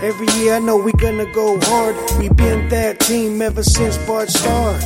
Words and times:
Every 0.00 0.28
year 0.38 0.54
I 0.54 0.58
know 0.60 0.76
we 0.76 0.92
gonna 0.92 1.26
go 1.32 1.58
hard. 1.60 1.96
We 2.20 2.28
been 2.28 2.68
that 2.68 3.00
team 3.00 3.42
ever 3.42 3.64
since 3.64 3.98
Bart 4.06 4.28
started. 4.28 4.80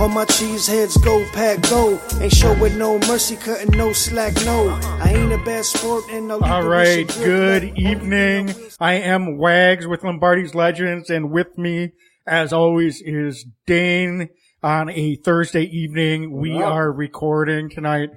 All 0.00 0.08
my 0.08 0.24
cheese 0.26 0.68
heads 0.68 0.96
go 0.98 1.26
pack 1.32 1.60
go. 1.68 2.00
Ain't 2.20 2.32
showing 2.32 2.78
no 2.78 3.00
mercy, 3.00 3.34
cutting 3.34 3.76
no 3.76 3.92
slack, 3.92 4.32
no. 4.44 4.70
I 5.02 5.08
ain't 5.08 5.32
a 5.32 5.38
bad 5.38 5.64
sport 5.64 6.04
and 6.08 6.28
no. 6.28 6.38
All 6.38 6.62
right, 6.62 7.08
good 7.18 7.76
evening. 7.76 8.54
I 8.78 8.94
am 8.94 9.38
Wags 9.38 9.88
with 9.88 10.04
Lombardi's 10.04 10.54
Legends, 10.54 11.10
and 11.10 11.32
with 11.32 11.58
me, 11.58 11.90
as 12.24 12.52
always, 12.52 13.02
is 13.04 13.44
Dane 13.66 14.28
on 14.62 14.88
a 14.88 15.16
Thursday 15.16 15.64
evening. 15.64 16.30
We 16.30 16.62
are 16.62 16.92
recording 16.92 17.70
tonight. 17.70 18.10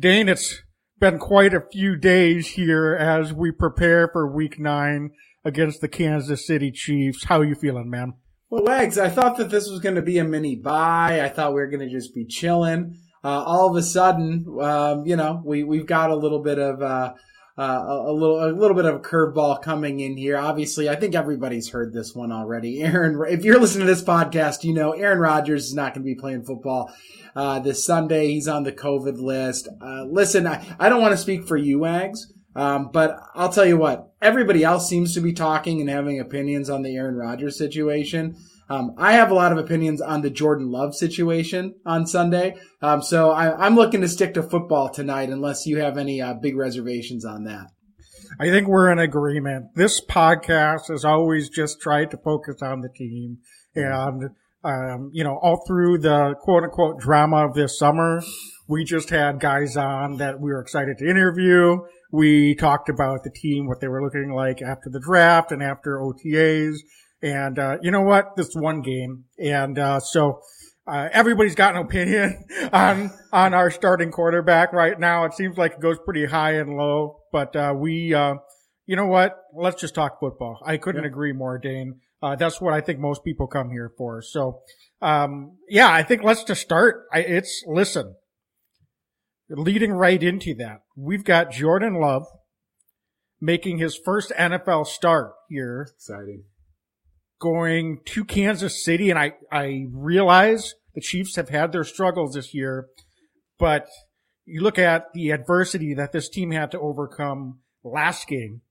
Dane, 0.00 0.30
it's 0.30 0.62
been 0.98 1.18
quite 1.18 1.52
a 1.52 1.66
few 1.70 1.96
days 1.96 2.46
here 2.46 2.94
as 2.94 3.34
we 3.34 3.50
prepare 3.50 4.08
for 4.10 4.34
week 4.34 4.58
nine 4.58 5.10
against 5.44 5.80
the 5.80 5.88
Kansas 5.88 6.46
City 6.46 6.70
Chiefs. 6.70 7.24
How 7.24 7.40
are 7.40 7.44
you 7.44 7.54
feeling, 7.54 7.90
man? 7.90 8.14
Well, 8.50 8.64
Wags, 8.64 8.98
I 8.98 9.08
thought 9.08 9.38
that 9.38 9.50
this 9.50 9.68
was 9.68 9.80
going 9.80 9.94
to 9.94 10.02
be 10.02 10.18
a 10.18 10.24
mini 10.24 10.56
buy. 10.56 11.22
I 11.22 11.28
thought 11.28 11.54
we 11.54 11.60
were 11.60 11.68
going 11.68 11.80
to 11.80 11.88
just 11.88 12.14
be 12.14 12.26
chilling. 12.26 12.98
Uh, 13.24 13.42
all 13.42 13.70
of 13.70 13.76
a 13.76 13.82
sudden, 13.82 14.46
um, 14.60 15.06
you 15.06 15.16
know, 15.16 15.40
we, 15.44 15.64
we've 15.64 15.86
got 15.86 16.10
a 16.10 16.16
little 16.16 16.42
bit 16.42 16.58
of, 16.58 16.82
uh, 16.82 17.14
uh, 17.56 17.84
a, 17.86 18.12
little, 18.12 18.44
a 18.44 18.50
little 18.50 18.76
bit 18.76 18.84
of 18.86 18.96
a 18.96 18.98
curveball 18.98 19.62
coming 19.62 20.00
in 20.00 20.16
here. 20.16 20.36
Obviously, 20.36 20.88
I 20.88 20.96
think 20.96 21.14
everybody's 21.14 21.68
heard 21.68 21.92
this 21.92 22.14
one 22.14 22.32
already. 22.32 22.82
Aaron, 22.82 23.22
if 23.28 23.44
you're 23.44 23.60
listening 23.60 23.86
to 23.86 23.94
this 23.94 24.04
podcast, 24.04 24.64
you 24.64 24.72
know 24.72 24.92
Aaron 24.92 25.18
Rodgers 25.18 25.66
is 25.66 25.74
not 25.74 25.94
going 25.94 26.04
to 26.04 26.14
be 26.14 26.18
playing 26.18 26.44
football 26.44 26.92
uh, 27.36 27.58
this 27.60 27.84
Sunday. 27.84 28.28
He's 28.28 28.48
on 28.48 28.62
the 28.64 28.72
COVID 28.72 29.18
list. 29.18 29.68
Uh, 29.80 30.04
listen, 30.04 30.46
I, 30.46 30.64
I 30.78 30.88
don't 30.88 31.02
want 31.02 31.12
to 31.12 31.18
speak 31.18 31.46
for 31.46 31.56
you, 31.56 31.80
Wags, 31.80 32.31
um, 32.54 32.90
but 32.92 33.18
I'll 33.34 33.52
tell 33.52 33.66
you 33.66 33.76
what. 33.76 34.12
Everybody 34.20 34.62
else 34.62 34.88
seems 34.88 35.14
to 35.14 35.20
be 35.20 35.32
talking 35.32 35.80
and 35.80 35.90
having 35.90 36.20
opinions 36.20 36.70
on 36.70 36.82
the 36.82 36.94
Aaron 36.96 37.16
Rodgers 37.16 37.58
situation. 37.58 38.36
Um, 38.68 38.94
I 38.96 39.14
have 39.14 39.30
a 39.30 39.34
lot 39.34 39.52
of 39.52 39.58
opinions 39.58 40.00
on 40.00 40.22
the 40.22 40.30
Jordan 40.30 40.70
Love 40.70 40.94
situation 40.94 41.74
on 41.84 42.06
Sunday. 42.06 42.56
Um, 42.80 43.02
so 43.02 43.30
I, 43.30 43.66
am 43.66 43.74
looking 43.74 44.00
to 44.00 44.08
stick 44.08 44.34
to 44.34 44.42
football 44.42 44.88
tonight 44.88 45.28
unless 45.28 45.66
you 45.66 45.78
have 45.78 45.98
any 45.98 46.22
uh, 46.22 46.34
big 46.34 46.56
reservations 46.56 47.24
on 47.24 47.44
that. 47.44 47.66
I 48.40 48.48
think 48.48 48.68
we're 48.68 48.90
in 48.90 48.98
agreement. 48.98 49.74
This 49.74 50.00
podcast 50.02 50.88
has 50.88 51.04
always 51.04 51.50
just 51.50 51.80
tried 51.80 52.10
to 52.12 52.16
focus 52.16 52.62
on 52.62 52.80
the 52.80 52.88
team 52.88 53.38
and, 53.74 54.30
um, 54.64 55.10
you 55.12 55.24
know, 55.24 55.38
all 55.42 55.64
through 55.66 55.98
the 55.98 56.34
quote 56.40 56.64
unquote 56.64 56.98
drama 56.98 57.46
of 57.46 57.54
this 57.54 57.78
summer, 57.78 58.22
we 58.68 58.84
just 58.84 59.10
had 59.10 59.40
guys 59.40 59.76
on 59.76 60.16
that 60.16 60.40
we 60.40 60.50
were 60.50 60.60
excited 60.60 60.98
to 60.98 61.08
interview. 61.08 61.78
We 62.12 62.54
talked 62.54 62.90
about 62.90 63.24
the 63.24 63.30
team, 63.30 63.66
what 63.66 63.80
they 63.80 63.88
were 63.88 64.02
looking 64.04 64.32
like 64.32 64.60
after 64.60 64.90
the 64.90 65.00
draft 65.00 65.50
and 65.50 65.62
after 65.62 65.98
OTAs. 65.98 66.76
And, 67.22 67.58
uh, 67.58 67.78
you 67.80 67.90
know 67.90 68.02
what? 68.02 68.36
This 68.36 68.54
one 68.54 68.82
game. 68.82 69.24
And, 69.42 69.78
uh, 69.78 69.98
so, 70.00 70.40
uh, 70.86 71.08
everybody's 71.10 71.54
got 71.54 71.74
an 71.74 71.82
opinion 71.82 72.44
on, 72.72 73.10
on 73.32 73.54
our 73.54 73.70
starting 73.70 74.10
quarterback 74.10 74.74
right 74.74 74.98
now. 74.98 75.24
It 75.24 75.32
seems 75.32 75.56
like 75.56 75.72
it 75.72 75.80
goes 75.80 75.98
pretty 76.04 76.26
high 76.26 76.56
and 76.56 76.76
low, 76.76 77.20
but, 77.32 77.56
uh, 77.56 77.74
we, 77.74 78.12
uh, 78.12 78.34
you 78.86 78.96
know 78.96 79.06
what? 79.06 79.38
Let's 79.54 79.80
just 79.80 79.94
talk 79.94 80.20
football. 80.20 80.58
I 80.66 80.76
couldn't 80.76 81.04
yeah. 81.04 81.08
agree 81.08 81.32
more, 81.32 81.56
Dane. 81.56 82.00
Uh, 82.22 82.36
that's 82.36 82.60
what 82.60 82.74
I 82.74 82.82
think 82.82 82.98
most 82.98 83.24
people 83.24 83.46
come 83.46 83.70
here 83.70 83.92
for. 83.96 84.20
So, 84.20 84.60
um, 85.00 85.56
yeah, 85.68 85.90
I 85.90 86.02
think 86.02 86.22
let's 86.22 86.44
just 86.44 86.60
start. 86.60 87.06
I, 87.12 87.20
it's, 87.20 87.64
listen, 87.66 88.16
leading 89.58 89.92
right 89.92 90.22
into 90.22 90.54
that, 90.56 90.82
we've 90.96 91.24
got 91.24 91.50
Jordan 91.50 91.94
Love 91.94 92.26
making 93.40 93.78
his 93.78 93.96
first 93.96 94.32
NFL 94.38 94.86
start 94.86 95.32
here. 95.48 95.88
Exciting 95.94 96.44
going 97.42 97.98
to 98.04 98.24
Kansas 98.24 98.84
City, 98.84 99.10
and 99.10 99.18
I, 99.18 99.32
I 99.50 99.86
realize 99.92 100.74
the 100.94 101.00
Chiefs 101.00 101.34
have 101.34 101.48
had 101.48 101.72
their 101.72 101.82
struggles 101.82 102.34
this 102.34 102.54
year, 102.54 102.86
but 103.58 103.88
you 104.44 104.62
look 104.62 104.78
at 104.78 105.06
the 105.12 105.30
adversity 105.30 105.92
that 105.94 106.12
this 106.12 106.28
team 106.28 106.52
had 106.52 106.70
to 106.70 106.78
overcome 106.78 107.58
last 107.82 108.28
game 108.28 108.62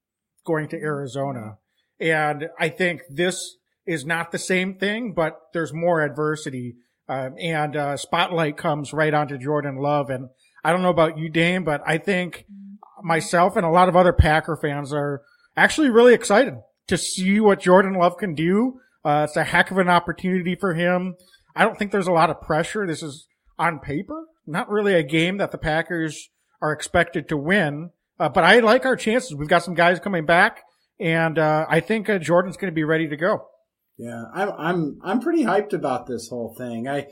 going 0.45 0.69
to 0.69 0.77
Arizona. 0.77 1.57
And 1.99 2.47
I 2.57 2.69
think 2.69 3.01
this 3.09 3.57
is 3.85 4.05
not 4.05 4.31
the 4.31 4.39
same 4.39 4.75
thing, 4.75 5.13
but 5.13 5.37
there's 5.53 5.73
more 5.73 6.01
adversity. 6.01 6.75
Um, 7.09 7.35
and 7.39 7.75
uh, 7.75 7.97
spotlight 7.97 8.55
comes 8.55 8.93
right 8.93 9.13
onto 9.13 9.37
Jordan 9.37 9.75
Love. 9.77 10.09
And 10.09 10.29
I 10.63 10.71
don't 10.71 10.81
know 10.81 10.89
about 10.89 11.17
you, 11.17 11.29
Dane, 11.29 11.63
but 11.63 11.81
I 11.85 11.97
think 11.97 12.45
myself 13.03 13.55
and 13.55 13.65
a 13.65 13.69
lot 13.69 13.89
of 13.89 13.95
other 13.95 14.13
Packer 14.13 14.55
fans 14.55 14.93
are 14.93 15.21
actually 15.57 15.89
really 15.89 16.13
excited 16.13 16.55
to 16.87 16.97
see 16.97 17.39
what 17.39 17.61
Jordan 17.61 17.93
Love 17.93 18.17
can 18.17 18.35
do. 18.35 18.79
Uh, 19.03 19.25
it's 19.27 19.37
a 19.37 19.43
heck 19.43 19.71
of 19.71 19.77
an 19.77 19.89
opportunity 19.89 20.55
for 20.55 20.73
him. 20.73 21.15
I 21.55 21.63
don't 21.63 21.77
think 21.77 21.91
there's 21.91 22.07
a 22.07 22.13
lot 22.13 22.29
of 22.29 22.41
pressure. 22.41 22.85
This 22.85 23.01
is 23.01 23.27
on 23.57 23.79
paper, 23.79 24.25
not 24.45 24.69
really 24.69 24.93
a 24.93 25.03
game 25.03 25.37
that 25.37 25.51
the 25.51 25.57
Packers 25.57 26.29
are 26.61 26.71
expected 26.71 27.27
to 27.29 27.37
win. 27.37 27.89
Uh, 28.19 28.29
but 28.29 28.43
I 28.43 28.59
like 28.59 28.85
our 28.85 28.95
chances. 28.95 29.33
We've 29.33 29.49
got 29.49 29.63
some 29.63 29.73
guys 29.73 29.99
coming 29.99 30.25
back, 30.27 30.61
and 30.99 31.39
uh, 31.39 31.65
I 31.67 31.79
think 31.79 32.07
uh, 32.07 32.19
Jordan's 32.19 32.55
going 32.55 32.71
to 32.71 32.75
be 32.75 32.83
ready 32.83 33.07
to 33.07 33.17
go. 33.17 33.47
Yeah, 33.97 34.25
I'm 34.33 34.51
I'm 34.51 34.99
I'm 35.03 35.19
pretty 35.19 35.43
hyped 35.43 35.73
about 35.73 36.05
this 36.05 36.29
whole 36.29 36.53
thing. 36.55 36.87
I 36.87 37.07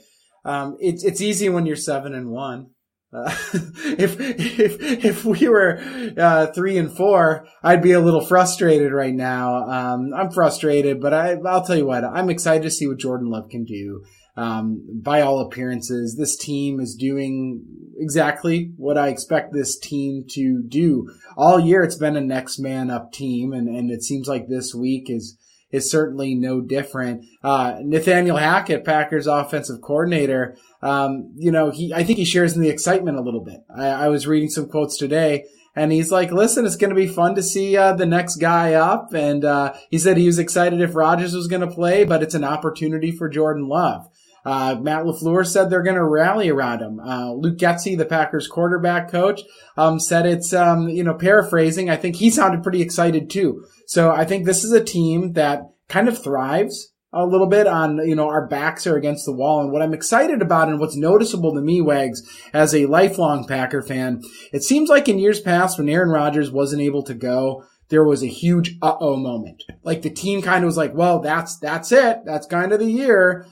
um, 0.45 0.77
it's 0.79 1.03
it's 1.03 1.21
easy 1.21 1.49
when 1.49 1.65
you're 1.65 1.75
seven 1.75 2.13
and 2.13 2.29
one. 2.29 2.71
Uh, 3.11 3.35
if 3.97 4.19
if 4.19 4.77
if 5.05 5.25
we 5.25 5.47
were 5.47 5.81
uh, 6.17 6.47
three 6.47 6.77
and 6.77 6.95
four, 6.95 7.47
I'd 7.63 7.81
be 7.81 7.93
a 7.93 7.99
little 7.99 8.23
frustrated 8.23 8.91
right 8.91 9.13
now. 9.13 9.67
Um, 9.67 10.13
I'm 10.15 10.31
frustrated, 10.31 11.01
but 11.01 11.13
I, 11.13 11.37
I'll 11.45 11.65
tell 11.65 11.77
you 11.77 11.87
what, 11.87 12.03
I'm 12.03 12.29
excited 12.29 12.63
to 12.63 12.71
see 12.71 12.87
what 12.87 12.99
Jordan 12.99 13.29
Love 13.29 13.49
can 13.49 13.65
do. 13.65 14.03
Um, 14.37 15.01
by 15.03 15.21
all 15.21 15.39
appearances, 15.39 16.15
this 16.15 16.37
team 16.37 16.79
is 16.79 16.95
doing 16.95 17.65
exactly 17.97 18.71
what 18.77 18.97
I 18.97 19.09
expect 19.09 19.53
this 19.53 19.77
team 19.77 20.23
to 20.29 20.63
do. 20.65 21.09
All 21.35 21.59
year, 21.59 21.83
it's 21.83 21.97
been 21.97 22.15
a 22.15 22.21
next 22.21 22.59
man 22.59 22.89
up 22.89 23.11
team, 23.11 23.53
and 23.53 23.67
and 23.67 23.91
it 23.91 24.03
seems 24.03 24.27
like 24.27 24.47
this 24.47 24.73
week 24.75 25.09
is 25.09 25.37
is 25.71 25.91
certainly 25.91 26.35
no 26.35 26.61
different. 26.61 27.25
Uh, 27.43 27.77
Nathaniel 27.81 28.37
Hackett, 28.37 28.85
Packers 28.85 29.27
offensive 29.27 29.81
coordinator, 29.81 30.57
um, 30.81 31.31
you 31.35 31.51
know, 31.51 31.71
he, 31.71 31.93
I 31.93 32.03
think 32.03 32.17
he 32.17 32.25
shares 32.25 32.55
in 32.55 32.61
the 32.61 32.69
excitement 32.69 33.17
a 33.17 33.21
little 33.21 33.43
bit. 33.43 33.63
I, 33.75 33.87
I 33.87 34.07
was 34.09 34.27
reading 34.27 34.49
some 34.49 34.67
quotes 34.67 34.97
today 34.97 35.45
and 35.75 35.91
he's 35.91 36.11
like, 36.11 36.31
listen, 36.31 36.65
it's 36.65 36.75
going 36.75 36.89
to 36.89 36.95
be 36.95 37.07
fun 37.07 37.35
to 37.35 37.43
see 37.43 37.77
uh, 37.77 37.93
the 37.93 38.05
next 38.05 38.37
guy 38.37 38.73
up. 38.73 39.13
And 39.13 39.45
uh, 39.45 39.73
he 39.89 39.97
said 39.97 40.17
he 40.17 40.27
was 40.27 40.39
excited 40.39 40.81
if 40.81 40.95
Rodgers 40.95 41.33
was 41.33 41.47
going 41.47 41.61
to 41.61 41.73
play, 41.73 42.03
but 42.03 42.23
it's 42.23 42.33
an 42.35 42.43
opportunity 42.43 43.11
for 43.11 43.29
Jordan 43.29 43.67
Love. 43.67 44.09
Uh, 44.45 44.75
Matt 44.81 45.05
LaFleur 45.05 45.45
said 45.45 45.69
they're 45.69 45.83
going 45.83 45.95
to 45.95 46.03
rally 46.03 46.49
around 46.49 46.81
him. 46.81 46.99
Uh, 46.99 47.33
Luke 47.33 47.57
Getsy, 47.57 47.97
the 47.97 48.05
Packers 48.05 48.47
quarterback 48.47 49.11
coach, 49.11 49.41
um, 49.77 49.99
said 49.99 50.25
it's, 50.25 50.53
um, 50.53 50.87
you 50.89 51.03
know, 51.03 51.13
paraphrasing. 51.13 51.89
I 51.89 51.97
think 51.97 52.15
he 52.15 52.29
sounded 52.29 52.63
pretty 52.63 52.81
excited 52.81 53.29
too. 53.29 53.65
So 53.87 54.11
I 54.11 54.25
think 54.25 54.45
this 54.45 54.63
is 54.63 54.71
a 54.71 54.83
team 54.83 55.33
that 55.33 55.63
kind 55.87 56.07
of 56.07 56.21
thrives 56.21 56.93
a 57.11 57.25
little 57.25 57.47
bit 57.47 57.65
on, 57.65 57.97
you 58.07 58.15
know, 58.15 58.27
our 58.27 58.47
backs 58.47 58.85
are 58.85 58.95
against 58.95 59.25
the 59.25 59.33
wall. 59.33 59.61
And 59.61 59.71
what 59.71 59.81
I'm 59.81 59.95
excited 59.95 60.41
about 60.41 60.69
and 60.69 60.79
what's 60.79 60.95
noticeable 60.95 61.55
to 61.55 61.61
me, 61.61 61.81
Wags, 61.81 62.21
as 62.53 62.75
a 62.75 62.85
lifelong 62.85 63.47
Packer 63.47 63.81
fan, 63.81 64.21
it 64.53 64.63
seems 64.63 64.89
like 64.89 65.09
in 65.09 65.17
years 65.17 65.39
past 65.39 65.79
when 65.79 65.89
Aaron 65.89 66.09
Rodgers 66.09 66.51
wasn't 66.51 66.83
able 66.83 67.03
to 67.03 67.15
go, 67.15 67.63
there 67.89 68.03
was 68.03 68.21
a 68.21 68.27
huge 68.27 68.77
uh-oh 68.83 69.17
moment. 69.17 69.63
Like 69.83 70.03
the 70.03 70.11
team 70.11 70.43
kind 70.43 70.63
of 70.63 70.67
was 70.67 70.77
like, 70.77 70.93
well, 70.93 71.19
that's, 71.19 71.57
that's 71.57 71.91
it. 71.91 72.19
That's 72.25 72.45
kind 72.45 72.71
of 72.71 72.79
the 72.79 72.91
year. 72.91 73.47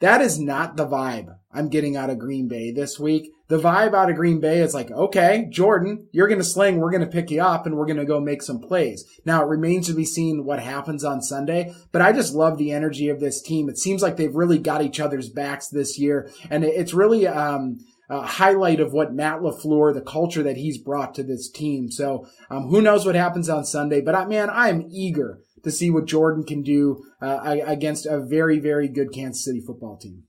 That 0.00 0.20
is 0.20 0.38
not 0.38 0.76
the 0.76 0.86
vibe 0.86 1.34
I'm 1.52 1.68
getting 1.68 1.96
out 1.96 2.10
of 2.10 2.18
Green 2.18 2.46
Bay 2.46 2.70
this 2.70 3.00
week. 3.00 3.32
The 3.48 3.58
vibe 3.58 3.94
out 3.94 4.10
of 4.10 4.16
Green 4.16 4.38
Bay 4.38 4.60
is 4.60 4.74
like, 4.74 4.90
okay, 4.90 5.48
Jordan, 5.50 6.06
you're 6.12 6.28
going 6.28 6.38
to 6.38 6.44
sling. 6.44 6.78
We're 6.78 6.90
going 6.90 7.04
to 7.04 7.06
pick 7.06 7.30
you 7.30 7.42
up 7.42 7.66
and 7.66 7.76
we're 7.76 7.86
going 7.86 7.96
to 7.96 8.04
go 8.04 8.20
make 8.20 8.42
some 8.42 8.60
plays. 8.60 9.04
Now 9.24 9.42
it 9.42 9.48
remains 9.48 9.86
to 9.86 9.94
be 9.94 10.04
seen 10.04 10.44
what 10.44 10.60
happens 10.60 11.04
on 11.04 11.22
Sunday, 11.22 11.74
but 11.90 12.02
I 12.02 12.12
just 12.12 12.34
love 12.34 12.58
the 12.58 12.72
energy 12.72 13.08
of 13.08 13.18
this 13.18 13.40
team. 13.40 13.68
It 13.68 13.78
seems 13.78 14.02
like 14.02 14.16
they've 14.16 14.34
really 14.34 14.58
got 14.58 14.82
each 14.82 15.00
other's 15.00 15.30
backs 15.30 15.68
this 15.68 15.98
year. 15.98 16.30
And 16.50 16.64
it's 16.64 16.94
really, 16.94 17.26
um, 17.26 17.78
a 18.10 18.22
highlight 18.22 18.80
of 18.80 18.92
what 18.92 19.12
Matt 19.12 19.40
LaFleur, 19.40 19.92
the 19.92 20.00
culture 20.00 20.42
that 20.42 20.56
he's 20.56 20.78
brought 20.78 21.14
to 21.14 21.22
this 21.22 21.50
team. 21.50 21.90
So, 21.90 22.26
um, 22.50 22.68
who 22.68 22.80
knows 22.80 23.04
what 23.04 23.14
happens 23.14 23.50
on 23.50 23.66
Sunday, 23.66 24.00
but 24.00 24.14
I, 24.14 24.24
man, 24.24 24.48
I 24.48 24.70
am 24.70 24.88
eager 24.90 25.40
to 25.64 25.70
see 25.70 25.90
what 25.90 26.06
Jordan 26.06 26.44
can 26.44 26.62
do 26.62 27.04
uh, 27.20 27.56
against 27.66 28.06
a 28.06 28.20
very, 28.20 28.58
very 28.58 28.88
good 28.88 29.12
Kansas 29.12 29.44
City 29.44 29.60
football 29.60 29.96
team. 29.96 30.24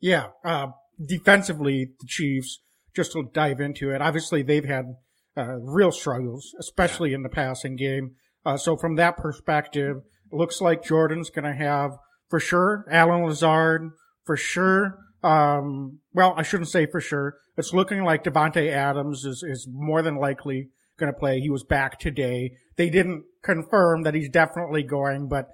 Yeah, 0.00 0.28
uh, 0.44 0.68
defensively, 1.04 1.92
the 2.00 2.06
Chiefs, 2.06 2.60
just 2.94 3.12
to 3.12 3.24
dive 3.32 3.60
into 3.60 3.90
it, 3.90 4.02
obviously 4.02 4.42
they've 4.42 4.64
had 4.64 4.96
uh, 5.36 5.56
real 5.60 5.92
struggles, 5.92 6.54
especially 6.58 7.12
in 7.12 7.22
the 7.22 7.28
passing 7.28 7.76
game. 7.76 8.16
Uh, 8.44 8.56
so 8.56 8.76
from 8.76 8.96
that 8.96 9.16
perspective, 9.16 9.98
it 10.30 10.36
looks 10.36 10.60
like 10.60 10.84
Jordan's 10.84 11.30
going 11.30 11.44
to 11.44 11.54
have 11.54 11.92
for 12.28 12.40
sure 12.40 12.84
Allen 12.90 13.24
Lazard, 13.24 13.90
for 14.24 14.36
sure. 14.36 14.98
Um, 15.22 16.00
well, 16.12 16.34
I 16.36 16.42
shouldn't 16.42 16.70
say 16.70 16.86
for 16.86 17.00
sure. 17.00 17.36
It's 17.56 17.72
looking 17.72 18.04
like 18.04 18.24
Davante 18.24 18.70
Adams 18.70 19.24
is, 19.24 19.44
is 19.46 19.68
more 19.70 20.02
than 20.02 20.16
likely 20.16 20.70
going 20.98 21.12
to 21.12 21.18
play. 21.18 21.40
He 21.40 21.50
was 21.50 21.64
back 21.64 21.98
today. 21.98 22.52
They 22.76 22.90
didn't 22.90 23.24
confirm 23.42 24.02
that 24.02 24.14
he's 24.14 24.28
definitely 24.28 24.82
going, 24.82 25.28
but 25.28 25.48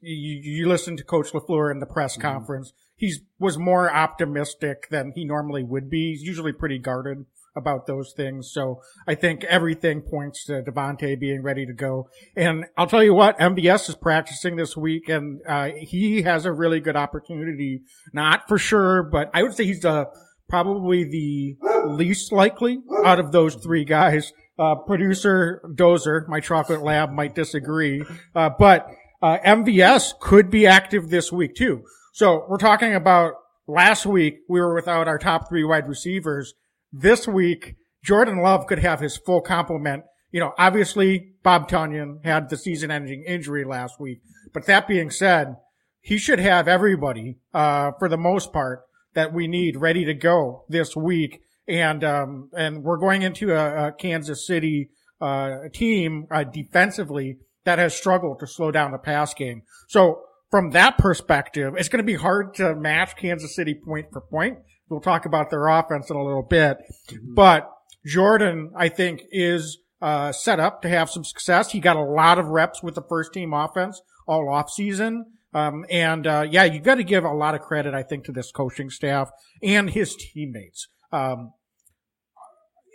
you, 0.00 0.40
you 0.42 0.68
listen 0.68 0.96
to 0.96 1.04
Coach 1.04 1.32
LaFleur 1.32 1.70
in 1.70 1.80
the 1.80 1.86
press 1.86 2.14
mm-hmm. 2.14 2.22
conference. 2.22 2.72
He 2.96 3.14
was 3.38 3.58
more 3.58 3.92
optimistic 3.92 4.88
than 4.90 5.12
he 5.14 5.24
normally 5.24 5.62
would 5.62 5.90
be. 5.90 6.10
He's 6.10 6.22
usually 6.22 6.52
pretty 6.52 6.78
guarded 6.78 7.26
about 7.54 7.86
those 7.86 8.14
things. 8.16 8.50
So 8.50 8.80
I 9.06 9.14
think 9.14 9.44
everything 9.44 10.00
points 10.00 10.44
to 10.46 10.62
Davante 10.62 11.18
being 11.18 11.42
ready 11.42 11.66
to 11.66 11.74
go. 11.74 12.08
And 12.34 12.64
I'll 12.78 12.86
tell 12.86 13.02
you 13.02 13.12
what, 13.12 13.38
MVS 13.38 13.90
is 13.90 13.94
practicing 13.94 14.56
this 14.56 14.76
week 14.76 15.08
and, 15.08 15.40
uh, 15.46 15.68
he 15.76 16.22
has 16.22 16.46
a 16.46 16.52
really 16.52 16.80
good 16.80 16.96
opportunity. 16.96 17.82
Not 18.12 18.48
for 18.48 18.56
sure, 18.56 19.02
but 19.02 19.30
I 19.34 19.42
would 19.42 19.54
say 19.54 19.64
he's, 19.64 19.84
uh, 19.84 20.06
probably 20.48 21.02
the 21.04 21.56
least 21.86 22.30
likely 22.30 22.78
out 23.06 23.18
of 23.18 23.32
those 23.32 23.54
three 23.54 23.84
guys. 23.86 24.32
Uh, 24.58 24.74
producer 24.86 25.62
Dozer, 25.74 26.28
my 26.28 26.40
chocolate 26.40 26.82
lab 26.82 27.10
might 27.10 27.34
disagree, 27.34 28.04
uh, 28.34 28.50
but, 28.58 28.86
uh, 29.22 29.38
MVS 29.44 30.12
could 30.20 30.50
be 30.50 30.66
active 30.66 31.08
this 31.08 31.32
week 31.32 31.54
too. 31.54 31.82
So 32.12 32.44
we're 32.48 32.58
talking 32.58 32.94
about 32.94 33.34
last 33.66 34.04
week 34.04 34.40
we 34.48 34.60
were 34.60 34.74
without 34.74 35.08
our 35.08 35.18
top 35.18 35.48
three 35.48 35.64
wide 35.64 35.88
receivers 35.88 36.54
this 36.92 37.26
week, 37.26 37.76
Jordan 38.04 38.42
Love 38.42 38.66
could 38.66 38.80
have 38.80 39.00
his 39.00 39.16
full 39.16 39.40
complement. 39.40 40.04
You 40.30 40.40
know, 40.40 40.52
obviously 40.58 41.34
Bob 41.42 41.68
Tonyan 41.68 42.24
had 42.24 42.50
the 42.50 42.56
season 42.56 42.90
ending 42.90 43.24
injury 43.26 43.64
last 43.64 43.98
week, 43.98 44.20
but 44.52 44.66
that 44.66 44.86
being 44.86 45.10
said, 45.10 45.56
he 46.00 46.18
should 46.18 46.38
have 46.38 46.68
everybody, 46.68 47.38
uh, 47.54 47.92
for 47.98 48.08
the 48.08 48.16
most 48.16 48.52
part 48.52 48.82
that 49.14 49.32
we 49.32 49.46
need 49.46 49.76
ready 49.76 50.04
to 50.04 50.14
go 50.14 50.64
this 50.68 50.96
week. 50.96 51.40
And, 51.68 52.02
um, 52.04 52.50
and 52.56 52.82
we're 52.82 52.98
going 52.98 53.22
into 53.22 53.52
a, 53.52 53.88
a 53.88 53.92
Kansas 53.92 54.46
City, 54.46 54.90
uh, 55.20 55.68
team, 55.72 56.26
uh, 56.30 56.44
defensively 56.44 57.38
that 57.64 57.78
has 57.78 57.94
struggled 57.94 58.40
to 58.40 58.46
slow 58.46 58.70
down 58.70 58.90
the 58.90 58.98
pass 58.98 59.32
game. 59.34 59.62
So 59.88 60.22
from 60.50 60.70
that 60.70 60.98
perspective, 60.98 61.74
it's 61.76 61.88
going 61.88 62.04
to 62.04 62.04
be 62.04 62.16
hard 62.16 62.54
to 62.54 62.74
match 62.74 63.16
Kansas 63.16 63.54
City 63.54 63.74
point 63.74 64.06
for 64.12 64.20
point. 64.20 64.58
We'll 64.88 65.00
talk 65.00 65.24
about 65.24 65.50
their 65.50 65.68
offense 65.68 66.10
in 66.10 66.16
a 66.16 66.24
little 66.24 66.42
bit, 66.42 66.78
mm-hmm. 67.10 67.34
but 67.34 67.70
Jordan, 68.04 68.72
I 68.76 68.88
think, 68.88 69.22
is 69.30 69.78
uh, 70.02 70.32
set 70.32 70.58
up 70.58 70.82
to 70.82 70.88
have 70.88 71.08
some 71.08 71.24
success. 71.24 71.70
He 71.70 71.78
got 71.78 71.96
a 71.96 72.02
lot 72.02 72.38
of 72.38 72.48
reps 72.48 72.82
with 72.82 72.96
the 72.96 73.02
first 73.08 73.32
team 73.32 73.54
offense 73.54 74.02
all 74.26 74.52
off 74.52 74.70
season. 74.70 75.26
Um, 75.54 75.84
and, 75.88 76.26
uh, 76.26 76.46
yeah, 76.50 76.64
you 76.64 76.80
got 76.80 76.96
to 76.96 77.04
give 77.04 77.24
a 77.24 77.32
lot 77.32 77.54
of 77.54 77.60
credit, 77.60 77.94
I 77.94 78.02
think, 78.02 78.24
to 78.24 78.32
this 78.32 78.50
coaching 78.50 78.90
staff 78.90 79.30
and 79.62 79.90
his 79.90 80.16
teammates. 80.16 80.88
Um, 81.12 81.52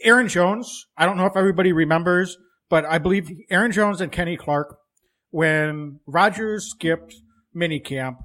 Aaron 0.04 0.28
Jones, 0.28 0.86
I 0.98 1.06
don't 1.06 1.18
know 1.18 1.26
if 1.26 1.36
everybody 1.36 1.72
remembers, 1.72 2.38
but 2.70 2.86
I 2.86 2.98
believe 2.98 3.30
Aaron 3.50 3.72
Jones 3.72 4.02
and 4.02 4.12
Kenny 4.12 4.38
Clark, 4.38 4.78
when 5.30 6.00
Rodgers 6.06 6.70
skipped 6.70 7.16
minicamp, 7.56 8.18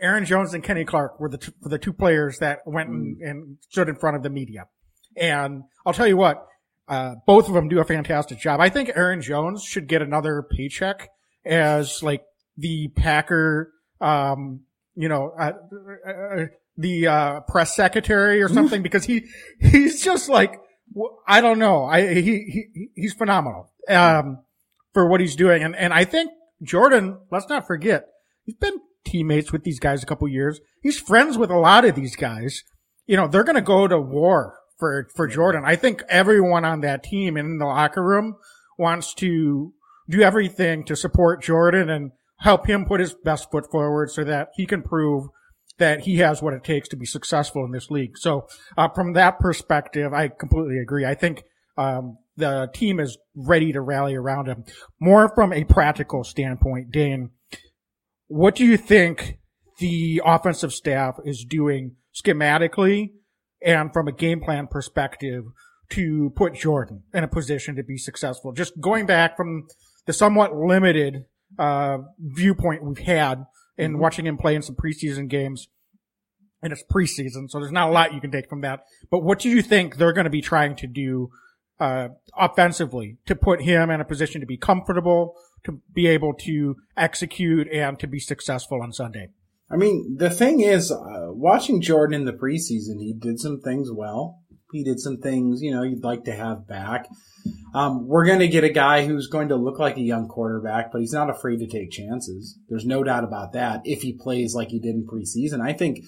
Aaron 0.00 0.24
Jones 0.24 0.52
and 0.54 0.64
Kenny 0.64 0.84
Clark 0.84 1.20
were 1.20 1.28
the 1.28 1.38
t- 1.38 1.52
were 1.62 1.70
the 1.70 1.78
two 1.78 1.92
players 1.92 2.38
that 2.38 2.60
went 2.66 2.88
and, 2.88 3.16
mm. 3.16 3.30
and, 3.30 3.56
stood 3.70 3.88
in 3.88 3.94
front 3.94 4.16
of 4.16 4.22
the 4.22 4.30
media. 4.30 4.66
And 5.16 5.62
I'll 5.86 5.92
tell 5.92 6.08
you 6.08 6.16
what, 6.16 6.44
uh, 6.88 7.14
both 7.26 7.48
of 7.48 7.54
them 7.54 7.68
do 7.68 7.78
a 7.78 7.84
fantastic 7.84 8.38
job. 8.38 8.60
I 8.60 8.68
think 8.68 8.90
Aaron 8.96 9.22
Jones 9.22 9.62
should 9.62 9.86
get 9.86 10.02
another 10.02 10.42
paycheck 10.50 11.08
as 11.44 12.02
like 12.02 12.22
the 12.56 12.88
Packer, 12.96 13.72
um, 14.00 14.62
you 14.94 15.08
know, 15.08 15.32
uh, 15.38 15.52
uh, 16.06 16.46
the 16.76 17.06
uh, 17.06 17.40
press 17.40 17.74
secretary 17.74 18.42
or 18.42 18.48
something 18.48 18.82
because 18.88 19.04
he 19.04 19.26
he's 19.60 20.02
just 20.02 20.28
like 20.28 20.60
I 21.26 21.40
don't 21.40 21.58
know. 21.58 21.84
I 21.84 22.14
he, 22.14 22.22
he 22.22 22.88
he's 22.94 23.14
phenomenal 23.14 23.70
um, 23.88 24.38
for 24.92 25.08
what 25.08 25.20
he's 25.20 25.36
doing, 25.36 25.62
and 25.62 25.74
and 25.76 25.92
I 25.92 26.04
think 26.04 26.30
Jordan. 26.62 27.18
Let's 27.30 27.48
not 27.48 27.66
forget 27.66 28.06
he's 28.44 28.56
been 28.56 28.78
teammates 29.04 29.52
with 29.52 29.64
these 29.64 29.80
guys 29.80 30.02
a 30.02 30.06
couple 30.06 30.28
years. 30.28 30.60
He's 30.82 30.98
friends 30.98 31.38
with 31.38 31.50
a 31.50 31.58
lot 31.58 31.84
of 31.84 31.94
these 31.94 32.16
guys. 32.16 32.62
You 33.06 33.16
know, 33.16 33.26
they're 33.26 33.44
going 33.44 33.56
to 33.56 33.62
go 33.62 33.88
to 33.88 33.98
war 33.98 34.58
for, 34.78 35.08
for 35.14 35.26
Jordan. 35.26 35.62
I 35.64 35.76
think 35.76 36.02
everyone 36.08 36.64
on 36.64 36.80
that 36.80 37.02
team 37.02 37.36
in 37.36 37.58
the 37.58 37.66
locker 37.66 38.02
room 38.02 38.36
wants 38.78 39.14
to 39.14 39.72
do 40.08 40.22
everything 40.22 40.84
to 40.84 40.96
support 40.96 41.42
Jordan 41.42 41.90
and 41.90 42.12
help 42.42 42.66
him 42.66 42.84
put 42.84 43.00
his 43.00 43.14
best 43.14 43.50
foot 43.50 43.70
forward 43.70 44.10
so 44.10 44.24
that 44.24 44.48
he 44.56 44.66
can 44.66 44.82
prove 44.82 45.28
that 45.78 46.00
he 46.00 46.18
has 46.18 46.42
what 46.42 46.52
it 46.52 46.64
takes 46.64 46.88
to 46.88 46.96
be 46.96 47.06
successful 47.06 47.64
in 47.64 47.72
this 47.72 47.90
league. 47.90 48.18
So, 48.18 48.46
uh, 48.76 48.88
from 48.88 49.14
that 49.14 49.38
perspective, 49.38 50.12
I 50.12 50.28
completely 50.28 50.78
agree. 50.78 51.06
I 51.06 51.14
think, 51.14 51.44
um, 51.78 52.18
the 52.36 52.68
team 52.74 52.98
is 52.98 53.18
ready 53.34 53.72
to 53.72 53.80
rally 53.80 54.14
around 54.14 54.46
him. 54.46 54.64
More 55.00 55.32
from 55.34 55.52
a 55.52 55.64
practical 55.64 56.24
standpoint, 56.24 56.90
Dane, 56.90 57.30
what 58.28 58.54
do 58.54 58.64
you 58.64 58.76
think 58.76 59.38
the 59.78 60.22
offensive 60.24 60.72
staff 60.72 61.16
is 61.24 61.44
doing 61.44 61.96
schematically 62.14 63.10
and 63.64 63.92
from 63.92 64.08
a 64.08 64.12
game 64.12 64.40
plan 64.40 64.66
perspective 64.66 65.44
to 65.90 66.32
put 66.34 66.54
Jordan 66.54 67.02
in 67.12 67.22
a 67.22 67.28
position 67.28 67.76
to 67.76 67.82
be 67.82 67.98
successful? 67.98 68.52
Just 68.52 68.80
going 68.80 69.06
back 69.06 69.36
from 69.36 69.66
the 70.06 70.12
somewhat 70.12 70.56
limited 70.56 71.26
uh, 71.58 71.98
viewpoint 72.18 72.84
we've 72.84 72.98
had 72.98 73.44
in 73.76 73.92
mm-hmm. 73.92 74.00
watching 74.00 74.26
him 74.26 74.38
play 74.38 74.54
in 74.54 74.62
some 74.62 74.76
preseason 74.76 75.28
games. 75.28 75.68
And 76.64 76.72
it's 76.72 76.84
preseason, 76.84 77.50
so 77.50 77.58
there's 77.58 77.72
not 77.72 77.88
a 77.88 77.92
lot 77.92 78.14
you 78.14 78.20
can 78.20 78.30
take 78.30 78.48
from 78.48 78.60
that. 78.60 78.84
But 79.10 79.24
what 79.24 79.40
do 79.40 79.48
you 79.48 79.62
think 79.62 79.96
they're 79.96 80.12
going 80.12 80.26
to 80.26 80.30
be 80.30 80.42
trying 80.42 80.76
to 80.76 80.86
do 80.86 81.30
uh, 81.80 82.10
offensively 82.38 83.18
to 83.26 83.34
put 83.34 83.62
him 83.62 83.90
in 83.90 84.00
a 84.00 84.04
position 84.04 84.40
to 84.40 84.46
be 84.46 84.56
comfortable, 84.56 85.34
to 85.64 85.80
be 85.92 86.06
able 86.06 86.34
to 86.34 86.76
execute 86.96 87.66
and 87.72 87.98
to 87.98 88.06
be 88.06 88.20
successful 88.20 88.80
on 88.80 88.92
Sunday. 88.92 89.30
I 89.68 89.76
mean, 89.76 90.16
the 90.18 90.30
thing 90.30 90.60
is, 90.60 90.92
uh, 90.92 91.32
watching 91.32 91.80
Jordan 91.80 92.20
in 92.20 92.26
the 92.26 92.32
preseason, 92.32 93.00
he 93.00 93.14
did 93.18 93.40
some 93.40 93.60
things 93.60 93.90
well. 93.90 94.41
He 94.72 94.82
did 94.82 94.98
some 95.00 95.18
things, 95.18 95.62
you 95.62 95.70
know, 95.70 95.82
you'd 95.82 96.04
like 96.04 96.24
to 96.24 96.34
have 96.34 96.66
back. 96.66 97.06
Um, 97.74 98.06
we're 98.06 98.26
going 98.26 98.40
to 98.40 98.48
get 98.48 98.64
a 98.64 98.70
guy 98.70 99.06
who's 99.06 99.28
going 99.28 99.48
to 99.48 99.56
look 99.56 99.78
like 99.78 99.96
a 99.96 100.02
young 100.02 100.28
quarterback, 100.28 100.92
but 100.92 101.00
he's 101.00 101.12
not 101.12 101.30
afraid 101.30 101.58
to 101.58 101.66
take 101.66 101.90
chances. 101.90 102.58
There's 102.68 102.84
no 102.84 103.02
doubt 103.02 103.24
about 103.24 103.52
that. 103.52 103.82
If 103.84 104.02
he 104.02 104.12
plays 104.12 104.54
like 104.54 104.68
he 104.68 104.78
did 104.78 104.94
in 104.94 105.06
preseason, 105.06 105.60
I 105.60 105.72
think, 105.72 106.00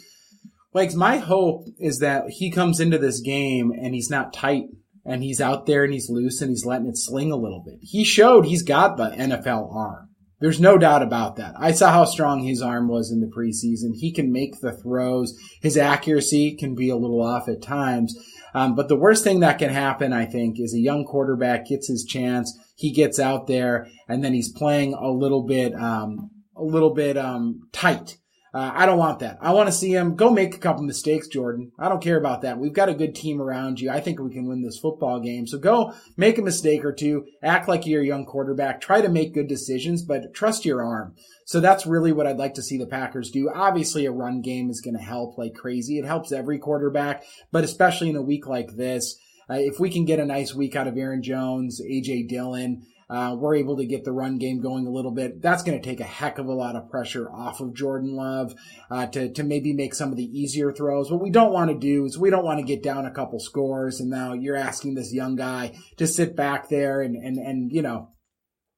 like, 0.73 0.95
my 0.95 1.19
hope 1.19 1.67
is 1.79 2.01
that 2.01 2.25
he 2.29 2.51
comes 2.51 2.81
into 2.81 2.99
this 2.99 3.21
game 3.21 3.71
and 3.71 3.95
he's 3.95 4.11
not 4.11 4.33
tight 4.33 4.65
and 5.05 5.23
he's 5.23 5.41
out 5.41 5.67
there 5.67 5.85
and 5.85 5.93
he's 5.93 6.11
loose 6.11 6.41
and 6.41 6.51
he's 6.51 6.67
letting 6.67 6.89
it 6.89 6.99
sling 6.99 7.33
a 7.33 7.37
little 7.37 7.63
bit. 7.65 7.79
He 7.81 8.05
showed 8.05 8.45
he's 8.45 8.63
got 8.63 8.97
the 8.97 9.11
NFL 9.11 9.75
arm. 9.75 10.09
There's 10.44 10.61
no 10.61 10.76
doubt 10.76 11.02
about 11.02 11.37
that. 11.37 11.55
I 11.58 11.73
saw 11.73 11.91
how 11.91 12.05
strong 12.05 12.43
his 12.43 12.60
arm 12.60 12.86
was 12.86 13.10
in 13.10 13.20
the 13.20 13.32
preseason. 13.34 13.94
He 13.94 14.13
can 14.13 14.31
make 14.31 14.60
the 14.60 14.72
throws. 14.72 15.32
His 15.63 15.79
accuracy 15.79 16.55
can 16.55 16.74
be 16.74 16.91
a 16.91 16.96
little 16.96 17.22
off 17.22 17.48
at 17.48 17.63
times. 17.63 18.15
Um, 18.53 18.74
but 18.74 18.89
the 18.89 18.94
worst 18.94 19.24
thing 19.24 19.41
that 19.41 19.58
can 19.58 19.70
happen, 19.70 20.13
I 20.13 20.27
think, 20.27 20.60
is 20.60 20.74
a 20.74 20.81
young 20.81 21.06
quarterback 21.06 21.69
gets 21.69 21.89
his 21.89 22.05
chance. 22.05 22.55
He 22.77 22.93
gets 22.93 23.19
out 23.19 23.46
there 23.46 23.89
and 24.06 24.22
then 24.22 24.34
he's 24.34 24.53
playing 24.53 24.93
a 24.93 25.08
little 25.08 25.44
bit, 25.44 25.74
um, 25.77 26.31
a 26.55 26.63
little 26.63 26.93
bit, 26.93 27.17
um, 27.17 27.67
tight 27.72 28.19
uh, 28.55 28.70
I 28.73 28.87
don't 28.87 28.99
want 28.99 29.19
that. 29.19 29.39
I 29.41 29.53
want 29.53 29.67
to 29.67 29.73
see 29.73 29.93
him 29.93 30.15
go 30.15 30.31
make 30.31 30.55
a 30.55 30.58
couple 30.58 30.84
mistakes, 30.84 31.27
Jordan. 31.27 31.73
I 31.77 31.89
don't 31.89 32.03
care 32.03 32.17
about 32.17 32.43
that. 32.43 32.56
We've 32.56 32.73
got 32.73 32.89
a 32.89 32.94
good 32.94 33.17
team 33.17 33.43
around 33.43 33.81
you. 33.81 33.91
I 33.91 33.99
think 33.99 34.20
we 34.20 34.32
can 34.32 34.46
win 34.46 34.63
this 34.63 34.79
football 34.79 35.19
game. 35.19 35.49
So 35.49 35.58
go 35.58 35.93
make 36.17 36.39
a 36.39 36.43
mistake 36.43 36.84
or 36.84 36.93
two, 36.93 37.27
act 37.43 37.67
like 37.67 37.84
you're 37.84 38.03
a 38.03 38.06
young 38.06 38.25
quarterback, 38.25 38.81
try 38.81 39.01
to 39.01 39.08
make 39.08 39.34
good 39.34 39.49
decisions, 39.49 40.03
but 40.03 40.32
trust 40.34 40.65
your 40.65 40.84
arm. 40.84 41.17
So 41.46 41.58
that's 41.58 41.84
really 41.84 42.13
what 42.13 42.29
I'd 42.29 42.39
like 42.39 42.55
to 42.55 42.63
see 42.63 42.79
the 42.79 42.87
Packers 42.87 43.32
do. 43.32 43.51
Obviously, 43.53 44.06
a 44.06 44.13
run 44.13 44.41
game 44.41 44.70
is 44.70 44.81
going 44.81 44.96
to 44.96 45.03
help 45.03 45.37
like 45.37 45.55
crazy. 45.55 45.99
It 45.99 46.05
helps 46.05 46.31
every 46.31 46.61
quarterback, 46.61 47.25
but 47.51 47.65
especially 47.65 48.11
in 48.11 48.17
a 48.17 48.23
week 48.23 48.46
like 48.46 48.77
this, 48.77 49.19
uh, 49.51 49.55
if 49.58 49.81
we 49.81 49.91
can 49.91 50.05
get 50.05 50.20
a 50.20 50.25
nice 50.25 50.55
week 50.55 50.77
out 50.77 50.87
of 50.87 50.96
Aaron 50.96 51.23
Jones, 51.23 51.81
AJ 51.82 52.29
Dillon, 52.29 52.87
uh, 53.08 53.37
we're 53.39 53.56
able 53.56 53.77
to 53.77 53.87
get 53.87 54.05
the 54.05 54.13
run 54.13 54.39
game 54.39 54.61
going 54.61 54.87
a 54.87 54.91
little 54.91 55.11
bit. 55.11 55.43
That's 55.43 55.63
going 55.63 55.81
to 55.81 55.84
take 55.84 56.01
a 56.01 56.05
heck 56.05 56.39
of 56.39 56.46
a 56.46 56.55
lot 56.55 56.77
of 56.77 56.91
pressure 56.91 57.31
off 57.31 57.61
of 57.61 57.75
Jordan 57.75 58.15
Love 58.15 58.55
uh, 58.91 59.06
to 59.06 59.32
to 59.32 59.43
maybe 59.43 59.73
make 59.73 59.94
some 59.94 60.11
of 60.11 60.17
the 60.17 60.25
easier 60.25 60.73
throws. 60.73 61.11
What 61.11 61.23
we 61.23 61.31
don't 61.31 61.53
want 61.53 61.70
to 61.70 61.79
do 61.79 62.05
is 62.05 62.19
we 62.19 62.31
don't 62.31 62.44
want 62.44 62.61
to 62.61 62.67
get 62.67 62.82
down 62.82 63.06
a 63.06 63.11
couple 63.11 63.39
scores, 63.41 64.01
and 64.01 64.11
now 64.11 64.32
you're 64.32 64.56
asking 64.56 64.94
this 64.94 65.13
young 65.13 65.37
guy 65.37 65.77
to 65.96 66.06
sit 66.06 66.37
back 66.37 66.69
there 66.69 67.01
and 67.01 67.17
and 67.17 67.37
and 67.39 67.73
you 67.73 67.82
know 67.82 68.11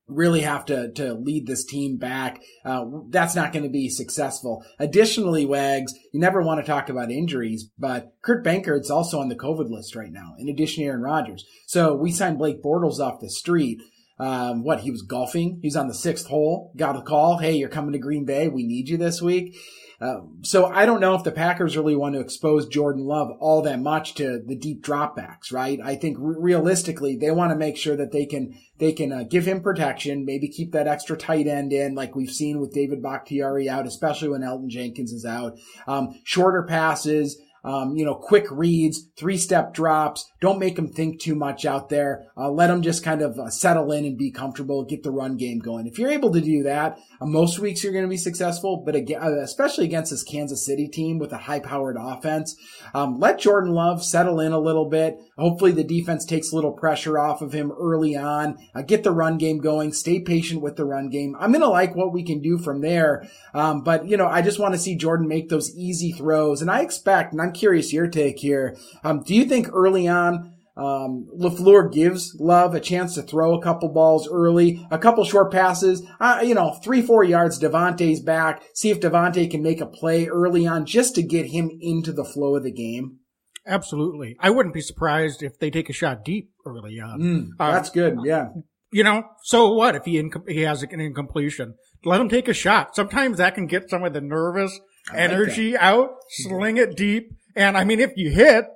really 0.08 0.42
have 0.42 0.64
to 0.66 0.92
to 0.92 1.14
lead 1.14 1.46
this 1.46 1.64
team 1.64 1.96
back. 1.96 2.40
Uh, 2.64 2.84
that's 3.08 3.34
not 3.34 3.52
going 3.52 3.64
to 3.64 3.70
be 3.70 3.88
successful. 3.88 4.64
Additionally, 4.78 5.44
Wags, 5.44 5.92
you 6.12 6.20
never 6.20 6.42
want 6.42 6.60
to 6.60 6.66
talk 6.66 6.88
about 6.88 7.10
injuries, 7.10 7.68
but 7.78 8.12
Kurt 8.22 8.44
Benkert's 8.44 8.90
also 8.90 9.20
on 9.20 9.28
the 9.28 9.36
COVID 9.36 9.70
list 9.70 9.96
right 9.96 10.12
now, 10.12 10.34
in 10.38 10.48
addition 10.48 10.82
to 10.82 10.88
Aaron 10.88 11.02
Rodgers. 11.02 11.44
So 11.66 11.94
we 11.94 12.12
signed 12.12 12.38
Blake 12.38 12.62
Bortles 12.62 12.98
off 12.98 13.20
the 13.20 13.30
street. 13.30 13.82
Um, 14.18 14.64
what 14.64 14.80
he 14.80 14.90
was 14.90 15.02
golfing. 15.02 15.58
He's 15.62 15.76
on 15.76 15.88
the 15.88 15.94
sixth 15.94 16.26
hole. 16.26 16.72
Got 16.76 16.96
a 16.96 17.02
call. 17.02 17.38
Hey, 17.38 17.56
you're 17.56 17.68
coming 17.68 17.92
to 17.92 17.98
Green 17.98 18.24
Bay. 18.24 18.48
We 18.48 18.64
need 18.64 18.88
you 18.88 18.96
this 18.96 19.20
week. 19.20 19.56
Um, 20.00 20.40
so 20.42 20.66
I 20.66 20.84
don't 20.84 21.00
know 21.00 21.14
if 21.14 21.24
the 21.24 21.32
Packers 21.32 21.76
really 21.76 21.96
want 21.96 22.14
to 22.14 22.20
expose 22.20 22.66
Jordan 22.66 23.04
Love 23.04 23.30
all 23.40 23.62
that 23.62 23.80
much 23.80 24.14
to 24.16 24.42
the 24.44 24.56
deep 24.56 24.84
dropbacks, 24.84 25.52
right? 25.52 25.78
I 25.82 25.96
think 25.96 26.18
re- 26.20 26.36
realistically 26.38 27.16
they 27.16 27.30
want 27.30 27.50
to 27.50 27.56
make 27.56 27.78
sure 27.78 27.96
that 27.96 28.12
they 28.12 28.26
can 28.26 28.54
they 28.78 28.92
can 28.92 29.10
uh, 29.10 29.22
give 29.22 29.46
him 29.46 29.62
protection, 29.62 30.26
maybe 30.26 30.48
keep 30.48 30.72
that 30.72 30.86
extra 30.86 31.16
tight 31.16 31.46
end 31.46 31.72
in, 31.72 31.94
like 31.94 32.14
we've 32.14 32.30
seen 32.30 32.60
with 32.60 32.74
David 32.74 33.02
Bakhtiari 33.02 33.70
out, 33.70 33.86
especially 33.86 34.28
when 34.28 34.42
Elgton 34.42 34.68
Jenkins 34.68 35.12
is 35.12 35.24
out. 35.24 35.58
Um, 35.86 36.20
shorter 36.24 36.64
passes, 36.64 37.40
um, 37.66 37.96
you 37.96 38.04
know, 38.04 38.14
quick 38.14 38.46
reads, 38.50 39.08
three 39.16 39.36
step 39.36 39.74
drops. 39.74 40.30
Don't 40.40 40.60
make 40.60 40.76
them 40.76 40.88
think 40.88 41.20
too 41.20 41.34
much 41.34 41.66
out 41.66 41.88
there. 41.88 42.26
Uh, 42.36 42.48
let 42.48 42.68
them 42.68 42.80
just 42.80 43.02
kind 43.02 43.22
of 43.22 43.38
uh, 43.38 43.50
settle 43.50 43.90
in 43.90 44.04
and 44.04 44.16
be 44.16 44.30
comfortable, 44.30 44.84
get 44.84 45.02
the 45.02 45.10
run 45.10 45.36
game 45.36 45.58
going. 45.58 45.86
If 45.86 45.98
you're 45.98 46.10
able 46.10 46.32
to 46.32 46.40
do 46.40 46.62
that, 46.62 46.98
uh, 47.20 47.26
most 47.26 47.58
weeks 47.58 47.82
you're 47.82 47.92
going 47.92 48.04
to 48.04 48.08
be 48.08 48.16
successful, 48.16 48.82
but 48.86 48.94
again, 48.94 49.20
uh, 49.20 49.40
especially 49.42 49.84
against 49.84 50.12
this 50.12 50.22
Kansas 50.22 50.64
City 50.64 50.86
team 50.86 51.18
with 51.18 51.32
a 51.32 51.38
high 51.38 51.60
powered 51.60 51.96
offense, 51.98 52.56
um, 52.94 53.18
let 53.18 53.40
Jordan 53.40 53.72
Love 53.72 54.04
settle 54.04 54.38
in 54.38 54.52
a 54.52 54.60
little 54.60 54.88
bit. 54.88 55.18
Hopefully 55.36 55.72
the 55.72 55.82
defense 55.82 56.24
takes 56.24 56.52
a 56.52 56.54
little 56.54 56.72
pressure 56.72 57.18
off 57.18 57.42
of 57.42 57.52
him 57.52 57.72
early 57.72 58.16
on. 58.16 58.58
Uh, 58.74 58.82
get 58.82 59.02
the 59.02 59.10
run 59.10 59.38
game 59.38 59.58
going. 59.58 59.92
Stay 59.92 60.20
patient 60.20 60.62
with 60.62 60.76
the 60.76 60.84
run 60.84 61.08
game. 61.08 61.34
I'm 61.40 61.50
going 61.50 61.62
to 61.62 61.68
like 61.68 61.96
what 61.96 62.12
we 62.12 62.22
can 62.22 62.40
do 62.40 62.58
from 62.58 62.80
there. 62.80 63.28
Um, 63.52 63.82
but 63.82 64.06
you 64.06 64.16
know, 64.16 64.28
I 64.28 64.42
just 64.42 64.60
want 64.60 64.74
to 64.74 64.80
see 64.80 64.94
Jordan 64.94 65.26
make 65.26 65.48
those 65.48 65.74
easy 65.76 66.12
throws. 66.12 66.62
And 66.62 66.70
I 66.70 66.82
expect, 66.82 67.32
and 67.32 67.42
I'm 67.42 67.55
curious 67.56 67.92
your 67.92 68.08
take 68.08 68.38
here. 68.38 68.76
Um, 69.02 69.22
do 69.22 69.34
you 69.34 69.44
think 69.44 69.68
early 69.72 70.06
on, 70.06 70.54
um, 70.76 71.26
LaFleur 71.34 71.90
gives 71.90 72.36
Love 72.38 72.74
a 72.74 72.80
chance 72.80 73.14
to 73.14 73.22
throw 73.22 73.54
a 73.54 73.62
couple 73.62 73.88
balls 73.88 74.28
early, 74.30 74.86
a 74.90 74.98
couple 74.98 75.24
short 75.24 75.50
passes, 75.50 76.06
uh, 76.20 76.40
you 76.44 76.54
know, 76.54 76.78
three, 76.84 77.00
four 77.00 77.24
yards. 77.24 77.58
Davante's 77.58 78.20
back. 78.20 78.62
See 78.74 78.90
if 78.90 79.00
Davante 79.00 79.50
can 79.50 79.62
make 79.62 79.80
a 79.80 79.86
play 79.86 80.26
early 80.26 80.66
on 80.66 80.84
just 80.84 81.14
to 81.14 81.22
get 81.22 81.46
him 81.46 81.70
into 81.80 82.12
the 82.12 82.24
flow 82.24 82.56
of 82.56 82.62
the 82.62 82.72
game. 82.72 83.20
Absolutely. 83.66 84.36
I 84.38 84.50
wouldn't 84.50 84.74
be 84.74 84.80
surprised 84.80 85.42
if 85.42 85.58
they 85.58 85.70
take 85.70 85.88
a 85.88 85.94
shot 85.94 86.24
deep 86.24 86.50
early 86.66 87.00
on. 87.00 87.20
Mm, 87.20 87.48
that's 87.58 87.88
uh, 87.88 87.92
good. 87.92 88.18
Yeah. 88.24 88.48
You 88.92 89.02
know, 89.02 89.24
so 89.42 89.72
what 89.72 89.96
if 89.96 90.04
he, 90.04 90.22
inc- 90.22 90.48
he 90.48 90.62
has 90.62 90.82
an 90.82 91.00
incompletion? 91.00 91.74
Let 92.04 92.20
him 92.20 92.28
take 92.28 92.48
a 92.48 92.54
shot. 92.54 92.94
Sometimes 92.94 93.38
that 93.38 93.54
can 93.54 93.66
get 93.66 93.90
some 93.90 94.04
of 94.04 94.12
the 94.12 94.20
nervous 94.20 94.78
energy 95.12 95.76
out, 95.76 96.10
sling 96.28 96.76
it 96.76 96.96
deep. 96.96 97.30
And 97.56 97.76
I 97.76 97.84
mean, 97.84 98.00
if 98.00 98.12
you 98.16 98.30
hit, 98.30 98.66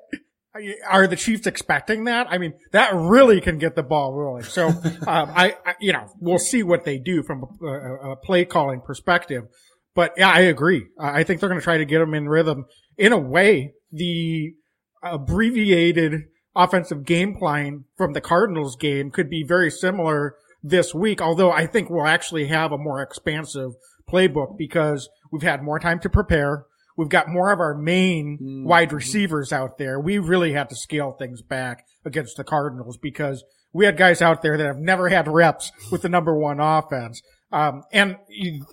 are 0.88 1.06
the 1.06 1.16
Chiefs 1.16 1.46
expecting 1.46 2.04
that? 2.04 2.26
I 2.28 2.38
mean, 2.38 2.54
that 2.72 2.94
really 2.94 3.40
can 3.40 3.58
get 3.58 3.76
the 3.76 3.82
ball 3.82 4.14
rolling. 4.14 4.44
So, 4.44 4.68
um, 4.68 4.74
I, 5.06 5.56
I, 5.64 5.74
you 5.80 5.92
know, 5.92 6.10
we'll 6.18 6.38
see 6.38 6.62
what 6.62 6.84
they 6.84 6.98
do 6.98 7.22
from 7.22 7.44
a, 7.62 8.12
a 8.12 8.16
play 8.16 8.44
calling 8.44 8.80
perspective. 8.80 9.44
But 9.94 10.14
yeah, 10.16 10.30
I 10.30 10.40
agree. 10.40 10.86
I 10.98 11.24
think 11.24 11.40
they're 11.40 11.48
going 11.48 11.60
to 11.60 11.64
try 11.64 11.78
to 11.78 11.84
get 11.84 11.98
them 11.98 12.14
in 12.14 12.28
rhythm. 12.28 12.64
In 12.96 13.12
a 13.12 13.18
way, 13.18 13.74
the 13.92 14.54
abbreviated 15.02 16.22
offensive 16.54 17.04
game 17.04 17.36
plan 17.36 17.84
from 17.96 18.12
the 18.12 18.20
Cardinals 18.20 18.76
game 18.76 19.10
could 19.10 19.28
be 19.28 19.44
very 19.46 19.70
similar 19.70 20.36
this 20.62 20.94
week, 20.94 21.20
although 21.20 21.50
I 21.50 21.66
think 21.66 21.90
we'll 21.90 22.06
actually 22.06 22.46
have 22.48 22.72
a 22.72 22.78
more 22.78 23.02
expansive 23.02 23.72
playbook 24.08 24.56
because 24.58 25.08
we've 25.32 25.42
had 25.42 25.62
more 25.62 25.78
time 25.78 26.00
to 26.00 26.10
prepare. 26.10 26.66
We've 27.00 27.08
got 27.08 27.30
more 27.30 27.50
of 27.50 27.60
our 27.60 27.74
main 27.74 28.36
mm-hmm. 28.36 28.64
wide 28.68 28.92
receivers 28.92 29.54
out 29.54 29.78
there. 29.78 29.98
We 29.98 30.18
really 30.18 30.52
had 30.52 30.68
to 30.68 30.76
scale 30.76 31.12
things 31.12 31.40
back 31.40 31.86
against 32.04 32.36
the 32.36 32.44
Cardinals 32.44 32.98
because 32.98 33.42
we 33.72 33.86
had 33.86 33.96
guys 33.96 34.20
out 34.20 34.42
there 34.42 34.58
that 34.58 34.66
have 34.66 34.76
never 34.76 35.08
had 35.08 35.26
reps 35.26 35.72
with 35.90 36.02
the 36.02 36.10
number 36.10 36.38
one 36.38 36.60
offense. 36.60 37.22
Um, 37.50 37.84
and 37.90 38.16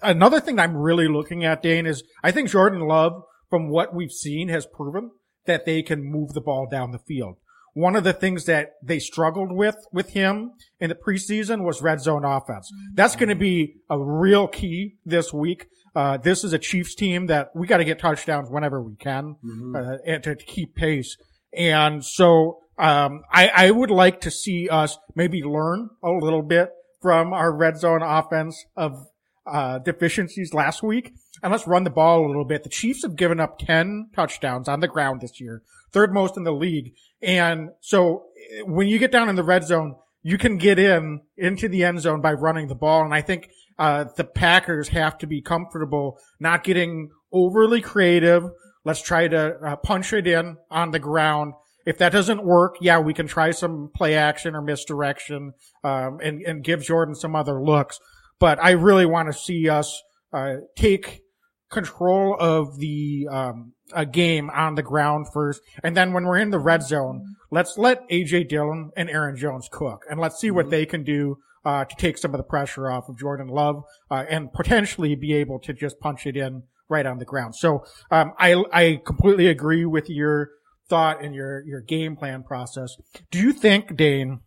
another 0.02 0.42
thing 0.42 0.60
I'm 0.60 0.76
really 0.76 1.08
looking 1.08 1.46
at, 1.46 1.64
Dane, 1.64 1.86
is 1.86 2.04
I 2.22 2.32
think 2.32 2.50
Jordan 2.50 2.82
Love, 2.82 3.14
from 3.50 3.70
what 3.70 3.96
we've 3.96 4.12
seen, 4.12 4.50
has 4.50 4.66
proven 4.66 5.12
that 5.46 5.64
they 5.64 5.82
can 5.82 6.04
move 6.04 6.34
the 6.34 6.42
ball 6.42 6.68
down 6.70 6.92
the 6.92 7.00
field. 7.00 7.38
One 7.76 7.96
of 7.96 8.04
the 8.04 8.12
things 8.12 8.44
that 8.44 8.72
they 8.84 9.00
struggled 9.00 9.54
with 9.54 9.78
with 9.94 10.10
him 10.10 10.52
in 10.82 10.90
the 10.90 10.96
preseason 10.96 11.64
was 11.64 11.82
red 11.82 12.02
zone 12.02 12.26
offense. 12.26 12.70
That's 12.94 13.16
going 13.16 13.30
to 13.30 13.36
be 13.36 13.76
a 13.90 13.98
real 13.98 14.50
key 14.50 14.96
this 15.06 15.32
week. 15.32 15.68
Uh, 15.98 16.16
this 16.16 16.44
is 16.44 16.54
a 16.54 16.60
Chiefs 16.60 16.94
team 16.94 17.26
that 17.26 17.50
we 17.56 17.66
got 17.66 17.78
to 17.78 17.84
get 17.84 17.98
touchdowns 17.98 18.52
whenever 18.52 18.80
we 18.80 18.96
can 18.96 19.36
mm-hmm. 19.44 19.76
uh, 19.76 20.20
to, 20.20 20.36
to, 20.36 20.46
keep 20.46 20.76
pace. 20.76 21.18
And 21.52 22.06
so 22.06 22.60
um, 22.78 23.24
I, 23.32 23.48
I 23.48 23.72
would 23.72 23.90
like 23.90 24.22
to 24.22 24.30
see 24.30 24.70
us 24.70 25.00
maybe 25.16 25.42
learn 25.42 25.90
a 26.04 26.12
little 26.12 26.44
bit 26.44 26.70
from 27.02 27.34
our 27.34 27.52
red 27.52 27.80
zone 27.80 28.04
offense 28.04 28.64
of 28.76 29.08
uh, 29.48 29.80
deficiencies 29.80 30.54
last 30.54 30.84
week 30.84 31.14
and 31.42 31.52
let's 31.52 31.66
run 31.66 31.84
the 31.84 31.90
ball 31.90 32.26
a 32.26 32.28
little 32.28 32.46
bit. 32.46 32.62
The 32.62 32.70
Chiefs 32.70 33.02
have 33.02 33.16
given 33.16 33.40
up 33.40 33.58
10 33.58 34.12
touchdowns 34.16 34.68
on 34.68 34.82
the 34.82 34.88
ground 34.88 35.22
this 35.22 35.42
year, 35.42 35.64
third 35.92 36.14
most 36.14 36.38
in 36.38 36.44
the 36.44 36.52
league. 36.52 36.94
And 37.24 37.70
so 37.82 38.26
when 38.66 38.88
you 38.88 39.00
get 39.00 39.12
down 39.12 39.30
in 39.30 39.36
the 39.36 39.44
red 39.44 39.64
zone, 39.64 39.96
you 40.22 40.38
can 40.38 40.58
get 40.58 40.78
in 40.78 41.22
into 41.38 41.68
the 41.68 41.84
end 41.84 42.02
zone 42.02 42.22
by 42.22 42.34
running 42.34 42.68
the 42.68 42.76
ball. 42.76 43.04
And 43.04 43.16
I 43.16 43.22
think, 43.22 43.50
uh, 43.80 44.06
the 44.16 44.24
Packers 44.24 44.90
have 44.90 45.18
to 45.20 45.28
be 45.28 45.42
comfortable 45.42 46.20
not 46.40 46.64
getting 46.64 47.10
overly 47.32 47.82
creative. 47.82 48.44
Let's 48.84 49.02
try 49.02 49.28
to 49.28 49.56
uh, 49.56 49.76
punch 49.78 50.14
it 50.14 50.28
in 50.28 50.58
on 50.72 50.92
the 50.92 51.00
ground. 51.00 51.54
If 51.86 52.00
that 52.00 52.12
doesn't 52.12 52.44
work, 52.44 52.78
yeah, 52.82 53.00
we 53.00 53.14
can 53.14 53.28
try 53.28 53.52
some 53.52 53.90
play 53.96 54.16
action 54.16 54.56
or 54.56 54.62
misdirection, 54.62 55.54
um, 55.84 56.20
and, 56.22 56.42
and 56.42 56.64
give 56.64 56.84
Jordan 56.84 57.16
some 57.16 57.36
other 57.36 57.62
looks. 57.62 58.00
But 58.40 58.60
I 58.62 58.72
really 58.72 59.06
want 59.06 59.32
to 59.32 59.38
see 59.38 59.70
us, 59.70 60.02
uh, 60.34 60.56
take 60.76 61.22
control 61.70 62.36
of 62.40 62.78
the 62.78 63.28
um, 63.32 63.74
a 63.94 64.06
game 64.06 64.50
on 64.50 64.76
the 64.76 64.84
ground 64.84 65.28
first, 65.34 65.62
and 65.84 65.96
then 65.96 66.14
when 66.14 66.26
we're 66.26 66.38
in 66.38 66.50
the 66.50 66.60
red 66.60 66.84
zone, 66.84 67.36
let's 67.52 67.78
let 67.78 68.08
AJ 68.10 68.50
Dillon 68.50 68.92
and 68.98 69.10
Aaron 69.10 69.38
Jones 69.38 69.70
cook, 69.72 70.04
and 70.10 70.20
let's 70.20 70.40
see 70.40 70.52
what 70.52 70.66
mm-hmm. 70.66 70.72
they 70.72 70.86
can 70.86 71.04
do 71.04 71.38
uh, 71.66 71.86
to 71.86 71.96
take 71.98 72.18
some 72.18 72.34
of 72.34 72.38
the 72.38 72.44
pressure 72.44 72.90
off 72.90 73.10
of 73.10 73.18
Jordan 73.18 73.48
Love 73.48 73.84
uh, 74.10 74.26
and 74.30 74.52
potentially 74.54 75.16
be 75.16 75.34
able 75.34 75.60
to 75.60 75.74
just 75.74 76.00
punch 76.00 76.26
it 76.26 76.38
in 76.38 76.64
right 76.90 77.06
on 77.06 77.18
the 77.20 77.26
ground. 77.26 77.56
So 77.56 77.84
um, 78.12 78.34
I 78.38 78.64
I 78.72 79.02
completely 79.06 79.48
agree 79.48 79.86
with 79.86 80.10
your 80.10 80.50
thought 80.90 81.24
and 81.24 81.36
your 81.36 81.64
your 81.66 81.82
game 81.82 82.16
plan 82.16 82.44
process. 82.44 82.96
Do 83.32 83.40
you 83.40 83.54
think 83.54 83.96
Dane 83.96 84.40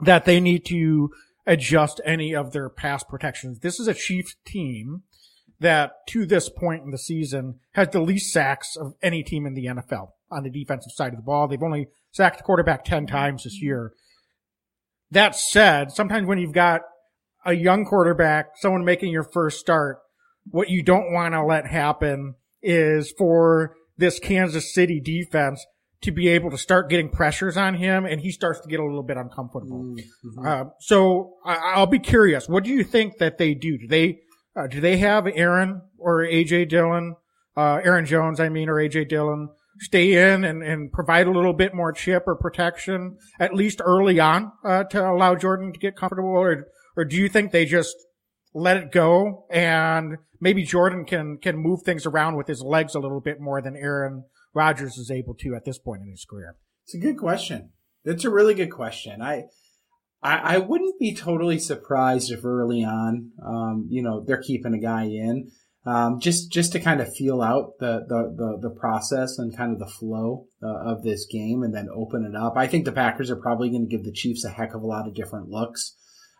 that 0.00 0.24
they 0.24 0.40
need 0.40 0.64
to 0.66 1.10
adjust 1.46 2.00
any 2.04 2.34
of 2.34 2.52
their 2.52 2.68
pass 2.68 3.02
protections? 3.02 3.60
This 3.60 3.80
is 3.80 3.88
a 3.88 3.94
Chiefs 3.94 4.36
team 4.46 5.02
that 5.60 5.92
to 6.08 6.24
this 6.24 6.48
point 6.48 6.84
in 6.84 6.90
the 6.90 6.98
season 6.98 7.58
has 7.72 7.88
the 7.88 8.00
least 8.00 8.32
sacks 8.32 8.76
of 8.76 8.94
any 9.02 9.22
team 9.22 9.46
in 9.46 9.54
the 9.54 9.66
NFL 9.66 10.10
on 10.30 10.44
the 10.44 10.50
defensive 10.50 10.92
side 10.92 11.12
of 11.12 11.16
the 11.16 11.24
ball. 11.24 11.48
They've 11.48 11.62
only 11.62 11.88
sacked 12.12 12.38
the 12.38 12.44
quarterback 12.44 12.84
10 12.84 13.06
times 13.06 13.44
this 13.44 13.60
year. 13.60 13.92
That 15.10 15.34
said, 15.34 15.92
sometimes 15.92 16.26
when 16.26 16.38
you've 16.38 16.52
got 16.52 16.82
a 17.44 17.54
young 17.54 17.84
quarterback, 17.84 18.50
someone 18.56 18.84
making 18.84 19.12
your 19.12 19.24
first 19.24 19.58
start, 19.58 19.98
what 20.50 20.68
you 20.68 20.82
don't 20.82 21.12
want 21.12 21.34
to 21.34 21.44
let 21.44 21.66
happen 21.66 22.34
is 22.62 23.12
for 23.16 23.74
this 23.96 24.18
Kansas 24.18 24.72
City 24.72 25.00
defense 25.00 25.64
to 26.00 26.12
be 26.12 26.28
able 26.28 26.50
to 26.50 26.58
start 26.58 26.88
getting 26.88 27.08
pressures 27.08 27.56
on 27.56 27.74
him 27.74 28.04
and 28.04 28.20
he 28.20 28.30
starts 28.30 28.60
to 28.60 28.68
get 28.68 28.78
a 28.78 28.84
little 28.84 29.02
bit 29.02 29.16
uncomfortable. 29.16 29.82
Mm-hmm. 29.82 30.46
Uh, 30.46 30.64
so 30.80 31.34
I, 31.44 31.78
will 31.78 31.86
be 31.86 31.98
curious. 31.98 32.48
What 32.48 32.64
do 32.64 32.70
you 32.70 32.84
think 32.84 33.18
that 33.18 33.38
they 33.38 33.54
do? 33.54 33.78
Do 33.78 33.88
they 33.88 34.20
uh, 34.54 34.66
do 34.66 34.80
they 34.80 34.98
have 34.98 35.26
Aaron 35.26 35.82
or 35.98 36.20
AJ 36.22 36.68
Dillon, 36.68 37.16
uh, 37.56 37.80
Aaron 37.84 38.06
Jones, 38.06 38.40
I 38.40 38.48
mean, 38.48 38.68
or 38.68 38.74
AJ 38.74 39.08
Dillon 39.08 39.50
stay 39.80 40.32
in 40.32 40.44
and, 40.44 40.62
and 40.62 40.92
provide 40.92 41.26
a 41.26 41.30
little 41.30 41.52
bit 41.52 41.74
more 41.74 41.92
chip 41.92 42.24
or 42.26 42.36
protection 42.36 43.16
at 43.38 43.54
least 43.54 43.80
early 43.84 44.18
on, 44.20 44.52
uh, 44.64 44.84
to 44.84 45.08
allow 45.08 45.34
Jordan 45.34 45.72
to 45.72 45.78
get 45.78 45.96
comfortable 45.96 46.30
or, 46.30 46.66
or 46.96 47.04
do 47.04 47.16
you 47.16 47.28
think 47.28 47.52
they 47.52 47.64
just 47.64 47.96
let 48.54 48.76
it 48.76 48.90
go 48.90 49.46
and 49.50 50.16
maybe 50.40 50.64
Jordan 50.64 51.04
can, 51.04 51.38
can 51.38 51.56
move 51.56 51.82
things 51.82 52.06
around 52.06 52.36
with 52.36 52.46
his 52.46 52.62
legs 52.62 52.94
a 52.94 53.00
little 53.00 53.20
bit 53.20 53.40
more 53.40 53.60
than 53.62 53.76
Aaron 53.76 54.24
Rodgers 54.54 54.96
is 54.96 55.10
able 55.10 55.34
to 55.34 55.54
at 55.54 55.64
this 55.64 55.78
point 55.78 56.02
in 56.02 56.10
his 56.10 56.24
career? 56.28 56.56
It's 56.84 56.94
a 56.94 56.98
good 56.98 57.18
question. 57.18 57.70
It's 58.04 58.24
a 58.24 58.30
really 58.30 58.54
good 58.54 58.70
question. 58.70 59.20
I, 59.20 59.44
I, 60.22 60.54
I 60.54 60.58
wouldn't 60.58 60.98
be 60.98 61.14
totally 61.14 61.58
surprised 61.58 62.32
if 62.32 62.44
early 62.44 62.82
on, 62.82 63.32
um, 63.44 63.86
you 63.90 64.02
know, 64.02 64.24
they're 64.24 64.42
keeping 64.42 64.74
a 64.74 64.78
guy 64.78 65.04
in, 65.04 65.50
um, 65.88 66.20
just 66.20 66.52
just 66.52 66.72
to 66.72 66.80
kind 66.80 67.00
of 67.00 67.14
feel 67.14 67.40
out 67.40 67.78
the 67.80 68.04
the 68.06 68.34
the, 68.36 68.68
the 68.68 68.74
process 68.74 69.38
and 69.38 69.56
kind 69.56 69.72
of 69.72 69.78
the 69.78 69.86
flow 69.86 70.46
uh, 70.62 70.92
of 70.92 71.02
this 71.02 71.26
game, 71.32 71.62
and 71.62 71.74
then 71.74 71.88
open 71.94 72.26
it 72.26 72.36
up. 72.36 72.54
I 72.56 72.66
think 72.66 72.84
the 72.84 72.92
Packers 72.92 73.30
are 73.30 73.40
probably 73.40 73.70
going 73.70 73.88
to 73.88 73.96
give 73.96 74.04
the 74.04 74.12
Chiefs 74.12 74.44
a 74.44 74.50
heck 74.50 74.74
of 74.74 74.82
a 74.82 74.86
lot 74.86 75.08
of 75.08 75.14
different 75.14 75.48
looks 75.48 75.96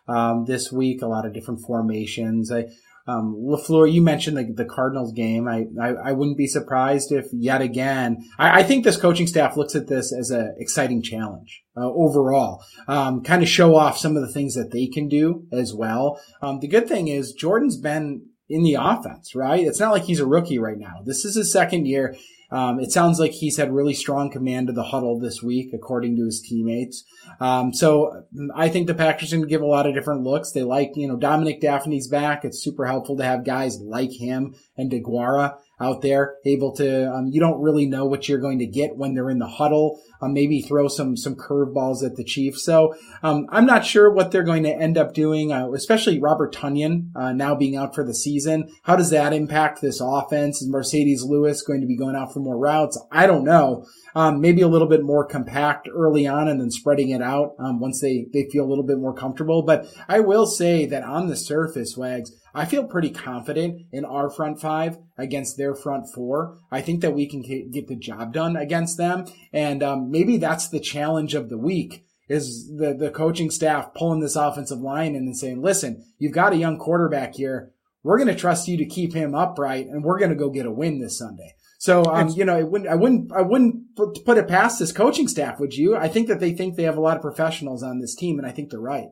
um, 0.07 0.45
this 0.45 0.71
week, 0.71 1.01
a 1.01 1.07
lot 1.07 1.25
of 1.25 1.33
different 1.33 1.61
formations. 1.65 2.51
I, 2.51 2.65
um, 3.07 3.35
Lafleur, 3.43 3.91
you 3.91 4.03
mentioned 4.03 4.37
the, 4.37 4.53
the 4.53 4.69
Cardinals 4.69 5.13
game. 5.13 5.47
I, 5.47 5.65
I, 5.81 5.87
I 6.09 6.11
wouldn't 6.11 6.37
be 6.37 6.45
surprised 6.45 7.11
if 7.11 7.25
yet 7.33 7.61
again. 7.61 8.17
I, 8.37 8.59
I 8.59 8.63
think 8.63 8.83
this 8.83 8.97
coaching 8.97 9.25
staff 9.25 9.57
looks 9.57 9.73
at 9.73 9.87
this 9.87 10.13
as 10.13 10.29
an 10.29 10.55
exciting 10.59 11.01
challenge 11.01 11.63
uh, 11.75 11.89
overall. 11.89 12.63
Um, 12.87 13.23
kind 13.23 13.41
of 13.41 13.49
show 13.49 13.75
off 13.75 13.97
some 13.97 14.15
of 14.15 14.21
the 14.21 14.31
things 14.31 14.53
that 14.53 14.71
they 14.71 14.85
can 14.85 15.07
do 15.07 15.47
as 15.51 15.73
well. 15.73 16.21
Um, 16.39 16.59
the 16.59 16.67
good 16.67 16.87
thing 16.87 17.07
is 17.07 17.33
Jordan's 17.33 17.77
been 17.77 18.27
in 18.49 18.63
the 18.63 18.75
offense, 18.75 19.35
right? 19.35 19.65
It's 19.65 19.79
not 19.79 19.91
like 19.91 20.03
he's 20.03 20.19
a 20.19 20.25
rookie 20.25 20.59
right 20.59 20.77
now. 20.77 21.01
This 21.05 21.23
is 21.23 21.35
his 21.35 21.51
second 21.51 21.85
year. 21.85 22.15
Um, 22.51 22.79
it 22.79 22.91
sounds 22.91 23.19
like 23.19 23.31
he's 23.31 23.57
had 23.57 23.71
really 23.71 23.93
strong 23.93 24.31
command 24.31 24.69
of 24.69 24.75
the 24.75 24.83
huddle 24.83 25.19
this 25.19 25.43
week, 25.43 25.71
according 25.71 26.15
to 26.15 26.25
his 26.25 26.41
teammates. 26.41 27.03
Um, 27.39 27.73
so 27.73 28.23
I 28.55 28.69
think 28.69 28.87
the 28.87 28.95
Packers 28.95 29.29
can 29.29 29.45
give 29.45 29.61
a 29.61 29.67
lot 29.67 29.85
of 29.85 29.93
different 29.93 30.23
looks. 30.23 30.51
They 30.51 30.63
like, 30.63 30.93
you 30.95 31.07
know, 31.07 31.15
Dominique 31.15 31.61
Dafney's 31.61 32.07
back. 32.07 32.43
It's 32.43 32.63
super 32.63 32.87
helpful 32.87 33.17
to 33.17 33.23
have 33.23 33.45
guys 33.45 33.79
like 33.79 34.11
him 34.11 34.55
and 34.75 34.91
Deguara 34.91 35.57
out 35.81 36.01
there 36.01 36.35
able 36.45 36.73
to, 36.75 37.11
um, 37.11 37.27
you 37.27 37.39
don't 37.39 37.61
really 37.61 37.85
know 37.85 38.05
what 38.05 38.27
you're 38.27 38.39
going 38.39 38.59
to 38.59 38.65
get 38.65 38.97
when 38.97 39.13
they're 39.13 39.29
in 39.29 39.39
the 39.39 39.47
huddle. 39.47 40.01
Um, 40.21 40.33
maybe 40.33 40.61
throw 40.61 40.87
some, 40.87 41.15
some 41.15 41.35
curveballs 41.35 42.03
at 42.05 42.15
the 42.15 42.23
Chiefs. 42.23 42.63
So, 42.65 42.93
um, 43.23 43.47
I'm 43.49 43.65
not 43.65 43.85
sure 43.85 44.11
what 44.11 44.31
they're 44.31 44.43
going 44.43 44.63
to 44.63 44.75
end 44.75 44.97
up 44.97 45.13
doing, 45.13 45.53
uh, 45.53 45.71
especially 45.71 46.19
Robert 46.19 46.53
Tonyan, 46.53 47.11
uh, 47.15 47.31
now 47.31 47.55
being 47.55 47.77
out 47.77 47.95
for 47.95 48.03
the 48.03 48.13
season. 48.13 48.69
How 48.83 48.95
does 48.95 49.09
that 49.11 49.31
impact 49.31 49.81
this 49.81 50.01
offense? 50.01 50.61
Is 50.61 50.69
Marcedes 50.69 51.23
Lewis 51.23 51.61
going 51.61 51.81
to 51.81 51.87
be 51.87 51.97
going 51.97 52.15
out 52.15 52.33
for 52.33 52.39
more 52.39 52.57
routes? 52.57 53.01
I 53.11 53.27
don't 53.27 53.45
know. 53.45 53.85
Um, 54.15 54.41
maybe 54.41 54.61
a 54.61 54.67
little 54.67 54.87
bit 54.87 55.03
more 55.03 55.25
compact 55.25 55.87
early 55.93 56.27
on 56.27 56.47
and 56.47 56.59
then 56.59 56.71
spreading 56.71 57.11
it 57.11 57.21
out, 57.21 57.55
um, 57.59 57.79
once 57.79 58.01
they, 58.01 58.25
they 58.33 58.47
feel 58.51 58.65
a 58.65 58.69
little 58.69 58.85
bit 58.85 58.97
more 58.97 59.13
comfortable. 59.13 59.61
But 59.61 59.87
I 60.07 60.19
will 60.19 60.45
say 60.45 60.85
that 60.87 61.03
on 61.03 61.27
the 61.27 61.37
surface, 61.37 61.95
Wags, 61.95 62.35
I 62.59 62.65
feel 62.65 62.83
pretty 62.83 63.09
confident 63.09 63.85
in 63.93 64.03
our 64.03 64.29
front 64.29 64.59
five 64.59 64.97
against 65.17 65.55
their 65.55 65.73
front 65.73 66.07
four. 66.13 66.57
I 66.69 66.81
think 66.81 66.99
that 66.99 67.13
we 67.13 67.25
can 67.25 67.41
get 67.41 67.87
the 67.87 67.95
job 67.95 68.33
done 68.33 68.57
against 68.57 68.97
them. 68.97 69.27
And 69.53 69.81
um, 69.81 70.11
maybe 70.11 70.35
that's 70.35 70.67
the 70.67 70.81
challenge 70.81 71.35
of 71.35 71.47
the 71.47 71.57
week 71.57 72.03
is 72.27 72.67
the, 72.77 72.93
the 72.93 73.11
coaching 73.11 73.49
staff 73.49 73.93
pulling 73.93 74.19
this 74.19 74.35
offensive 74.35 74.81
line 74.81 75.15
in 75.15 75.23
and 75.23 75.37
saying, 75.37 75.61
listen, 75.61 76.03
you've 76.17 76.33
got 76.33 76.51
a 76.51 76.57
young 76.57 76.77
quarterback 76.77 77.35
here. 77.35 77.71
We're 78.03 78.17
going 78.17 78.27
to 78.27 78.35
trust 78.35 78.67
you 78.67 78.75
to 78.75 78.85
keep 78.85 79.13
him 79.13 79.35
upright 79.35 79.87
and 79.87 80.03
we're 80.03 80.19
going 80.19 80.31
to 80.31 80.35
go 80.35 80.49
get 80.49 80.65
a 80.65 80.71
win 80.71 80.99
this 80.99 81.17
Sunday. 81.17 81.55
So, 81.77 82.03
um, 82.07 82.27
you 82.27 82.43
know, 82.43 82.65
wouldn't, 82.65 82.89
I 82.89 82.95
wouldn't, 82.95 83.31
I 83.31 83.41
wouldn't 83.41 83.95
put 83.95 84.37
it 84.37 84.49
past 84.49 84.79
this 84.79 84.91
coaching 84.91 85.29
staff, 85.29 85.61
would 85.61 85.75
you? 85.75 85.95
I 85.95 86.09
think 86.09 86.27
that 86.27 86.41
they 86.41 86.51
think 86.51 86.75
they 86.75 86.83
have 86.83 86.97
a 86.97 87.01
lot 87.01 87.15
of 87.15 87.21
professionals 87.21 87.83
on 87.83 87.99
this 87.99 88.15
team 88.15 88.37
and 88.37 88.45
I 88.45 88.51
think 88.51 88.69
they're 88.69 88.81
right. 88.81 89.07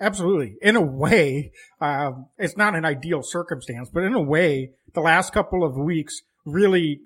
Absolutely. 0.00 0.56
In 0.62 0.76
a 0.76 0.80
way, 0.80 1.52
um, 1.80 2.26
it's 2.38 2.56
not 2.56 2.76
an 2.76 2.84
ideal 2.84 3.22
circumstance, 3.22 3.90
but 3.92 4.04
in 4.04 4.14
a 4.14 4.22
way, 4.22 4.70
the 4.94 5.00
last 5.00 5.32
couple 5.32 5.64
of 5.64 5.76
weeks 5.76 6.22
really 6.44 7.00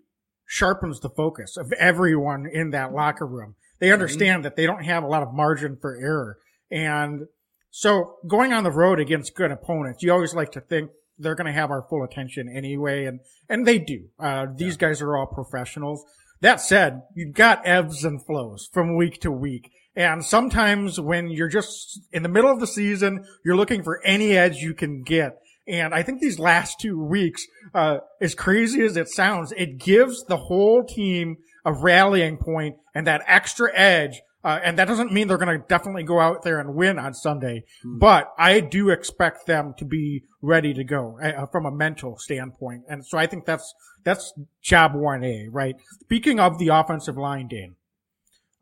sharpens 0.47 1.01
the 1.01 1.09
focus 1.09 1.57
of 1.57 1.73
everyone 1.79 2.47
in 2.53 2.71
that 2.71 2.93
locker 2.93 3.27
room. 3.27 3.55
They 3.81 3.91
understand 3.91 4.39
mm-hmm. 4.39 4.43
that 4.43 4.57
they 4.57 4.67
don't 4.67 4.85
have 4.85 5.03
a 5.03 5.09
lot 5.09 5.23
of 5.23 5.33
margin 5.33 5.79
for 5.81 5.97
error. 5.97 6.37
And 6.71 7.27
so 7.71 8.17
going 8.29 8.53
on 8.53 8.63
the 8.63 8.71
road 8.71 9.01
against 9.01 9.35
good 9.35 9.51
opponents, 9.51 10.03
you 10.03 10.13
always 10.13 10.35
like 10.35 10.53
to 10.53 10.61
think 10.61 10.91
they're 11.19 11.35
going 11.35 11.47
to 11.47 11.59
have 11.59 11.71
our 11.71 11.87
full 11.89 12.05
attention 12.05 12.53
anyway. 12.55 13.07
And, 13.07 13.21
and 13.49 13.67
they 13.67 13.79
do. 13.79 14.09
Uh, 14.19 14.47
these 14.55 14.75
yeah. 14.75 14.89
guys 14.89 15.01
are 15.01 15.17
all 15.17 15.27
professionals. 15.27 16.05
That 16.43 16.61
said, 16.61 17.03
you've 17.15 17.35
got 17.35 17.67
ebbs 17.67 18.05
and 18.05 18.25
flows 18.25 18.69
from 18.73 18.97
week 18.97 19.21
to 19.23 19.31
week. 19.31 19.71
And 19.95 20.25
sometimes 20.25 20.99
when 20.99 21.29
you're 21.31 21.49
just 21.49 22.01
in 22.13 22.23
the 22.23 22.29
middle 22.29 22.51
of 22.51 22.61
the 22.61 22.67
season, 22.67 23.25
you're 23.45 23.57
looking 23.57 23.83
for 23.83 24.03
any 24.05 24.37
edge 24.37 24.57
you 24.57 24.75
can 24.75 25.03
get. 25.03 25.39
And 25.69 25.95
I 25.95 26.03
think 26.03 26.21
these 26.21 26.39
last 26.39 26.81
two 26.81 27.03
weeks, 27.03 27.47
uh, 27.75 27.99
as 28.21 28.35
crazy 28.35 28.83
as 28.83 28.97
it 28.97 29.09
sounds, 29.09 29.53
it 29.53 29.79
gives 29.79 30.25
the 30.25 30.37
whole 30.37 30.85
team 30.85 31.37
a 31.65 31.73
rallying 31.73 32.37
point 32.37 32.77
and 32.95 33.07
that 33.07 33.23
extra 33.27 33.71
edge. 33.75 34.21
Uh, 34.45 34.59
and 34.65 34.77
that 34.77 34.89
doesn't 34.89 35.13
mean 35.13 35.29
they're 35.29 35.39
going 35.39 35.61
to 35.61 35.65
definitely 35.69 36.03
go 36.03 36.19
out 36.19 36.43
there 36.43 36.59
and 36.59 36.75
win 36.75 36.99
on 36.99 37.15
Sunday, 37.15 37.63
mm. 37.87 38.01
but 38.01 38.33
I 38.37 38.59
do 38.59 38.91
expect 38.91 39.47
them 39.47 39.73
to 39.79 39.85
be 39.85 40.25
ready 40.41 40.75
to 40.75 40.83
go 40.83 41.17
uh, 41.23 41.47
from 41.47 41.65
a 41.65 41.71
mental 41.71 42.19
standpoint. 42.19 42.83
And 42.89 43.07
so 43.07 43.19
I 43.19 43.29
think 43.29 43.45
that's, 43.45 43.73
that's 44.03 44.33
job 44.61 44.95
1A, 44.95 45.47
right? 45.53 45.77
Speaking 46.01 46.41
of 46.41 46.59
the 46.59 46.69
offensive 46.69 47.17
line, 47.17 47.47
Dane, 47.47 47.77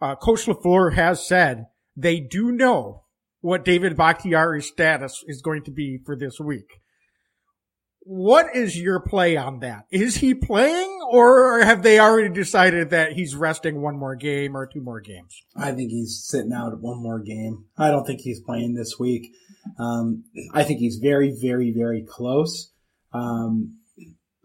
uh, 0.00 0.16
Coach 0.16 0.46
LaFleur 0.46 0.94
has 0.94 1.26
said 1.26 1.66
they 1.96 2.20
do 2.20 2.52
know 2.52 3.04
what 3.40 3.64
David 3.64 3.96
Bakhtiari's 3.96 4.66
status 4.66 5.24
is 5.26 5.42
going 5.42 5.64
to 5.64 5.70
be 5.70 5.98
for 6.04 6.16
this 6.16 6.38
week. 6.38 6.80
What 8.02 8.46
is 8.54 8.80
your 8.80 9.00
play 9.00 9.36
on 9.36 9.60
that? 9.60 9.84
Is 9.90 10.16
he 10.16 10.34
playing 10.34 11.00
or 11.12 11.60
have 11.62 11.82
they 11.82 12.00
already 12.00 12.32
decided 12.32 12.90
that 12.90 13.12
he's 13.12 13.36
resting 13.36 13.82
one 13.82 13.98
more 13.98 14.16
game 14.16 14.56
or 14.56 14.66
two 14.66 14.80
more 14.80 15.00
games? 15.00 15.42
I 15.54 15.72
think 15.72 15.90
he's 15.90 16.24
sitting 16.26 16.52
out 16.52 16.80
one 16.80 17.02
more 17.02 17.20
game. 17.20 17.66
I 17.76 17.90
don't 17.90 18.06
think 18.06 18.20
he's 18.20 18.40
playing 18.40 18.74
this 18.74 18.98
week. 18.98 19.34
Um, 19.78 20.24
I 20.54 20.64
think 20.64 20.80
he's 20.80 20.96
very, 20.96 21.30
very, 21.40 21.72
very 21.76 22.02
close. 22.08 22.72
Um, 23.12 23.76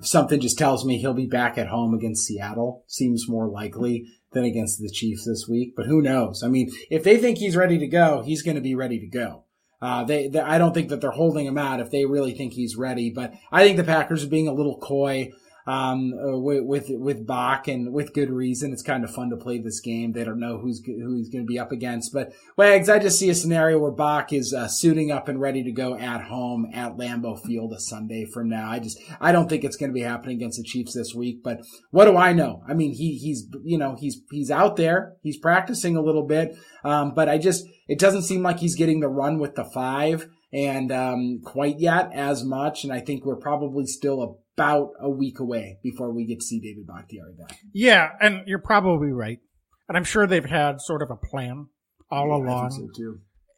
something 0.02 0.42
just 0.42 0.58
tells 0.58 0.86
me 0.86 0.98
he'll 0.98 1.14
be 1.14 1.26
back 1.26 1.58
at 1.58 1.68
home 1.68 1.94
against 1.94 2.26
Seattle. 2.26 2.84
Seems 2.88 3.30
more 3.30 3.50
likely 3.50 4.06
than 4.36 4.46
against 4.46 4.80
the 4.80 4.90
Chiefs 4.90 5.26
this 5.26 5.48
week. 5.50 5.74
But 5.76 5.88
who 5.88 6.04
knows? 6.04 6.44
I 6.44 6.48
mean, 6.48 6.72
if 6.92 7.04
they 7.04 7.18
think 7.18 7.40
he's 7.40 7.56
ready 7.56 7.80
to 7.80 7.88
go, 7.88 8.22
he's 8.22 8.44
going 8.44 8.56
to 8.56 8.62
be 8.62 8.76
ready 8.76 9.00
to 9.00 9.08
go. 9.08 9.46
Uh, 9.82 10.04
they, 10.04 10.28
they, 10.28 10.40
I 10.40 10.60
don't 10.60 10.74
think 10.74 10.90
that 10.90 11.02
they're 11.02 11.12
holding 11.12 11.46
him 11.46 11.58
out 11.58 11.80
if 11.80 11.90
they 11.90 12.06
really 12.06 12.34
think 12.34 12.54
he's 12.54 12.76
ready. 12.76 13.10
But 13.10 13.34
I 13.52 13.64
think 13.64 13.78
the 13.78 13.84
Packers 13.84 14.24
are 14.24 14.30
being 14.30 14.48
a 14.48 14.54
little 14.54 14.78
coy 14.78 15.32
um, 15.68 16.14
uh, 16.14 16.38
with, 16.38 16.64
with, 16.64 16.86
with 16.90 17.26
Bach 17.26 17.68
and 17.68 17.92
with 17.92 18.14
good 18.14 18.30
reason. 18.30 18.72
It's 18.72 18.84
kind 18.84 19.04
of 19.04 19.14
fun 19.14 19.30
to 19.32 19.38
play 19.38 19.58
this 19.58 19.80
game. 19.80 20.12
They 20.12 20.24
don't 20.24 20.40
know 20.40 20.60
who's 20.60 20.84
who 20.86 21.16
he's 21.16 21.30
going 21.30 21.44
to 21.44 21.48
be 21.48 21.58
up 21.58 21.72
against. 21.72 22.14
But 22.14 22.34
Wags, 22.58 22.90
I 22.90 23.00
just 23.00 23.18
see 23.18 23.30
a 23.30 23.36
scenario 23.36 23.80
where 23.80 23.92
Bach 23.92 24.32
is 24.32 24.54
uh, 24.54 24.68
suiting 24.68 25.12
up 25.12 25.28
and 25.28 25.42
ready 25.42 25.64
to 25.64 25.72
go 25.72 25.96
at 25.96 26.22
home 26.22 26.70
at 26.74 26.98
Lambeau 26.98 27.42
Field 27.42 27.74
a 27.74 27.80
Sunday 27.80 28.26
from 28.26 28.50
now. 28.50 28.70
I 28.70 28.80
just 28.80 29.00
I 29.20 29.32
don't 29.32 29.50
think 29.50 29.64
it's 29.64 29.78
going 29.78 29.90
to 29.90 29.96
be 29.96 30.02
happening 30.02 30.38
against 30.38 30.58
the 30.58 30.64
Chiefs 30.64 30.94
this 30.94 31.16
week. 31.16 31.44
But 31.44 31.62
what 31.92 32.06
do 32.06 32.16
I 32.16 32.34
know? 32.34 32.62
I 32.68 32.74
mean, 32.74 32.94
he 32.94 33.18
he's 33.18 33.48
you 33.64 33.78
know 33.78 33.96
he's 34.00 34.22
he's 34.32 34.52
out 34.52 34.76
there. 34.76 35.16
He's 35.22 35.38
practicing 35.38 35.96
a 35.96 36.02
little 36.02 36.28
bit. 36.28 36.58
Um, 36.84 37.14
but 37.16 37.28
I 37.28 37.38
just 37.38 37.66
it 37.88 38.00
doesn't 38.00 38.24
seem 38.24 38.44
like 38.44 38.60
he's 38.60 38.76
getting 38.76 39.00
the 39.00 39.08
run 39.08 39.40
with 39.40 39.56
the 39.56 39.66
five 39.66 40.28
and 40.54 40.92
um, 40.92 41.42
quite 41.44 41.80
yet 41.80 42.12
as 42.14 42.44
much. 42.44 42.84
And 42.84 42.94
I 42.94 43.00
think 43.00 43.26
we're 43.26 43.36
probably 43.36 43.86
still 43.86 44.42
about 44.58 44.92
a 45.02 45.10
week 45.10 45.40
away 45.40 45.78
before 45.84 46.14
we 46.14 46.26
get 46.26 46.40
to 46.40 46.46
see 46.46 46.60
David 46.60 46.88
Bakhtiari 46.88 47.34
back. 47.38 47.58
Yeah, 47.74 48.10
and 48.22 48.48
you're 48.48 48.60
probably 48.60 49.12
right. 49.12 49.40
And 49.88 49.98
I'm 49.98 50.04
sure 50.04 50.26
they've 50.26 50.44
had 50.44 50.82
sort 50.82 51.02
of 51.02 51.12
a 51.12 51.16
plan 51.16 51.68
all 52.10 52.28
yeah, 52.28 52.36
along. 52.36 52.66
I, 52.66 52.98
so. 52.98 53.18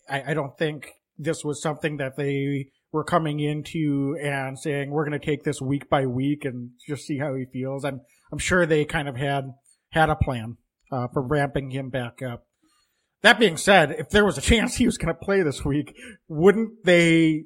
I, 0.10 0.32
I 0.32 0.34
don't 0.34 0.58
think 0.58 0.92
this 1.18 1.44
was 1.44 1.62
something 1.62 1.98
that 1.98 2.16
they 2.18 2.72
were 2.92 3.04
coming 3.04 3.40
into 3.40 4.18
and 4.22 4.58
saying 4.58 4.90
we're 4.90 5.08
going 5.08 5.20
to 5.20 5.26
take 5.26 5.44
this 5.44 5.62
week 5.62 5.90
by 5.90 6.06
week 6.06 6.46
and 6.46 6.72
just 6.88 7.06
see 7.06 7.18
how 7.18 7.36
he 7.36 7.46
feels. 7.52 7.86
I'm 7.86 8.02
I'm 8.32 8.40
sure 8.40 8.66
they 8.66 8.86
kind 8.86 9.08
of 9.08 9.16
had 9.16 9.54
had 9.92 10.10
a 10.10 10.16
plan 10.16 10.58
uh, 10.92 11.08
for 11.14 11.22
ramping 11.22 11.72
him 11.72 11.90
back 11.90 12.22
up. 12.22 12.46
That 13.22 13.40
being 13.40 13.58
said, 13.58 13.92
if 13.92 14.10
there 14.10 14.26
was 14.26 14.38
a 14.38 14.42
chance 14.50 14.76
he 14.76 14.86
was 14.86 14.98
going 14.98 15.14
to 15.14 15.20
play 15.20 15.44
this 15.44 15.64
week, 15.64 15.96
wouldn't 16.28 16.86
they 16.86 17.46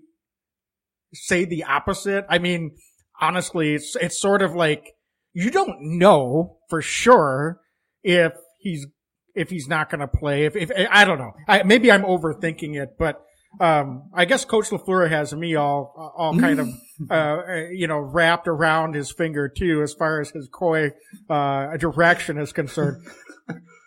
say 1.13 1.45
the 1.45 1.65
opposite? 1.65 2.25
I 2.29 2.39
mean, 2.39 2.77
honestly, 3.21 3.75
it's, 3.75 3.95
it's 3.95 4.19
sort 4.19 4.41
of 4.41 4.53
like 4.55 4.93
you 5.33 5.51
don't 5.51 5.77
know 5.79 6.57
for 6.69 6.81
sure 6.81 7.61
if 8.03 8.33
he's, 8.59 8.87
if 9.35 9.49
he's 9.49 9.67
not 9.67 9.89
going 9.89 10.01
to 10.01 10.07
play. 10.07 10.45
If, 10.45 10.55
if, 10.55 10.71
I 10.89 11.05
don't 11.05 11.19
know. 11.19 11.31
I, 11.47 11.63
maybe 11.63 11.91
I'm 11.91 12.03
overthinking 12.03 12.81
it, 12.81 12.97
but, 12.97 13.21
um, 13.59 14.09
I 14.13 14.25
guess 14.25 14.45
Coach 14.45 14.69
LaFleur 14.69 15.09
has 15.09 15.33
me 15.33 15.55
all, 15.55 16.13
all 16.17 16.37
kind 16.39 16.59
of, 16.59 16.69
uh, 17.09 17.41
you 17.71 17.87
know, 17.87 17.99
wrapped 17.99 18.47
around 18.47 18.95
his 18.95 19.11
finger 19.11 19.49
too, 19.49 19.81
as 19.81 19.93
far 19.93 20.21
as 20.21 20.31
his 20.31 20.47
coy, 20.51 20.91
uh, 21.29 21.75
direction 21.77 22.37
is 22.37 22.53
concerned. 22.53 23.05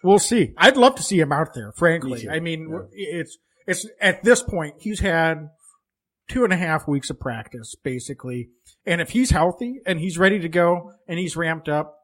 we'll 0.02 0.18
see. 0.18 0.52
I'd 0.56 0.76
love 0.76 0.96
to 0.96 1.02
see 1.02 1.18
him 1.18 1.32
out 1.32 1.54
there, 1.54 1.72
frankly. 1.72 2.26
Me 2.26 2.28
I 2.28 2.40
mean, 2.40 2.68
yeah. 2.70 3.20
it's, 3.20 3.38
it's 3.66 3.86
at 4.00 4.22
this 4.22 4.42
point, 4.42 4.74
he's 4.80 5.00
had 5.00 5.48
two 6.28 6.44
and 6.44 6.52
a 6.52 6.56
half 6.56 6.88
weeks 6.88 7.10
of 7.10 7.20
practice, 7.20 7.74
basically. 7.82 8.48
And 8.86 9.00
if 9.00 9.10
he's 9.10 9.30
healthy 9.30 9.80
and 9.86 10.00
he's 10.00 10.18
ready 10.18 10.38
to 10.40 10.48
go 10.48 10.92
and 11.08 11.18
he's 11.18 11.36
ramped 11.36 11.68
up, 11.68 11.96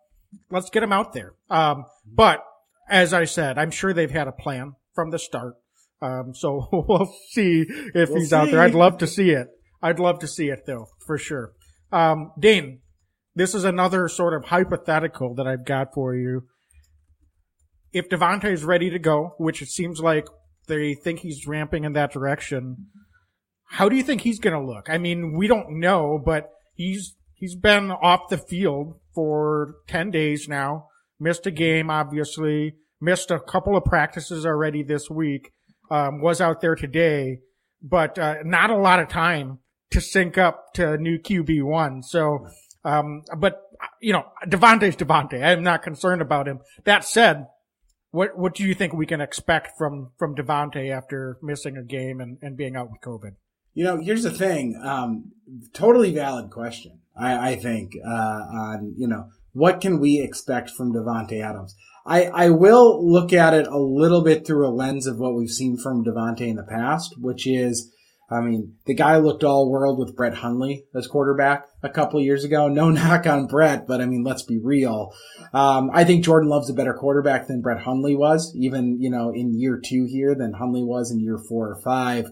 let's 0.50 0.70
get 0.70 0.82
him 0.82 0.92
out 0.92 1.12
there. 1.12 1.34
Um, 1.48 1.84
but 2.06 2.44
as 2.88 3.12
I 3.12 3.24
said, 3.24 3.58
I'm 3.58 3.70
sure 3.70 3.92
they've 3.92 4.10
had 4.10 4.28
a 4.28 4.32
plan 4.32 4.74
from 4.94 5.10
the 5.10 5.18
start. 5.18 5.54
Um, 6.02 6.32
so 6.34 6.68
we'll 6.72 7.12
see 7.30 7.64
if 7.94 8.08
we'll 8.10 8.18
he's 8.18 8.30
see. 8.30 8.36
out 8.36 8.50
there. 8.50 8.60
I'd 8.60 8.74
love 8.74 8.98
to 8.98 9.06
see 9.06 9.30
it. 9.30 9.48
I'd 9.82 9.98
love 9.98 10.18
to 10.20 10.28
see 10.28 10.48
it 10.48 10.66
though, 10.66 10.86
for 11.06 11.16
sure. 11.16 11.52
Um, 11.92 12.32
Dane, 12.38 12.80
this 13.34 13.54
is 13.54 13.64
another 13.64 14.08
sort 14.08 14.34
of 14.34 14.48
hypothetical 14.48 15.34
that 15.34 15.46
I've 15.46 15.64
got 15.64 15.94
for 15.94 16.14
you. 16.14 16.44
If 17.92 18.08
Davante 18.08 18.52
is 18.52 18.62
ready 18.62 18.90
to 18.90 18.98
go, 18.98 19.34
which 19.38 19.62
it 19.62 19.68
seems 19.68 20.00
like 20.00 20.26
they 20.68 20.94
think 20.94 21.20
he's 21.20 21.46
ramping 21.46 21.84
in 21.84 21.94
that 21.94 22.12
direction, 22.12 22.86
how 23.70 23.88
do 23.88 23.96
you 23.96 24.02
think 24.02 24.22
he's 24.22 24.40
going 24.40 24.54
to 24.54 24.66
look? 24.66 24.90
I 24.90 24.98
mean, 24.98 25.32
we 25.36 25.46
don't 25.46 25.78
know, 25.78 26.20
but 26.22 26.50
he's 26.74 27.14
he's 27.34 27.54
been 27.54 27.92
off 27.92 28.28
the 28.28 28.36
field 28.36 28.98
for 29.14 29.76
10 29.86 30.10
days 30.10 30.48
now. 30.48 30.88
Missed 31.20 31.46
a 31.46 31.50
game, 31.52 31.88
obviously. 31.88 32.74
Missed 33.00 33.30
a 33.30 33.38
couple 33.38 33.76
of 33.76 33.84
practices 33.84 34.44
already 34.44 34.82
this 34.82 35.08
week. 35.08 35.52
Um, 35.90 36.20
was 36.20 36.40
out 36.40 36.60
there 36.60 36.74
today, 36.74 37.38
but 37.82 38.18
uh, 38.18 38.36
not 38.44 38.70
a 38.70 38.76
lot 38.76 39.00
of 39.00 39.08
time 39.08 39.58
to 39.90 40.00
sync 40.00 40.36
up 40.36 40.72
to 40.74 40.96
new 40.98 41.18
QB 41.18 41.64
one. 41.64 42.02
So, 42.02 42.46
um, 42.84 43.22
but 43.38 43.60
you 44.00 44.12
know, 44.12 44.24
Davante's 44.46 44.96
Davante. 44.96 45.42
I'm 45.42 45.62
not 45.62 45.82
concerned 45.82 46.22
about 46.22 46.46
him. 46.46 46.60
That 46.84 47.04
said, 47.04 47.46
what 48.10 48.36
what 48.36 48.54
do 48.54 48.64
you 48.64 48.74
think 48.74 48.92
we 48.92 49.06
can 49.06 49.20
expect 49.20 49.72
from 49.78 50.10
from 50.18 50.34
Davante 50.34 50.90
after 50.90 51.38
missing 51.42 51.76
a 51.76 51.84
game 51.84 52.20
and, 52.20 52.38
and 52.42 52.56
being 52.56 52.76
out 52.76 52.90
with 52.90 53.00
COVID? 53.00 53.32
You 53.74 53.84
know, 53.84 54.00
here's 54.00 54.22
the 54.22 54.30
thing. 54.30 54.80
Um, 54.82 55.32
totally 55.72 56.12
valid 56.12 56.50
question. 56.50 57.00
I, 57.16 57.50
I 57.50 57.56
think 57.56 57.92
uh, 58.04 58.08
on 58.08 58.94
you 58.96 59.08
know 59.08 59.26
what 59.52 59.80
can 59.80 60.00
we 60.00 60.20
expect 60.20 60.70
from 60.70 60.92
Davante 60.92 61.42
Adams. 61.42 61.74
I, 62.06 62.24
I 62.24 62.50
will 62.50 63.06
look 63.06 63.32
at 63.32 63.52
it 63.52 63.66
a 63.66 63.78
little 63.78 64.22
bit 64.22 64.46
through 64.46 64.66
a 64.66 64.72
lens 64.72 65.06
of 65.06 65.18
what 65.18 65.34
we've 65.34 65.50
seen 65.50 65.76
from 65.76 66.04
Davante 66.04 66.48
in 66.48 66.56
the 66.56 66.64
past, 66.64 67.14
which 67.18 67.46
is 67.46 67.92
I 68.30 68.40
mean, 68.40 68.76
the 68.86 68.94
guy 68.94 69.16
looked 69.16 69.42
all 69.42 69.68
world 69.68 69.98
with 69.98 70.14
Brett 70.14 70.34
Hundley 70.34 70.84
as 70.94 71.08
quarterback 71.08 71.66
a 71.82 71.88
couple 71.88 72.20
years 72.20 72.44
ago. 72.44 72.68
No 72.68 72.88
knock 72.90 73.26
on 73.26 73.46
Brett, 73.46 73.86
but 73.88 74.00
I 74.00 74.06
mean, 74.06 74.22
let's 74.22 74.44
be 74.44 74.60
real. 74.62 75.12
Um, 75.52 75.90
I 75.92 76.04
think 76.04 76.24
Jordan 76.24 76.48
Love's 76.48 76.70
a 76.70 76.74
better 76.74 76.94
quarterback 76.94 77.48
than 77.48 77.60
Brett 77.60 77.82
Hundley 77.82 78.14
was, 78.14 78.54
even, 78.56 79.00
you 79.00 79.10
know, 79.10 79.32
in 79.34 79.58
year 79.58 79.80
two 79.84 80.06
here 80.08 80.36
than 80.36 80.52
Hundley 80.52 80.84
was 80.84 81.10
in 81.10 81.18
year 81.18 81.38
four 81.48 81.70
or 81.70 81.80
five. 81.82 82.30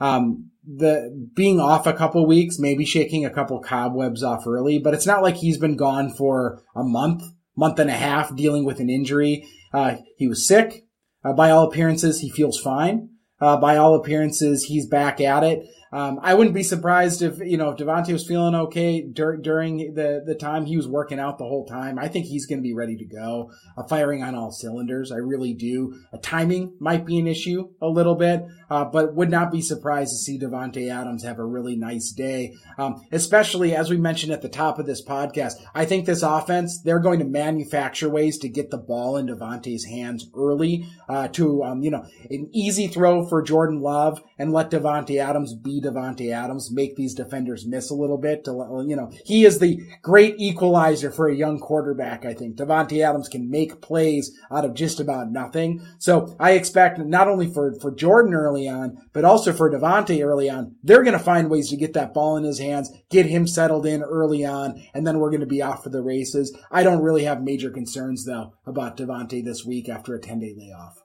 Um, 0.00 0.50
the 0.76 1.28
being 1.34 1.60
off 1.60 1.86
a 1.86 1.92
couple 1.92 2.26
weeks, 2.26 2.58
maybe 2.58 2.84
shaking 2.84 3.24
a 3.24 3.30
couple 3.30 3.58
cobwebs 3.60 4.22
off 4.22 4.46
early, 4.46 4.78
but 4.78 4.94
it's 4.94 5.06
not 5.06 5.22
like 5.22 5.36
he's 5.36 5.58
been 5.58 5.76
gone 5.76 6.12
for 6.12 6.62
a 6.76 6.84
month, 6.84 7.22
month 7.56 7.78
and 7.78 7.90
a 7.90 7.94
half 7.94 8.34
dealing 8.36 8.64
with 8.64 8.80
an 8.80 8.90
injury. 8.90 9.46
Uh, 9.72 9.96
he 10.16 10.28
was 10.28 10.46
sick. 10.46 10.84
Uh, 11.24 11.32
by 11.32 11.50
all 11.50 11.64
appearances, 11.64 12.20
he 12.20 12.30
feels 12.30 12.58
fine. 12.58 13.10
Uh, 13.40 13.56
by 13.56 13.76
all 13.76 13.94
appearances, 13.94 14.64
he's 14.64 14.86
back 14.86 15.20
at 15.20 15.42
it. 15.42 15.66
Um, 15.92 16.20
I 16.22 16.34
wouldn't 16.34 16.54
be 16.54 16.62
surprised 16.62 17.20
if, 17.20 17.38
you 17.40 17.56
know, 17.56 17.70
if 17.70 17.78
Davante 17.78 18.12
was 18.12 18.26
feeling 18.26 18.54
okay 18.54 19.02
dur- 19.02 19.38
during 19.38 19.94
the, 19.94 20.22
the 20.24 20.36
time 20.36 20.64
he 20.64 20.76
was 20.76 20.86
working 20.86 21.18
out 21.18 21.38
the 21.38 21.44
whole 21.44 21.66
time. 21.66 21.98
I 21.98 22.06
think 22.06 22.26
he's 22.26 22.46
going 22.46 22.60
to 22.60 22.62
be 22.62 22.74
ready 22.74 22.96
to 22.96 23.04
go, 23.04 23.50
uh, 23.76 23.82
firing 23.82 24.22
on 24.22 24.36
all 24.36 24.52
cylinders. 24.52 25.10
I 25.10 25.16
really 25.16 25.52
do. 25.52 26.00
A 26.12 26.18
timing 26.18 26.74
might 26.78 27.04
be 27.04 27.18
an 27.18 27.26
issue 27.26 27.70
a 27.82 27.88
little 27.88 28.14
bit, 28.14 28.44
uh, 28.70 28.84
but 28.84 29.14
would 29.14 29.30
not 29.30 29.50
be 29.50 29.60
surprised 29.60 30.12
to 30.12 30.18
see 30.18 30.38
Davante 30.38 30.90
Adams 30.90 31.24
have 31.24 31.40
a 31.40 31.44
really 31.44 31.74
nice 31.74 32.12
day. 32.12 32.54
Um, 32.78 33.04
especially 33.10 33.74
as 33.74 33.90
we 33.90 33.96
mentioned 33.96 34.32
at 34.32 34.42
the 34.42 34.48
top 34.48 34.78
of 34.78 34.86
this 34.86 35.04
podcast, 35.04 35.54
I 35.74 35.86
think 35.86 36.06
this 36.06 36.22
offense, 36.22 36.80
they're 36.82 37.00
going 37.00 37.18
to 37.18 37.24
manufacture 37.24 38.08
ways 38.08 38.38
to 38.38 38.48
get 38.48 38.70
the 38.70 38.78
ball 38.78 39.16
in 39.16 39.26
Davante's 39.26 39.86
hands 39.86 40.30
early, 40.36 40.86
uh, 41.08 41.28
to, 41.28 41.64
um, 41.64 41.82
you 41.82 41.90
know, 41.90 42.06
an 42.30 42.48
easy 42.52 42.86
throw 42.86 43.26
for 43.26 43.42
Jordan 43.42 43.80
Love 43.80 44.22
and 44.38 44.52
let 44.52 44.70
Davante 44.70 45.20
Adams 45.20 45.54
be 45.54 45.79
Davante 45.80 46.32
Adams, 46.32 46.70
make 46.70 46.96
these 46.96 47.14
defenders 47.14 47.66
miss 47.66 47.90
a 47.90 47.94
little 47.94 48.18
bit. 48.18 48.44
To 48.44 48.84
you 48.86 48.96
know, 48.96 49.10
he 49.24 49.44
is 49.44 49.58
the 49.58 49.80
great 50.02 50.36
equalizer 50.38 51.10
for 51.10 51.28
a 51.28 51.34
young 51.34 51.58
quarterback. 51.58 52.24
I 52.24 52.34
think 52.34 52.56
Davante 52.56 53.04
Adams 53.04 53.28
can 53.28 53.50
make 53.50 53.80
plays 53.80 54.38
out 54.50 54.64
of 54.64 54.74
just 54.74 55.00
about 55.00 55.30
nothing. 55.30 55.86
So 55.98 56.34
I 56.38 56.52
expect 56.52 56.98
not 56.98 57.28
only 57.28 57.48
for 57.48 57.74
for 57.80 57.90
Jordan 57.90 58.34
early 58.34 58.68
on, 58.68 58.98
but 59.12 59.24
also 59.24 59.52
for 59.52 59.70
Davante 59.70 60.24
early 60.24 60.50
on, 60.50 60.76
they're 60.82 61.02
going 61.02 61.18
to 61.18 61.24
find 61.24 61.50
ways 61.50 61.70
to 61.70 61.76
get 61.76 61.94
that 61.94 62.14
ball 62.14 62.36
in 62.36 62.44
his 62.44 62.58
hands, 62.58 62.90
get 63.10 63.26
him 63.26 63.46
settled 63.46 63.86
in 63.86 64.02
early 64.02 64.44
on, 64.44 64.82
and 64.94 65.06
then 65.06 65.18
we're 65.18 65.30
going 65.30 65.40
to 65.40 65.46
be 65.46 65.62
off 65.62 65.82
for 65.82 65.90
the 65.90 66.02
races. 66.02 66.56
I 66.70 66.82
don't 66.82 67.02
really 67.02 67.24
have 67.24 67.42
major 67.42 67.70
concerns 67.70 68.24
though 68.24 68.54
about 68.66 68.96
Davante 68.96 69.44
this 69.44 69.64
week 69.64 69.88
after 69.88 70.14
a 70.14 70.20
10 70.20 70.40
day 70.40 70.54
layoff. 70.56 71.02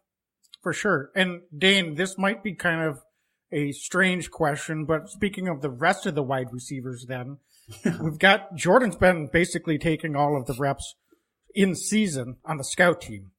For 0.65 0.73
sure. 0.73 1.11
And 1.15 1.41
Dane, 1.55 1.93
this 1.93 2.17
might 2.17 2.43
be 2.43 2.55
kind 2.55 2.81
of 2.81 2.99
a 3.51 3.71
strange 3.71 4.31
question, 4.31 4.85
but 4.85 5.09
speaking 5.09 5.47
of 5.47 5.61
the 5.61 5.69
rest 5.69 6.05
of 6.05 6.15
the 6.15 6.23
wide 6.23 6.51
receivers, 6.51 7.05
then 7.07 7.37
we've 8.01 8.19
got 8.19 8.55
Jordan's 8.55 8.95
been 8.95 9.29
basically 9.31 9.77
taking 9.77 10.15
all 10.15 10.37
of 10.37 10.45
the 10.45 10.55
reps 10.57 10.95
in 11.53 11.75
season 11.75 12.37
on 12.45 12.57
the 12.57 12.63
scout 12.63 13.01
team. 13.01 13.31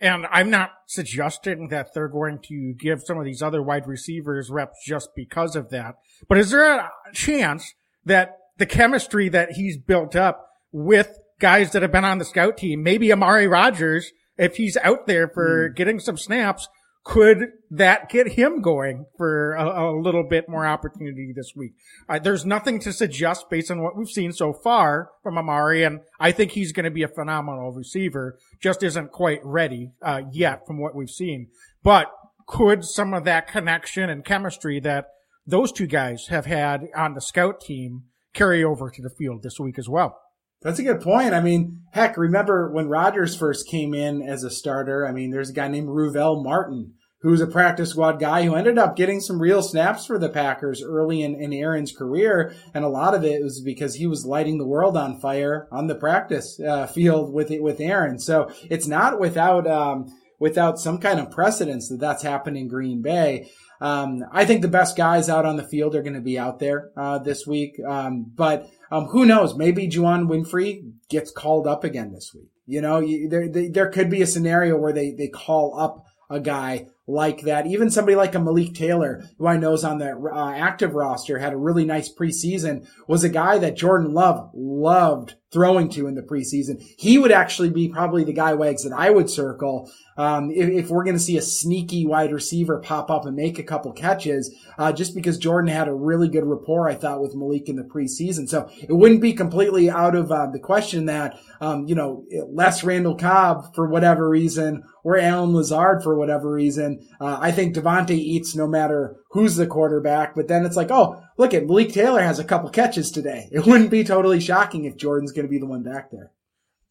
And 0.00 0.26
I'm 0.30 0.50
not 0.50 0.70
suggesting 0.88 1.68
that 1.68 1.88
they're 1.94 2.08
going 2.08 2.40
to 2.48 2.74
give 2.78 3.02
some 3.04 3.18
of 3.18 3.24
these 3.24 3.42
other 3.42 3.62
wide 3.62 3.86
receivers 3.86 4.50
reps 4.50 4.78
just 4.84 5.10
because 5.14 5.54
of 5.54 5.70
that. 5.70 5.96
But 6.28 6.38
is 6.38 6.50
there 6.50 6.78
a 6.78 6.90
chance 7.12 7.74
that 8.04 8.36
the 8.58 8.66
chemistry 8.66 9.28
that 9.28 9.52
he's 9.52 9.76
built 9.76 10.16
up 10.16 10.48
with 10.72 11.18
guys 11.38 11.72
that 11.72 11.82
have 11.82 11.92
been 11.92 12.04
on 12.04 12.18
the 12.18 12.24
scout 12.24 12.56
team, 12.56 12.82
maybe 12.82 13.12
Amari 13.12 13.46
Rodgers, 13.46 14.10
if 14.38 14.56
he's 14.56 14.76
out 14.78 15.06
there 15.06 15.28
for 15.28 15.70
mm. 15.70 15.76
getting 15.76 16.00
some 16.00 16.16
snaps, 16.16 16.68
could 17.06 17.52
that 17.70 18.08
get 18.08 18.32
him 18.32 18.60
going 18.60 19.06
for 19.16 19.52
a, 19.54 19.90
a 19.90 19.96
little 19.96 20.24
bit 20.28 20.48
more 20.48 20.66
opportunity 20.66 21.32
this 21.32 21.52
week? 21.54 21.72
Uh, 22.08 22.18
there's 22.18 22.44
nothing 22.44 22.80
to 22.80 22.92
suggest 22.92 23.48
based 23.48 23.70
on 23.70 23.80
what 23.80 23.96
we've 23.96 24.08
seen 24.08 24.32
so 24.32 24.52
far 24.52 25.10
from 25.22 25.38
Amari, 25.38 25.84
and 25.84 26.00
I 26.18 26.32
think 26.32 26.50
he's 26.50 26.72
going 26.72 26.84
to 26.84 26.90
be 26.90 27.04
a 27.04 27.08
phenomenal 27.08 27.70
receiver. 27.70 28.40
Just 28.60 28.82
isn't 28.82 29.12
quite 29.12 29.38
ready 29.44 29.92
uh, 30.02 30.22
yet 30.32 30.66
from 30.66 30.80
what 30.80 30.96
we've 30.96 31.08
seen. 31.08 31.46
But 31.84 32.10
could 32.48 32.84
some 32.84 33.14
of 33.14 33.22
that 33.22 33.46
connection 33.46 34.10
and 34.10 34.24
chemistry 34.24 34.80
that 34.80 35.06
those 35.46 35.70
two 35.70 35.86
guys 35.86 36.26
have 36.30 36.46
had 36.46 36.88
on 36.96 37.14
the 37.14 37.20
scout 37.20 37.60
team 37.60 38.06
carry 38.34 38.64
over 38.64 38.90
to 38.90 39.00
the 39.00 39.14
field 39.16 39.44
this 39.44 39.60
week 39.60 39.78
as 39.78 39.88
well? 39.88 40.18
That's 40.62 40.78
a 40.78 40.84
good 40.84 41.00
point. 41.00 41.34
I 41.34 41.40
mean, 41.40 41.82
heck, 41.92 42.16
remember 42.16 42.70
when 42.70 42.88
Rodgers 42.88 43.36
first 43.36 43.68
came 43.68 43.94
in 43.94 44.22
as 44.22 44.42
a 44.42 44.50
starter? 44.50 45.06
I 45.06 45.12
mean, 45.12 45.30
there's 45.30 45.50
a 45.50 45.54
guy 45.54 45.68
named 45.68 45.88
Ruvell 45.88 46.42
Martin 46.42 46.94
who's 47.22 47.40
a 47.40 47.46
practice 47.46 47.90
squad 47.90 48.20
guy 48.20 48.44
who 48.44 48.54
ended 48.54 48.78
up 48.78 48.94
getting 48.94 49.20
some 49.20 49.40
real 49.40 49.62
snaps 49.62 50.06
for 50.06 50.18
the 50.18 50.28
Packers 50.28 50.82
early 50.82 51.22
in, 51.22 51.34
in 51.34 51.52
Aaron's 51.52 51.90
career. 51.90 52.54
And 52.74 52.84
a 52.84 52.88
lot 52.88 53.14
of 53.14 53.24
it 53.24 53.42
was 53.42 53.60
because 53.64 53.94
he 53.94 54.06
was 54.06 54.26
lighting 54.26 54.58
the 54.58 54.66
world 54.66 54.96
on 54.96 55.18
fire 55.18 55.66
on 55.72 55.86
the 55.86 55.94
practice 55.94 56.60
uh, 56.60 56.86
field 56.86 57.32
with 57.32 57.50
with 57.60 57.80
Aaron. 57.80 58.18
So 58.18 58.50
it's 58.70 58.86
not 58.86 59.18
without, 59.18 59.66
um, 59.66 60.06
without 60.38 60.78
some 60.78 60.98
kind 60.98 61.18
of 61.18 61.30
precedence 61.30 61.88
that 61.88 62.00
that's 62.00 62.22
happened 62.22 62.58
in 62.58 62.68
Green 62.68 63.02
Bay. 63.02 63.50
Um, 63.80 64.24
I 64.32 64.44
think 64.44 64.62
the 64.62 64.68
best 64.68 64.96
guys 64.96 65.28
out 65.28 65.46
on 65.46 65.56
the 65.56 65.62
field 65.62 65.94
are 65.94 66.02
going 66.02 66.14
to 66.14 66.20
be 66.20 66.38
out 66.38 66.58
there 66.58 66.90
uh, 66.96 67.18
this 67.18 67.46
week. 67.46 67.78
Um, 67.86 68.26
but 68.34 68.68
um, 68.90 69.06
who 69.06 69.26
knows? 69.26 69.56
Maybe 69.56 69.88
Juwann 69.88 70.28
Winfree 70.28 70.92
gets 71.08 71.30
called 71.30 71.66
up 71.66 71.84
again 71.84 72.12
this 72.12 72.32
week. 72.34 72.48
You 72.66 72.80
know, 72.80 72.98
you, 72.98 73.28
there 73.28 73.48
there 73.48 73.90
could 73.90 74.10
be 74.10 74.22
a 74.22 74.26
scenario 74.26 74.76
where 74.76 74.92
they 74.92 75.12
they 75.12 75.28
call 75.28 75.78
up 75.78 76.04
a 76.28 76.40
guy 76.40 76.86
like 77.06 77.42
that. 77.42 77.66
Even 77.66 77.90
somebody 77.90 78.16
like 78.16 78.34
a 78.34 78.40
Malik 78.40 78.74
Taylor, 78.74 79.24
who 79.38 79.46
I 79.46 79.56
know 79.56 79.72
is 79.72 79.84
on 79.84 79.98
the 79.98 80.16
uh, 80.16 80.52
active 80.52 80.94
roster, 80.94 81.38
had 81.38 81.52
a 81.52 81.58
really 81.58 81.84
nice 81.84 82.12
preseason, 82.12 82.86
was 83.06 83.24
a 83.24 83.28
guy 83.28 83.58
that 83.58 83.76
Jordan 83.76 84.12
Love 84.12 84.50
loved 84.54 85.34
throwing 85.52 85.88
to 85.88 86.06
in 86.06 86.14
the 86.14 86.22
preseason. 86.22 86.82
He 86.98 87.18
would 87.18 87.30
actually 87.30 87.70
be 87.70 87.88
probably 87.88 88.24
the 88.24 88.32
guy 88.32 88.54
wags 88.54 88.82
that 88.82 88.92
I 88.92 89.10
would 89.10 89.30
circle 89.30 89.90
um, 90.18 90.50
if, 90.50 90.68
if, 90.68 90.90
we're 90.90 91.04
going 91.04 91.16
to 91.16 91.22
see 91.22 91.36
a 91.36 91.42
sneaky 91.42 92.06
wide 92.06 92.32
receiver 92.32 92.78
pop 92.80 93.10
up 93.10 93.26
and 93.26 93.36
make 93.36 93.58
a 93.58 93.62
couple 93.62 93.92
catches, 93.92 94.54
uh, 94.78 94.92
just 94.92 95.14
because 95.14 95.36
Jordan 95.36 95.70
had 95.70 95.88
a 95.88 95.94
really 95.94 96.28
good 96.28 96.44
rapport, 96.44 96.88
I 96.88 96.94
thought, 96.94 97.20
with 97.20 97.34
Malik 97.34 97.68
in 97.68 97.76
the 97.76 97.82
preseason. 97.82 98.48
So 98.48 98.70
it 98.80 98.94
wouldn't 98.94 99.20
be 99.20 99.34
completely 99.34 99.90
out 99.90 100.14
of 100.14 100.32
uh, 100.32 100.46
the 100.50 100.58
question 100.58 101.06
that, 101.06 101.38
um, 101.60 101.86
you 101.86 101.94
know, 101.94 102.24
less 102.50 102.82
Randall 102.82 103.16
Cobb 103.16 103.74
for 103.74 103.88
whatever 103.88 104.26
reason 104.28 104.84
or 105.04 105.18
Allen 105.18 105.52
Lazard 105.52 106.02
for 106.02 106.16
whatever 106.16 106.50
reason. 106.50 106.95
Uh, 107.20 107.38
I 107.40 107.52
think 107.52 107.74
Davante 107.74 108.10
eats 108.10 108.54
no 108.54 108.66
matter 108.66 109.16
who's 109.30 109.56
the 109.56 109.66
quarterback, 109.66 110.34
but 110.34 110.48
then 110.48 110.64
it's 110.64 110.76
like, 110.76 110.90
oh, 110.90 111.22
look 111.36 111.54
at 111.54 111.66
Malik 111.66 111.92
Taylor 111.92 112.22
has 112.22 112.38
a 112.38 112.44
couple 112.44 112.70
catches 112.70 113.10
today. 113.10 113.48
It 113.52 113.66
wouldn't 113.66 113.90
be 113.90 114.04
totally 114.04 114.40
shocking 114.40 114.84
if 114.84 114.96
Jordan's 114.96 115.32
going 115.32 115.46
to 115.46 115.50
be 115.50 115.58
the 115.58 115.66
one 115.66 115.82
back 115.82 116.10
there. 116.10 116.32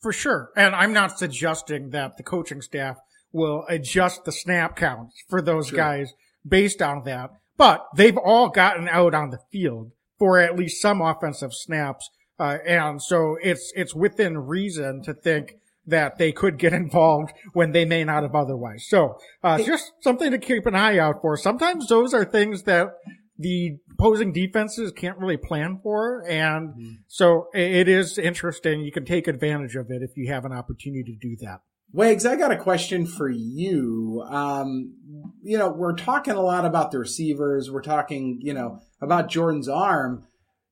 For 0.02 0.12
sure. 0.12 0.52
And 0.56 0.76
I'm 0.76 0.94
not 0.94 1.18
suggesting 1.18 1.89
that 1.91 2.18
the 2.18 2.24
coaching 2.24 2.62
staff 2.62 2.98
will 3.32 3.65
adjust 3.68 4.26
the 4.26 4.32
snap 4.32 4.76
counts 4.76 5.24
for 5.30 5.41
those 5.41 5.68
sure. 5.68 5.78
guys 5.78 6.13
based 6.48 6.82
on 6.82 7.04
that. 7.06 7.32
But 7.58 7.86
they've 7.96 8.18
all 8.18 8.50
gotten 8.50 8.88
out 8.88 9.13
on 9.13 9.30
the 9.30 9.39
field 9.52 9.91
for 10.18 10.39
at 10.39 10.56
least 10.56 10.82
some 10.82 11.02
offensive 11.02 11.54
snaps. 11.54 12.10
Uh, 12.39 12.58
and 12.65 13.02
so 13.02 13.38
it's, 13.41 13.72
it's 13.76 13.96
within 13.96 14.38
reason 14.38 15.02
to 15.04 15.13
think 15.13 15.56
that 15.88 16.17
they 16.17 16.32
could 16.32 16.58
get 16.58 16.74
involved 16.84 17.34
when 17.54 17.71
they 17.71 17.86
may 17.86 18.04
not 18.04 18.24
have 18.24 18.36
otherwise. 18.36 18.86
So, 18.88 19.17
uh, 19.43 19.62
just 19.62 19.91
something 20.02 20.32
to 20.32 20.38
keep 20.38 20.65
an 20.65 20.76
eye 20.76 20.98
out 20.98 21.21
for. 21.21 21.38
Sometimes 21.38 21.88
those 21.88 22.13
are 22.13 22.26
things 22.26 22.63
that 22.63 22.89
the 23.38 23.78
opposing 23.91 24.32
defenses 24.32 24.91
can't 24.91 25.17
really 25.17 25.38
plan 25.38 25.80
for. 25.84 26.24
And 26.28 26.69
mm-hmm. 26.69 26.91
so 27.08 27.48
it 27.54 27.88
is 27.88 28.17
interesting. 28.17 28.82
You 28.82 28.91
can 28.91 29.06
take 29.06 29.28
advantage 29.28 29.76
of 29.76 29.89
it 29.89 30.02
if 30.02 30.12
you 30.15 30.32
have 30.32 30.45
an 30.45 30.54
opportunity 30.54 31.04
to 31.04 31.30
do 31.30 31.36
that. 31.45 31.62
Wags, 31.91 32.26
I 32.26 32.36
got 32.36 32.52
a 32.52 32.58
question 32.58 33.06
for 33.06 33.30
you. 33.30 34.26
Um, 34.28 34.95
you 35.41 35.58
know, 35.58 35.69
we're 35.69 35.95
talking 35.95 36.34
a 36.34 36.41
lot 36.41 36.65
about 36.65 36.91
the 36.91 37.00
receivers. 37.00 37.71
We're 37.71 37.82
talking, 37.82 38.39
you 38.41 38.54
know, 38.54 38.82
about 39.02 39.30
Jordan's 39.30 39.69
arm, 39.69 40.26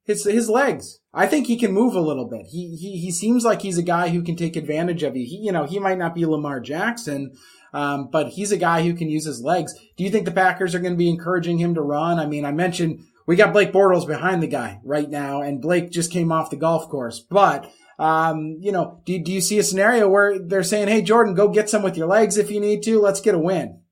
his 0.05 0.25
his 0.25 0.49
legs. 0.49 0.99
I 1.13 1.27
think 1.27 1.47
he 1.47 1.57
can 1.57 1.71
move 1.71 1.95
a 1.95 2.01
little 2.01 2.27
bit. 2.27 2.47
He 2.47 2.75
he 2.75 2.97
he 2.97 3.11
seems 3.11 3.43
like 3.43 3.61
he's 3.61 3.77
a 3.77 3.83
guy 3.83 4.09
who 4.09 4.23
can 4.23 4.35
take 4.35 4.55
advantage 4.55 5.03
of 5.03 5.15
you. 5.15 5.25
He, 5.25 5.37
you 5.37 5.51
know, 5.51 5.65
he 5.65 5.79
might 5.79 5.97
not 5.97 6.15
be 6.15 6.25
Lamar 6.25 6.59
Jackson, 6.59 7.33
um, 7.73 8.09
but 8.11 8.29
he's 8.29 8.51
a 8.51 8.57
guy 8.57 8.83
who 8.83 8.93
can 8.93 9.09
use 9.09 9.25
his 9.25 9.41
legs. 9.41 9.73
Do 9.97 10.03
you 10.03 10.09
think 10.09 10.25
the 10.25 10.31
Packers 10.31 10.75
are 10.75 10.79
going 10.79 10.93
to 10.93 10.97
be 10.97 11.09
encouraging 11.09 11.57
him 11.57 11.75
to 11.75 11.81
run? 11.81 12.19
I 12.19 12.25
mean, 12.25 12.45
I 12.45 12.51
mentioned 12.51 13.03
we 13.25 13.35
got 13.35 13.53
Blake 13.53 13.71
Bortles 13.71 14.07
behind 14.07 14.43
the 14.43 14.47
guy 14.47 14.79
right 14.83 15.09
now, 15.09 15.41
and 15.41 15.61
Blake 15.61 15.91
just 15.91 16.11
came 16.11 16.31
off 16.31 16.49
the 16.49 16.55
golf 16.57 16.89
course. 16.89 17.19
But 17.19 17.71
um, 17.99 18.57
you 18.59 18.71
know, 18.71 19.01
do 19.05 19.17
do 19.19 19.31
you 19.31 19.41
see 19.41 19.59
a 19.59 19.63
scenario 19.63 20.09
where 20.09 20.39
they're 20.39 20.63
saying, 20.63 20.87
"Hey, 20.87 21.01
Jordan, 21.01 21.35
go 21.35 21.47
get 21.47 21.69
some 21.69 21.83
with 21.83 21.97
your 21.97 22.07
legs 22.07 22.37
if 22.37 22.51
you 22.51 22.59
need 22.59 22.83
to. 22.83 22.99
Let's 22.99 23.21
get 23.21 23.35
a 23.35 23.39
win." 23.39 23.82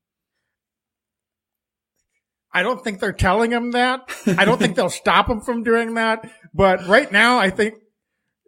I 2.53 2.63
don't 2.63 2.83
think 2.83 2.99
they're 2.99 3.13
telling 3.13 3.51
him 3.51 3.71
that. 3.71 4.01
I 4.27 4.45
don't 4.45 4.57
think 4.57 4.75
they'll 4.75 4.89
stop 4.89 5.29
him 5.29 5.41
from 5.41 5.63
doing 5.63 5.93
that. 5.95 6.29
But 6.53 6.87
right 6.87 7.11
now, 7.11 7.39
I 7.39 7.49
think, 7.49 7.75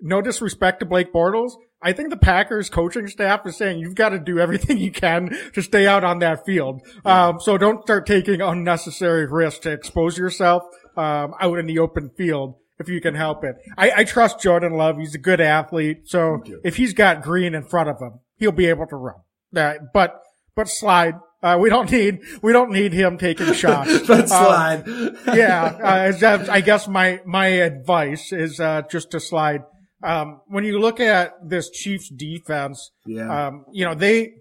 no 0.02 0.22
disrespect 0.22 0.82
to 0.82 0.86
Blake 0.86 1.14
Bortles, 1.14 1.54
I 1.84 1.92
think 1.92 2.10
the 2.10 2.18
Packers 2.18 2.70
coaching 2.70 3.08
staff 3.08 3.46
is 3.46 3.58
saying 3.58 3.80
you've 3.80 3.96
got 3.96 4.10
to 4.10 4.20
do 4.20 4.40
everything 4.40 4.78
you 4.80 4.92
can 4.92 5.36
to 5.54 5.62
stay 5.62 5.86
out 5.86 6.04
on 6.04 6.20
that 6.20 6.46
field. 6.46 6.82
Yeah. 7.06 7.28
Um, 7.28 7.40
so 7.40 7.58
don't 7.58 7.84
start 7.84 8.06
taking 8.06 8.42
unnecessary 8.42 9.28
risks 9.28 9.60
to 9.60 9.72
expose 9.72 10.18
yourself 10.18 10.64
um, 10.96 11.34
out 11.40 11.60
in 11.60 11.66
the 11.66 11.80
open 11.80 12.10
field 12.18 12.56
if 12.80 12.90
you 12.90 13.02
can 13.02 13.16
help 13.16 13.44
it. 13.44 13.56
I, 13.78 13.92
I 13.98 14.04
trust 14.06 14.40
Jordan 14.40 14.74
Love. 14.74 14.98
He's 14.98 15.16
a 15.16 15.20
good 15.20 15.42
athlete. 15.42 16.04
So 16.06 16.42
if 16.64 16.78
he's 16.78 16.94
got 16.94 17.22
green 17.22 17.54
in 17.54 17.64
front 17.64 17.90
of 17.90 18.00
him, 18.00 18.20
he'll 18.38 18.52
be 18.52 18.68
able 18.68 18.88
to 18.88 18.96
run. 18.96 19.16
Uh, 19.56 19.76
but 19.94 20.22
but 20.56 20.70
slide. 20.70 21.16
Uh, 21.44 21.58
we 21.60 21.70
don't 21.70 21.92
need 21.92 22.20
we 22.42 22.54
don't 22.54 22.72
need 22.72 22.94
him 22.94 23.18
taking 23.18 23.54
shots. 23.54 24.08
but 24.08 24.30
slide. 24.30 24.84
yeah, 25.28 26.12
uh, 26.24 26.46
I 26.50 26.62
guess 26.62 26.88
my 26.88 27.20
my 27.26 27.48
advice 27.48 28.32
is 28.32 28.60
uh, 28.60 28.84
just 28.90 29.12
to 29.12 29.20
slide 29.20 29.62
um, 30.04 30.42
when 30.48 30.66
you 30.66 30.80
look 30.80 31.00
at 31.00 31.34
this 31.48 31.70
Chiefs 31.70 32.10
defense, 32.10 32.92
yeah. 33.06 33.48
um, 33.48 33.66
you 33.72 33.86
know, 33.86 33.96
they, 33.96 34.34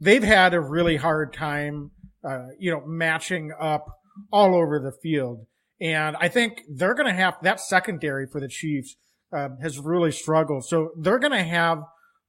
they've 0.00 0.22
had 0.22 0.54
a 0.54 0.60
really 0.60 0.96
hard 0.96 1.34
time, 1.34 1.90
uh, 2.26 2.46
you 2.58 2.70
know, 2.70 2.82
matching 2.86 3.52
up 3.60 3.84
all 4.32 4.54
over 4.54 4.80
the 4.80 4.92
field. 5.02 5.46
And 5.80 6.16
I 6.18 6.28
think 6.28 6.62
they're 6.74 6.94
going 6.94 7.08
to 7.08 7.14
have 7.14 7.34
that 7.42 7.60
secondary 7.60 8.26
for 8.30 8.40
the 8.40 8.48
Chiefs, 8.48 8.96
uh, 9.36 9.48
has 9.60 9.78
really 9.78 10.12
struggled. 10.12 10.64
So 10.64 10.90
they're 10.98 11.18
going 11.18 11.32
to 11.32 11.42
have, 11.42 11.78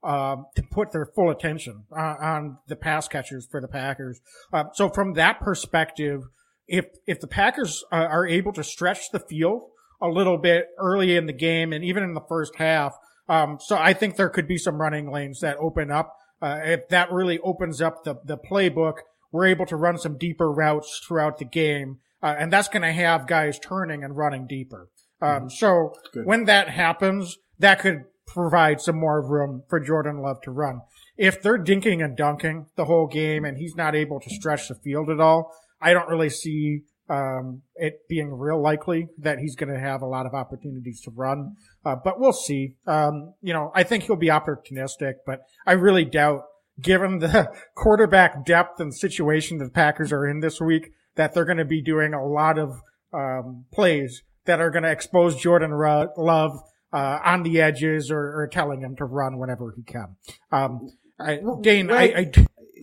uh, 0.06 0.38
to 0.56 0.63
put 0.63 0.91
their 0.91 1.06
full 1.06 1.32
attention 1.32 1.84
uh, 1.91 2.15
on 2.22 2.58
the 2.68 2.76
pass 2.76 3.08
catchers 3.08 3.48
for 3.50 3.60
the 3.60 3.68
Packers. 3.68 4.22
Uh, 4.54 4.65
so 4.74 4.89
from 4.89 5.13
that 5.13 5.39
perspective, 5.39 6.22
if, 6.68 6.86
if 7.08 7.20
the 7.20 7.28
Packers 7.28 7.84
uh, 7.91 7.96
are 7.96 8.28
able 8.28 8.54
to 8.54 8.63
stretch 8.63 9.12
the 9.12 9.20
field, 9.20 9.63
a 10.02 10.08
little 10.08 10.38
bit 10.38 10.68
early 10.78 11.15
in 11.15 11.26
the 11.26 11.34
game 11.34 11.74
and 11.74 11.84
even 11.84 12.04
in 12.04 12.13
the 12.13 12.22
first 12.28 12.56
half. 12.58 12.96
Um, 13.28 13.58
so 13.60 13.78
I 13.78 13.94
think 13.94 14.15
there 14.15 14.30
could 14.30 14.48
be 14.48 14.58
some 14.58 14.80
running 14.80 15.12
lanes 15.12 15.39
that 15.39 15.58
open 15.58 15.91
up. 15.91 16.15
Uh, 16.41 16.60
if 16.63 16.89
that 16.89 17.12
really 17.12 17.39
opens 17.39 17.82
up 17.82 18.04
the, 18.04 18.15
the 18.24 18.38
playbook, 18.38 18.96
we're 19.32 19.48
able 19.48 19.65
to 19.68 19.76
run 19.76 19.98
some 19.98 20.18
deeper 20.18 20.52
routes 20.52 21.02
throughout 21.06 21.38
the 21.38 21.46
game. 21.46 22.00
Uh, 22.22 22.36
and 22.38 22.52
that's 22.52 22.68
going 22.68 22.82
to 22.82 22.91
have 22.91 23.28
guys 23.28 23.58
turning 23.60 24.04
and 24.04 24.15
running 24.15 24.48
deeper. 24.48 24.89
Um, 25.22 25.30
mm-hmm. 25.30 25.48
so 25.50 25.94
Good. 26.13 26.26
when 26.26 26.46
that 26.46 26.70
happens, 26.70 27.38
that 27.60 27.80
could 27.80 28.04
provide 28.27 28.81
some 28.81 28.97
more 28.97 29.21
room 29.21 29.63
for 29.69 29.79
Jordan 29.79 30.21
Love 30.21 30.41
to 30.41 30.51
run. 30.51 30.81
If 31.17 31.41
they're 31.41 31.63
dinking 31.63 32.03
and 32.03 32.17
dunking 32.17 32.67
the 32.75 32.85
whole 32.85 33.07
game 33.07 33.45
and 33.45 33.57
he's 33.57 33.75
not 33.75 33.95
able 33.95 34.19
to 34.19 34.29
stretch 34.29 34.67
the 34.67 34.75
field 34.75 35.09
at 35.09 35.19
all, 35.19 35.53
I 35.81 35.93
don't 35.93 36.09
really 36.09 36.29
see 36.29 36.81
um, 37.09 37.61
it 37.75 38.07
being 38.09 38.33
real 38.33 38.61
likely 38.61 39.07
that 39.19 39.39
he's 39.39 39.55
going 39.55 39.73
to 39.73 39.79
have 39.79 40.01
a 40.01 40.07
lot 40.07 40.25
of 40.25 40.33
opportunities 40.33 41.01
to 41.01 41.11
run. 41.11 41.55
Uh, 41.85 41.95
but 42.03 42.19
we'll 42.19 42.33
see. 42.33 42.75
Um, 42.88 43.33
you 43.41 43.53
know, 43.53 43.71
I 43.75 43.83
think 43.83 44.03
he'll 44.03 44.15
be 44.15 44.27
opportunistic, 44.27 45.15
but 45.25 45.41
I 45.65 45.73
really 45.73 46.05
doubt, 46.05 46.43
given 46.81 47.19
the 47.19 47.51
quarterback 47.75 48.45
depth 48.45 48.79
and 48.79 48.93
situation 48.93 49.59
that 49.59 49.65
the 49.65 49.71
Packers 49.71 50.11
are 50.11 50.27
in 50.27 50.39
this 50.39 50.59
week, 50.59 50.91
that 51.15 51.33
they're 51.33 51.45
going 51.45 51.57
to 51.57 51.65
be 51.65 51.81
doing 51.81 52.13
a 52.13 52.25
lot 52.25 52.57
of 52.57 52.81
um, 53.13 53.65
plays 53.71 54.23
that 54.45 54.59
are 54.59 54.71
going 54.71 54.83
to 54.83 54.91
expose 54.91 55.35
Jordan 55.35 55.71
Love 55.71 56.59
uh, 56.95 57.19
on 57.25 57.43
the 57.43 57.62
edges 57.62 58.10
or, 58.10 58.19
or, 58.19 58.47
telling 58.47 58.79
him 58.79 58.95
to 58.95 59.03
run 59.03 59.38
whenever 59.38 59.73
he 59.75 59.84
can. 59.84 60.15
Um, 60.51 60.89
I, 61.19 61.39
Dane, 61.62 61.91
I, 61.91 62.03
I 62.03 62.31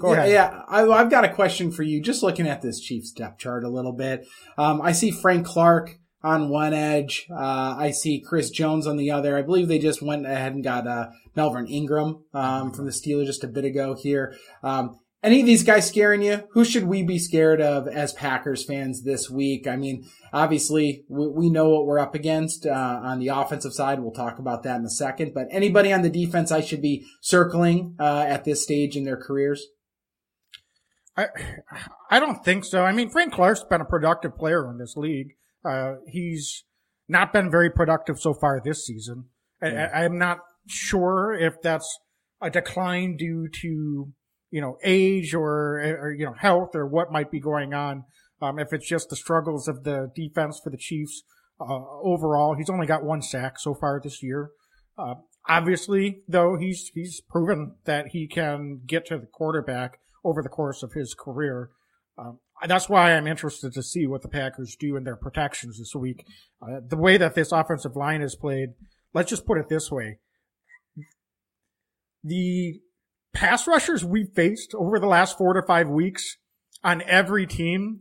Go 0.03 0.13
yeah, 0.13 0.19
ahead. 0.19 0.33
Yeah, 0.33 0.63
I, 0.69 0.99
have 0.99 1.11
got 1.11 1.25
a 1.25 1.33
question 1.33 1.71
for 1.71 1.83
you. 1.83 2.03
Just 2.03 2.23
looking 2.23 2.49
at 2.49 2.61
this 2.61 2.81
Chiefs 2.81 3.13
depth 3.13 3.39
chart 3.39 3.63
a 3.63 3.69
little 3.69 3.93
bit, 3.93 4.27
um, 4.59 4.83
I 4.83 4.93
see 4.93 5.11
Frank 5.11 5.47
Clark 5.47 5.99
on 6.25 6.49
one 6.49 6.73
edge. 6.73 7.27
Uh, 7.31 7.77
I 7.79 7.91
see 7.91 8.21
Chris 8.21 8.51
Jones 8.51 8.87
on 8.87 8.97
the 8.97 9.11
other. 9.11 9.37
I 9.37 9.43
believe 9.43 9.69
they 9.69 9.79
just 9.79 10.03
went 10.03 10.27
ahead 10.27 10.55
and 10.55 10.65
got 10.65 10.87
uh, 10.87 11.11
Melvin 11.37 11.67
Ingram 11.67 12.25
um, 12.35 12.73
from 12.73 12.87
the 12.87 12.91
Steelers 12.91 13.27
just 13.27 13.45
a 13.45 13.49
bit 13.49 13.65
ago 13.65 13.95
here. 13.95 14.35
Um, 14.63 14.99
any 15.23 15.41
of 15.41 15.47
these 15.47 15.63
guys 15.63 15.87
scaring 15.87 16.23
you? 16.23 16.43
Who 16.53 16.65
should 16.65 16.85
we 16.85 17.03
be 17.03 17.19
scared 17.19 17.61
of 17.61 17.87
as 17.87 18.13
Packers 18.13 18.65
fans 18.65 19.05
this 19.05 19.31
week? 19.31 19.67
I 19.69 19.77
mean, 19.77 20.05
obviously 20.33 21.05
we, 21.09 21.29
we 21.29 21.51
know 21.51 21.69
what 21.69 21.87
we're 21.87 21.99
up 21.99 22.15
against 22.15 22.67
uh, 22.67 23.01
on 23.03 23.21
the 23.21 23.29
offensive 23.29 23.73
side. 23.73 24.01
We'll 24.01 24.13
talk 24.13 24.39
about 24.39 24.63
that 24.65 24.79
in 24.79 24.85
a 24.85 24.91
second. 24.91 25.33
But 25.35 25.47
anybody 25.51 25.93
on 25.93 26.03
the 26.03 26.11
defense 26.11 26.51
I 26.51 26.61
should 26.61 26.83
be 26.83 27.07
circling 27.21 27.95
uh, 28.01 28.25
at 28.27 28.45
this 28.45 28.63
stage 28.63 28.97
in 28.97 29.05
their 29.05 29.17
careers? 29.17 29.67
I, 31.17 31.29
I 32.11 32.19
don't 32.21 32.45
think 32.45 32.65
so. 32.65 32.85
I 32.85 32.93
mean, 32.93 33.11
Frank 33.11 33.33
Clark's 33.33 33.65
been 33.65 33.81
a 33.81 33.87
productive 33.87 34.37
player 34.37 34.69
in 34.71 34.79
this 34.79 34.97
league. 34.97 35.35
Uh, 35.65 35.97
he's 36.07 36.65
not 37.09 37.33
been 37.33 37.51
very 37.51 37.71
productive 37.71 38.19
so 38.19 38.35
far 38.35 38.61
this 38.65 38.87
season. 38.87 39.27
Yeah. 39.63 39.91
I, 39.93 40.05
I'm 40.05 40.19
not 40.19 40.39
sure 40.67 41.33
if 41.35 41.61
that's 41.63 41.99
a 42.41 42.51
decline 42.51 43.17
due 43.17 43.49
to, 43.61 44.13
you 44.53 44.61
know, 44.61 44.77
age 44.85 45.35
or, 45.35 45.81
or 45.81 46.13
you 46.13 46.27
know, 46.27 46.35
health 46.35 46.77
or 46.77 46.87
what 46.87 47.11
might 47.11 47.31
be 47.31 47.41
going 47.41 47.75
on. 47.75 48.05
Um, 48.41 48.59
if 48.59 48.73
it's 48.73 48.87
just 48.87 49.09
the 49.09 49.17
struggles 49.17 49.67
of 49.67 49.83
the 49.83 50.13
defense 50.15 50.61
for 50.63 50.71
the 50.71 50.77
Chiefs, 50.77 51.23
uh, 51.59 51.81
overall, 52.03 52.55
he's 52.55 52.69
only 52.69 52.87
got 52.87 53.03
one 53.03 53.23
sack 53.23 53.59
so 53.59 53.75
far 53.75 53.99
this 54.03 54.23
year. 54.23 54.51
Uh, 54.99 55.15
obviously, 55.49 56.23
though, 56.29 56.57
he's, 56.57 56.91
he's 56.95 57.23
proven 57.23 57.77
that 57.87 58.09
he 58.09 58.29
can 58.29 58.83
get 58.87 59.07
to 59.07 59.19
the 59.19 59.27
quarterback 59.27 59.99
over 60.23 60.43
the 60.43 60.49
course 60.51 60.83
of 60.83 60.93
his 60.93 61.15
career. 61.15 61.71
Um, 62.19 62.39
that's 62.69 62.91
why 62.91 63.13
I'm 63.13 63.27
interested 63.27 63.73
to 63.73 63.83
see 63.83 64.07
what 64.07 64.21
the 64.21 64.29
Packers 64.29 64.77
do 64.79 64.97
in 64.97 65.05
their 65.05 65.17
protections 65.17 65.79
this 65.79 65.95
week. 65.95 66.27
Uh, 66.61 66.81
the 66.87 66.99
way 66.99 67.17
that 67.17 67.35
this 67.35 67.53
offensive 67.53 67.97
line 67.97 68.21
is 68.21 68.37
played, 68.37 68.71
let's 69.15 69.31
just 69.31 69.47
put 69.47 69.59
it 69.59 69.71
this 69.71 69.91
way. 69.91 70.19
The 72.23 72.81
pass 73.33 73.67
rushers 73.67 74.05
we 74.05 74.25
faced 74.25 74.75
over 74.75 74.99
the 74.99 75.07
last 75.07 75.39
four 75.39 75.55
to 75.55 75.63
five 75.63 75.89
weeks 75.89 76.37
on 76.85 77.03
every 77.07 77.47
team 77.47 78.01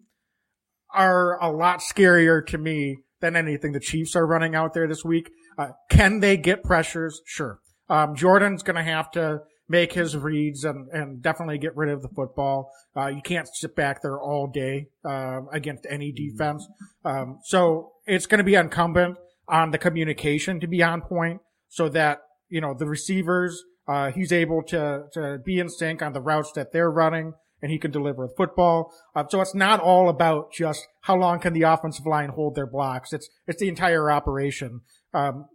are 0.94 1.41
a 1.41 1.52
lot 1.52 1.80
scarier 1.80 2.46
to 2.46 2.58
me 2.58 2.98
than 3.22 3.36
anything 3.36 3.72
the 3.72 3.80
Chiefs 3.80 4.15
are 4.15 4.26
running 4.26 4.56
out 4.56 4.74
there 4.74 4.88
this 4.88 5.06
week. 5.06 5.32
Uh, 5.58 5.70
can 5.89 6.20
they 6.20 6.36
get 6.36 6.63
pressures? 6.63 7.22
Sure. 7.26 7.60
Um, 7.89 8.15
Jordan's 8.15 8.63
going 8.63 8.76
to 8.76 8.84
have 8.84 9.12
to 9.12 9.41
make 9.70 9.94
his 9.94 10.17
reads 10.17 10.65
and, 10.65 10.89
and 10.89 11.22
definitely 11.22 11.58
get 11.58 11.76
rid 11.78 11.89
of 11.89 12.02
the 12.02 12.10
football. 12.10 12.72
Uh, 12.96 13.08
you 13.08 13.22
can't 13.22 13.48
sit 13.54 13.76
back 13.76 14.02
there 14.02 14.20
all 14.20 14.48
day 14.48 14.88
uh, 15.06 15.41
against 15.54 15.86
any 15.89 16.12
defense. 16.12 16.67
Um, 17.06 17.39
so 17.44 17.94
it's 18.06 18.26
going 18.26 18.39
to 18.39 18.44
be 18.44 18.56
incumbent 18.56 19.17
on 19.48 19.72
the 19.72 19.78
communication 19.78 20.60
to 20.60 20.67
be 20.67 20.84
on 20.84 21.02
point 21.02 21.39
so 21.70 21.88
that, 21.89 22.20
you 22.50 22.60
know, 22.60 22.74
the 22.78 22.86
receivers, 22.86 23.63
uh, 23.88 24.12
he's 24.12 24.32
able 24.32 24.63
to, 24.63 25.04
to 25.13 25.39
be 25.44 25.60
in 25.60 25.70
sync 25.70 26.02
on 26.02 26.13
the 26.13 26.22
routes 26.22 26.52
that 26.54 26.72
they're 26.72 26.91
running 26.91 27.34
and 27.62 27.72
he 27.72 27.78
can 27.78 27.91
deliver 27.91 28.28
the 28.28 28.34
football. 28.36 28.91
Uh, 29.15 29.24
so 29.30 29.41
it's 29.41 29.56
not 29.56 29.80
all 29.80 30.10
about 30.10 30.52
just 30.52 30.88
how 31.02 31.15
long 31.15 31.39
can 31.39 31.54
the 31.54 31.62
offensive 31.62 32.06
line 32.06 32.30
hold 32.30 32.56
their 32.56 32.67
blocks. 32.67 33.13
It's, 33.13 33.30
it's 33.48 33.60
the 33.60 33.70
entire 33.70 34.12
operation. 34.12 34.82
Um, 35.13 35.46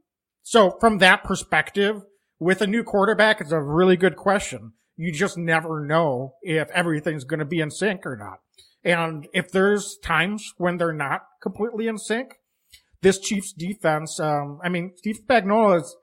so 0.42 0.76
from 0.80 0.98
that 0.98 1.24
perspective, 1.24 2.02
with 2.38 2.60
a 2.60 2.66
new 2.66 2.84
quarterback, 2.84 3.40
it's 3.40 3.52
a 3.52 3.60
really 3.60 3.96
good 3.96 4.16
question. 4.16 4.72
You 4.96 5.12
just 5.12 5.36
never 5.36 5.84
know 5.84 6.34
if 6.42 6.70
everything's 6.70 7.24
going 7.24 7.40
to 7.40 7.46
be 7.46 7.60
in 7.60 7.70
sync 7.70 8.06
or 8.06 8.16
not. 8.16 8.38
And 8.84 9.26
if 9.32 9.50
there's 9.50 9.98
times 10.02 10.52
when 10.58 10.76
they're 10.76 10.92
not 10.92 11.22
completely 11.42 11.88
in 11.88 11.98
sync, 11.98 12.34
this 13.02 13.18
Chiefs 13.18 13.52
defense, 13.52 14.20
um, 14.20 14.60
I 14.64 14.68
mean, 14.68 14.92
Steve 14.96 15.18
Spagnuolo 15.28 15.74
has 15.74 15.96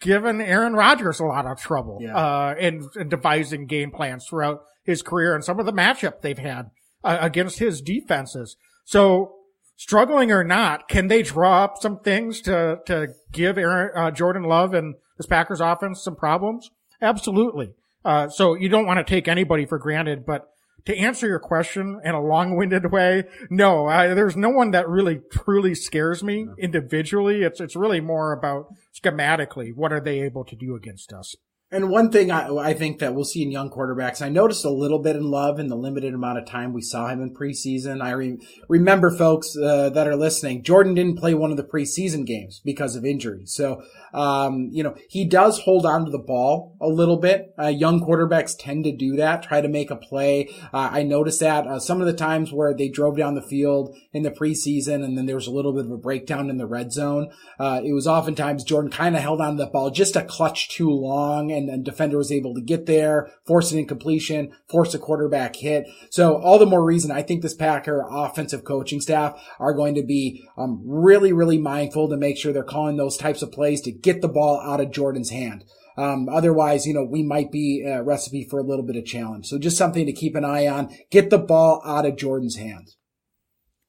given 0.00 0.40
Aaron 0.40 0.74
Rodgers 0.74 1.20
a 1.20 1.24
lot 1.24 1.46
of 1.46 1.58
trouble, 1.58 1.98
yeah. 2.00 2.16
uh, 2.16 2.54
in, 2.58 2.88
in, 2.96 3.08
devising 3.08 3.66
game 3.66 3.90
plans 3.90 4.26
throughout 4.26 4.62
his 4.84 5.02
career 5.02 5.34
and 5.34 5.44
some 5.44 5.58
of 5.58 5.66
the 5.66 5.72
matchup 5.72 6.20
they've 6.20 6.38
had 6.38 6.70
uh, 7.04 7.18
against 7.20 7.58
his 7.58 7.80
defenses. 7.80 8.56
So 8.84 9.34
struggling 9.76 10.30
or 10.32 10.44
not, 10.44 10.88
can 10.88 11.08
they 11.08 11.22
draw 11.22 11.64
up 11.64 11.76
some 11.80 11.98
things 12.00 12.40
to, 12.42 12.78
to 12.86 13.08
give 13.32 13.58
Aaron, 13.58 13.90
uh, 13.96 14.10
Jordan 14.10 14.44
Love 14.44 14.74
and 14.74 14.94
this 15.16 15.26
Packers 15.26 15.60
offense 15.60 16.02
some 16.02 16.16
problems? 16.16 16.70
Absolutely. 17.00 17.74
Uh, 18.04 18.28
so 18.28 18.54
you 18.54 18.68
don't 18.68 18.86
want 18.86 18.98
to 18.98 19.04
take 19.04 19.28
anybody 19.28 19.66
for 19.66 19.78
granted, 19.78 20.24
but 20.24 20.48
to 20.86 20.96
answer 20.96 21.26
your 21.26 21.38
question 21.38 22.00
in 22.04 22.14
a 22.14 22.22
long-winded 22.22 22.90
way, 22.90 23.24
no, 23.50 23.86
I, 23.86 24.14
there's 24.14 24.36
no 24.36 24.50
one 24.50 24.70
that 24.70 24.88
really 24.88 25.20
truly 25.30 25.74
scares 25.74 26.22
me 26.22 26.46
individually. 26.58 27.42
It's, 27.42 27.60
it's 27.60 27.76
really 27.76 28.00
more 28.00 28.32
about 28.32 28.66
schematically, 28.94 29.74
what 29.74 29.92
are 29.92 30.00
they 30.00 30.20
able 30.22 30.44
to 30.44 30.56
do 30.56 30.74
against 30.74 31.12
us? 31.12 31.34
And 31.72 31.90
one 31.90 32.12
thing 32.12 32.30
I, 32.30 32.46
I, 32.46 32.74
think 32.74 33.00
that 33.00 33.12
we'll 33.12 33.24
see 33.24 33.42
in 33.42 33.50
young 33.50 33.70
quarterbacks, 33.70 34.22
I 34.22 34.28
noticed 34.28 34.64
a 34.64 34.70
little 34.70 35.00
bit 35.00 35.16
in 35.16 35.24
Love 35.24 35.58
in 35.58 35.66
the 35.66 35.74
limited 35.74 36.14
amount 36.14 36.38
of 36.38 36.46
time 36.46 36.72
we 36.72 36.80
saw 36.80 37.08
him 37.08 37.20
in 37.20 37.34
preseason. 37.34 38.00
I 38.00 38.12
re- 38.12 38.38
remember 38.68 39.10
folks 39.10 39.56
uh, 39.56 39.90
that 39.90 40.06
are 40.06 40.14
listening, 40.14 40.62
Jordan 40.62 40.94
didn't 40.94 41.18
play 41.18 41.34
one 41.34 41.50
of 41.50 41.56
the 41.56 41.64
preseason 41.64 42.24
games 42.24 42.60
because 42.64 42.94
of 42.94 43.04
injury. 43.04 43.46
So, 43.46 43.82
um, 44.14 44.68
you 44.70 44.84
know, 44.84 44.94
he 45.08 45.24
does 45.24 45.58
hold 45.58 45.84
on 45.86 46.04
to 46.04 46.10
the 46.12 46.20
ball 46.20 46.76
a 46.80 46.86
little 46.86 47.16
bit. 47.16 47.52
Uh, 47.58 47.66
young 47.66 48.00
quarterbacks 48.00 48.54
tend 48.56 48.84
to 48.84 48.96
do 48.96 49.16
that, 49.16 49.42
try 49.42 49.60
to 49.60 49.68
make 49.68 49.90
a 49.90 49.96
play. 49.96 50.48
Uh, 50.72 50.90
I 50.92 51.02
noticed 51.02 51.40
that 51.40 51.66
uh, 51.66 51.80
some 51.80 52.00
of 52.00 52.06
the 52.06 52.12
times 52.12 52.52
where 52.52 52.74
they 52.74 52.88
drove 52.88 53.16
down 53.16 53.34
the 53.34 53.42
field 53.42 53.92
in 54.12 54.22
the 54.22 54.30
preseason 54.30 55.02
and 55.02 55.18
then 55.18 55.26
there 55.26 55.34
was 55.34 55.48
a 55.48 55.52
little 55.52 55.72
bit 55.72 55.86
of 55.86 55.90
a 55.90 55.98
breakdown 55.98 56.48
in 56.48 56.58
the 56.58 56.66
red 56.66 56.92
zone. 56.92 57.32
Uh, 57.58 57.80
it 57.84 57.92
was 57.92 58.06
oftentimes 58.06 58.62
Jordan 58.62 58.92
kind 58.92 59.16
of 59.16 59.22
held 59.22 59.40
on 59.40 59.56
to 59.56 59.64
the 59.64 59.70
ball 59.70 59.90
just 59.90 60.14
a 60.14 60.22
clutch 60.22 60.68
too 60.68 60.90
long 60.90 61.55
and 61.56 61.68
then 61.68 61.82
defender 61.82 62.18
was 62.18 62.30
able 62.30 62.54
to 62.54 62.60
get 62.60 62.86
there, 62.86 63.30
force 63.46 63.72
an 63.72 63.78
incompletion, 63.78 64.52
force 64.68 64.94
a 64.94 64.98
quarterback 64.98 65.56
hit. 65.56 65.86
So 66.10 66.36
all 66.36 66.58
the 66.58 66.66
more 66.66 66.84
reason 66.84 67.10
I 67.10 67.22
think 67.22 67.42
this 67.42 67.54
Packer 67.54 68.04
offensive 68.08 68.64
coaching 68.64 69.00
staff 69.00 69.40
are 69.58 69.74
going 69.74 69.94
to 69.94 70.04
be 70.04 70.44
um, 70.58 70.82
really, 70.84 71.32
really 71.32 71.58
mindful 71.58 72.08
to 72.08 72.16
make 72.16 72.36
sure 72.36 72.52
they're 72.52 72.62
calling 72.62 72.96
those 72.96 73.16
types 73.16 73.42
of 73.42 73.52
plays 73.52 73.80
to 73.82 73.92
get 73.92 74.20
the 74.20 74.28
ball 74.28 74.60
out 74.60 74.80
of 74.80 74.90
Jordan's 74.90 75.30
hand. 75.30 75.64
Um, 75.98 76.28
otherwise, 76.28 76.86
you 76.86 76.92
know, 76.92 77.04
we 77.04 77.22
might 77.22 77.50
be 77.50 77.82
a 77.86 78.02
recipe 78.02 78.46
for 78.48 78.58
a 78.58 78.62
little 78.62 78.84
bit 78.84 78.96
of 78.96 79.06
challenge. 79.06 79.46
So 79.46 79.58
just 79.58 79.78
something 79.78 80.04
to 80.04 80.12
keep 80.12 80.34
an 80.34 80.44
eye 80.44 80.66
on. 80.66 80.94
Get 81.10 81.30
the 81.30 81.38
ball 81.38 81.82
out 81.86 82.04
of 82.04 82.16
Jordan's 82.16 82.56
hands. 82.56 82.98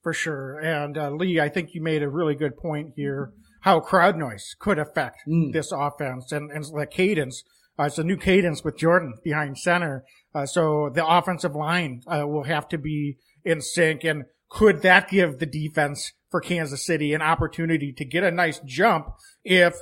For 0.02 0.14
sure. 0.14 0.58
And 0.60 0.98
uh, 0.98 1.10
Lee, 1.12 1.40
I 1.40 1.50
think 1.50 1.74
you 1.74 1.82
made 1.82 2.02
a 2.02 2.10
really 2.10 2.36
good 2.36 2.56
point 2.56 2.94
here. 2.96 3.34
How 3.62 3.82
crowd 3.82 4.16
noise 4.16 4.56
could 4.58 4.80
affect 4.80 5.18
mm. 5.28 5.52
this 5.52 5.74
offense 5.74 6.32
and, 6.32 6.50
and 6.50 6.64
the 6.64 6.88
cadence 6.90 7.44
uh, 7.80 7.84
it's 7.84 7.98
a 7.98 8.04
new 8.04 8.18
cadence 8.18 8.64
with 8.64 8.78
Jordan 8.78 9.16
behind 9.24 9.58
center. 9.58 10.04
Uh, 10.34 10.46
so 10.46 10.90
the 10.94 11.06
offensive 11.06 11.56
line 11.56 12.02
uh, 12.08 12.28
will 12.28 12.44
have 12.44 12.68
to 12.70 12.78
be 12.78 13.18
in 13.44 13.62
sync. 13.62 14.04
And 14.04 14.26
could 14.50 14.82
that 14.82 15.10
give 15.10 15.40
the 15.40 15.46
defense 15.46 16.14
for 16.30 16.42
Kansas 16.42 16.86
City 16.86 17.14
an 17.14 17.22
opportunity 17.22 17.94
to 17.94 18.06
get 18.06 18.24
a 18.24 18.32
nice 18.32 18.60
jump 18.66 19.08
if 19.44 19.76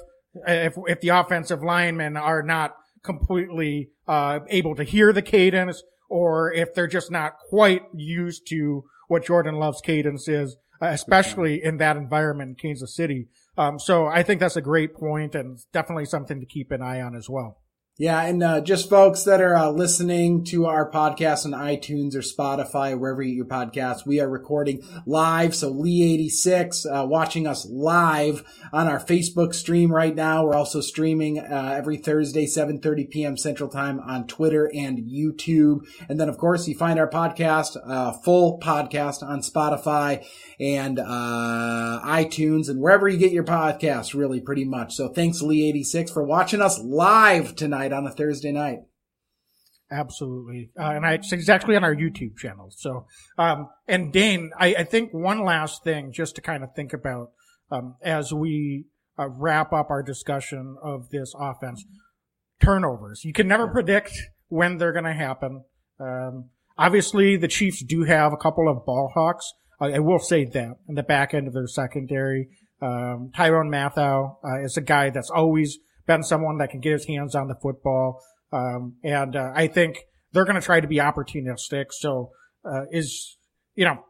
if 0.48 0.76
if 0.88 1.00
the 1.02 1.10
offensive 1.10 1.64
linemen 1.64 2.18
are 2.18 2.44
not 2.44 2.76
completely 3.04 3.90
uh, 4.08 4.40
able 4.50 4.76
to 4.76 4.84
hear 4.84 5.14
the 5.14 5.22
cadence, 5.22 5.82
or 6.10 6.52
if 6.52 6.74
they're 6.74 6.88
just 6.88 7.12
not 7.12 7.34
quite 7.50 7.84
used 7.94 8.48
to 8.50 8.84
what 9.08 9.26
Jordan 9.26 9.56
Love's 9.56 9.82
cadence 9.82 10.28
is, 10.28 10.58
uh, 10.82 10.88
especially 10.88 11.64
in 11.64 11.78
that 11.78 11.96
environment 11.96 12.50
in 12.50 12.56
Kansas 12.56 12.96
City. 12.96 13.28
Um, 13.58 13.80
so 13.80 14.08
I 14.08 14.24
think 14.24 14.40
that's 14.42 14.58
a 14.58 14.62
great 14.62 14.94
point 14.94 15.36
and 15.36 15.60
definitely 15.72 16.06
something 16.06 16.40
to 16.40 16.46
keep 16.46 16.72
an 16.72 16.82
eye 16.82 17.02
on 17.02 17.16
as 17.16 17.30
well. 17.30 17.62
Yeah, 17.98 18.22
and 18.24 18.44
uh, 18.44 18.60
just 18.60 18.90
folks 18.90 19.24
that 19.24 19.40
are 19.40 19.56
uh, 19.56 19.70
listening 19.70 20.44
to 20.48 20.66
our 20.66 20.92
podcast 20.92 21.46
on 21.46 21.54
iTunes 21.54 22.14
or 22.14 22.20
Spotify, 22.20 23.00
wherever 23.00 23.22
you 23.22 23.30
get 23.30 23.38
your 23.38 23.46
podcasts, 23.46 24.06
we 24.06 24.20
are 24.20 24.28
recording 24.28 24.84
live. 25.06 25.56
So 25.56 25.74
Lee86 25.74 26.86
uh, 26.86 27.08
watching 27.08 27.48
us 27.48 27.66
live 27.66 28.44
on 28.74 28.90
our 28.90 29.00
Facebook 29.00 29.54
stream 29.54 29.94
right 29.94 30.14
now. 30.14 30.44
We're 30.44 30.58
also 30.58 30.82
streaming 30.82 31.40
uh, 31.40 31.74
every 31.78 31.96
Thursday, 31.96 32.46
7:30 32.48 33.10
p.m. 33.10 33.38
Central 33.38 33.70
Time 33.70 34.02
on 34.02 34.28
Twitter 34.28 34.70
and 34.76 34.98
YouTube. 34.98 35.88
And 36.10 36.20
then, 36.20 36.28
of 36.28 36.38
course, 36.38 36.68
you 36.68 36.76
find 36.76 37.00
our 37.00 37.10
podcast, 37.10 37.78
uh, 37.82 38.12
full 38.12 38.60
podcast 38.60 39.24
on 39.24 39.40
Spotify 39.40 40.28
and 40.60 41.00
uh, 41.00 42.02
iTunes 42.04 42.68
and 42.68 42.82
wherever 42.82 43.08
you 43.08 43.18
get 43.18 43.32
your 43.32 43.46
podcasts, 43.46 44.14
really, 44.14 44.42
pretty 44.42 44.66
much. 44.66 44.96
So 44.96 45.08
thanks, 45.08 45.42
Lee86, 45.42 46.12
for 46.12 46.24
watching 46.24 46.62
us 46.62 46.78
live 46.82 47.56
tonight 47.56 47.85
on 47.92 48.08
a 48.08 48.12
Thursday 48.12 48.52
night. 48.52 48.80
Absolutely. 49.92 50.72
Uh, 50.80 50.92
and 50.92 51.06
I, 51.06 51.14
it's 51.14 51.32
exactly 51.32 51.76
on 51.76 51.84
our 51.84 51.96
YouTube 51.96 52.38
channel. 52.38 52.72
So, 52.76 53.06
um, 53.38 53.70
and 53.88 54.12
Dane, 54.12 54.52
I, 54.58 54.76
I, 54.80 54.84
think 54.84 55.14
one 55.14 55.46
last 55.46 55.84
thing 55.84 56.12
just 56.12 56.36
to 56.36 56.42
kind 56.42 56.64
of 56.64 56.70
think 56.76 56.92
about, 56.92 57.32
um, 57.72 57.96
as 58.02 58.34
we 58.34 58.86
uh, 59.20 59.28
wrap 59.30 59.74
up 59.74 59.92
our 59.92 60.02
discussion 60.02 60.76
of 60.82 61.10
this 61.10 61.34
offense, 61.40 61.86
turnovers. 62.60 63.24
You 63.24 63.34
can 63.34 63.48
never 63.48 63.68
predict 63.68 64.12
when 64.48 64.78
they're 64.78 64.92
going 64.92 65.06
to 65.06 65.14
happen. 65.14 65.64
Um, 66.00 66.50
obviously 66.78 67.38
the 67.38 67.48
Chiefs 67.48 67.84
do 67.84 68.06
have 68.06 68.34
a 68.34 68.38
couple 68.38 68.68
of 68.68 68.86
ball 68.86 69.12
hawks, 69.14 69.54
I 69.80 70.00
will 70.00 70.20
say 70.20 70.46
that 70.46 70.78
in 70.88 70.96
the 70.96 71.04
back 71.04 71.34
end 71.34 71.48
of 71.48 71.54
their 71.54 71.68
secondary, 71.68 72.50
um, 72.82 73.32
Tyrann 73.36 73.70
Mathieu 73.70 74.36
uh, 74.44 74.64
is 74.64 74.78
a 74.78 74.82
guy 74.82 75.10
that's 75.10 75.30
always 75.30 75.80
been 76.06 76.24
someone 76.24 76.58
that 76.60 76.70
can 76.70 76.80
get 76.80 76.94
his 76.94 77.06
hands 77.06 77.36
on 77.36 77.48
the 77.48 77.56
football. 77.56 78.22
Um, 78.52 78.96
and 79.04 79.36
uh, 79.36 79.52
I 79.56 79.68
think 79.68 80.06
they're 80.32 80.46
going 80.46 80.60
to 80.60 80.62
try 80.62 80.80
to 80.80 80.88
be 80.88 80.98
opportunistic. 80.98 81.86
So 81.92 82.32
uh, 82.64 82.86
is 82.92 83.38
you 83.76 83.86
know, 83.86 84.06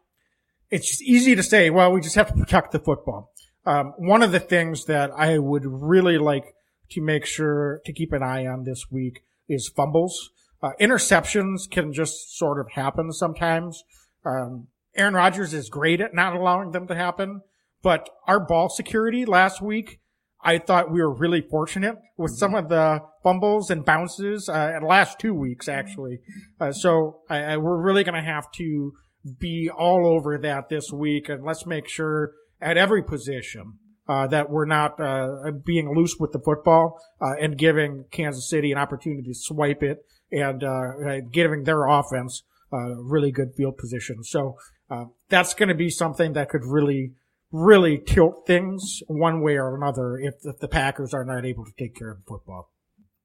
it's 0.69 1.01
easy 1.01 1.35
to 1.35 1.43
say, 1.43 1.69
well, 1.69 1.91
we 1.91 2.01
just 2.01 2.15
have 2.15 2.27
to 2.27 2.33
protect 2.33 2.71
the 2.71 2.79
football. 2.79 3.31
Um, 3.65 3.93
one 3.97 4.21
of 4.21 4.31
the 4.31 4.39
things 4.39 4.85
that 4.85 5.11
I 5.17 5.39
would 5.39 5.65
really 5.65 6.17
like 6.17 6.53
to 6.91 7.01
make 7.01 7.25
sure 7.25 7.81
to 7.85 7.93
keep 7.93 8.13
an 8.13 8.23
eye 8.23 8.45
on 8.45 8.63
this 8.63 8.85
week 8.91 9.23
is 9.49 9.71
fumbles. 9.75 10.31
Uh, 10.61 10.71
interceptions 10.79 11.69
can 11.69 11.91
just 11.91 12.37
sort 12.37 12.59
of 12.59 12.71
happen 12.73 13.11
sometimes. 13.11 13.83
Um, 14.23 14.67
Aaron 14.95 15.13
Rodgers 15.13 15.53
is 15.53 15.69
great 15.69 15.99
at 15.99 16.13
not 16.13 16.35
allowing 16.35 16.71
them 16.71 16.87
to 16.87 16.95
happen, 16.95 17.41
but 17.81 18.09
our 18.27 18.39
ball 18.39 18.69
security 18.69 19.25
last 19.25 19.61
week, 19.61 19.99
I 20.45 20.59
thought 20.59 20.91
we 20.91 21.01
were 21.01 21.13
really 21.13 21.41
fortunate 21.41 21.95
with 22.17 22.37
some 22.37 22.53
of 22.53 22.69
the 22.69 22.99
fumbles 23.23 23.71
and 23.71 23.83
bounces, 23.83 24.47
uh, 24.47 24.77
the 24.79 24.85
last 24.85 25.19
two 25.19 25.33
weeks 25.33 25.67
actually. 25.67 26.19
Uh, 26.61 26.71
so 26.71 27.21
I, 27.29 27.37
I, 27.37 27.57
we're 27.57 27.81
really 27.81 28.03
going 28.03 28.15
to 28.15 28.21
have 28.21 28.51
to 28.57 28.93
be 29.39 29.71
all 29.75 30.05
over 30.05 30.37
that 30.37 30.69
this 30.69 30.91
week 30.93 31.29
and 31.29 31.43
let's 31.43 31.65
make 31.65 31.89
sure 31.89 32.33
at 32.61 32.77
every 32.77 33.03
position 33.03 33.79
uh, 34.07 34.27
that 34.27 34.51
we're 34.51 34.65
not 34.67 34.99
uh, 34.99 35.51
being 35.65 35.95
loose 35.95 36.17
with 36.19 36.31
the 36.31 36.39
football 36.39 36.99
uh, 37.19 37.33
and 37.41 37.57
giving 37.57 38.05
Kansas 38.11 38.47
City 38.47 38.71
an 38.71 38.77
opportunity 38.77 39.23
to 39.23 39.33
swipe 39.33 39.81
it 39.81 40.05
and 40.31 40.63
uh, 40.63 41.21
giving 41.31 41.63
their 41.63 41.85
offense 41.85 42.43
really 42.71 43.31
good 43.31 43.53
field 43.55 43.77
position. 43.77 44.21
So 44.21 44.57
uh, 44.89 45.05
that's 45.29 45.53
going 45.53 45.69
to 45.69 45.75
be 45.75 45.89
something 45.89 46.33
that 46.33 46.49
could 46.49 46.65
really, 46.65 47.13
really 47.55 47.97
tilt 47.97 48.45
things 48.45 49.01
one 49.07 49.41
way 49.41 49.55
or 49.55 49.75
another 49.75 50.17
if, 50.17 50.33
if 50.43 50.59
the 50.59 50.67
Packers 50.67 51.13
are 51.13 51.23
not 51.23 51.45
able 51.45 51.63
to 51.63 51.71
take 51.79 51.95
care 51.95 52.11
of 52.11 52.17
the 52.17 52.23
football. 52.27 52.69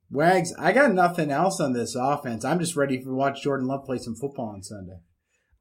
Wags, 0.08 0.52
I 0.58 0.72
got 0.72 0.92
nothing 0.92 1.30
else 1.30 1.60
on 1.60 1.72
this 1.72 1.94
offense. 1.94 2.44
I'm 2.44 2.60
just 2.60 2.76
ready 2.76 2.98
to 2.98 3.10
watch 3.10 3.42
Jordan 3.42 3.66
Love 3.66 3.84
play 3.84 3.98
some 3.98 4.14
football 4.14 4.52
on 4.54 4.62
Sunday. 4.62 5.00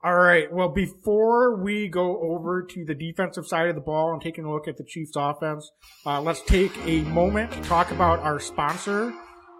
All 0.03 0.15
right. 0.15 0.51
Well, 0.51 0.69
before 0.69 1.61
we 1.61 1.87
go 1.89 2.21
over 2.21 2.63
to 2.63 2.85
the 2.85 2.95
defensive 2.95 3.45
side 3.47 3.67
of 3.67 3.75
the 3.75 3.81
ball 3.81 4.13
and 4.13 4.21
taking 4.21 4.45
a 4.45 4.51
look 4.51 4.67
at 4.67 4.77
the 4.77 4.85
Chiefs 4.85 5.11
offense, 5.15 5.69
uh, 6.05 6.21
let's 6.21 6.41
take 6.41 6.71
a 6.85 7.01
moment 7.01 7.51
to 7.51 7.61
talk 7.63 7.91
about 7.91 8.19
our 8.19 8.39
sponsor, 8.39 9.13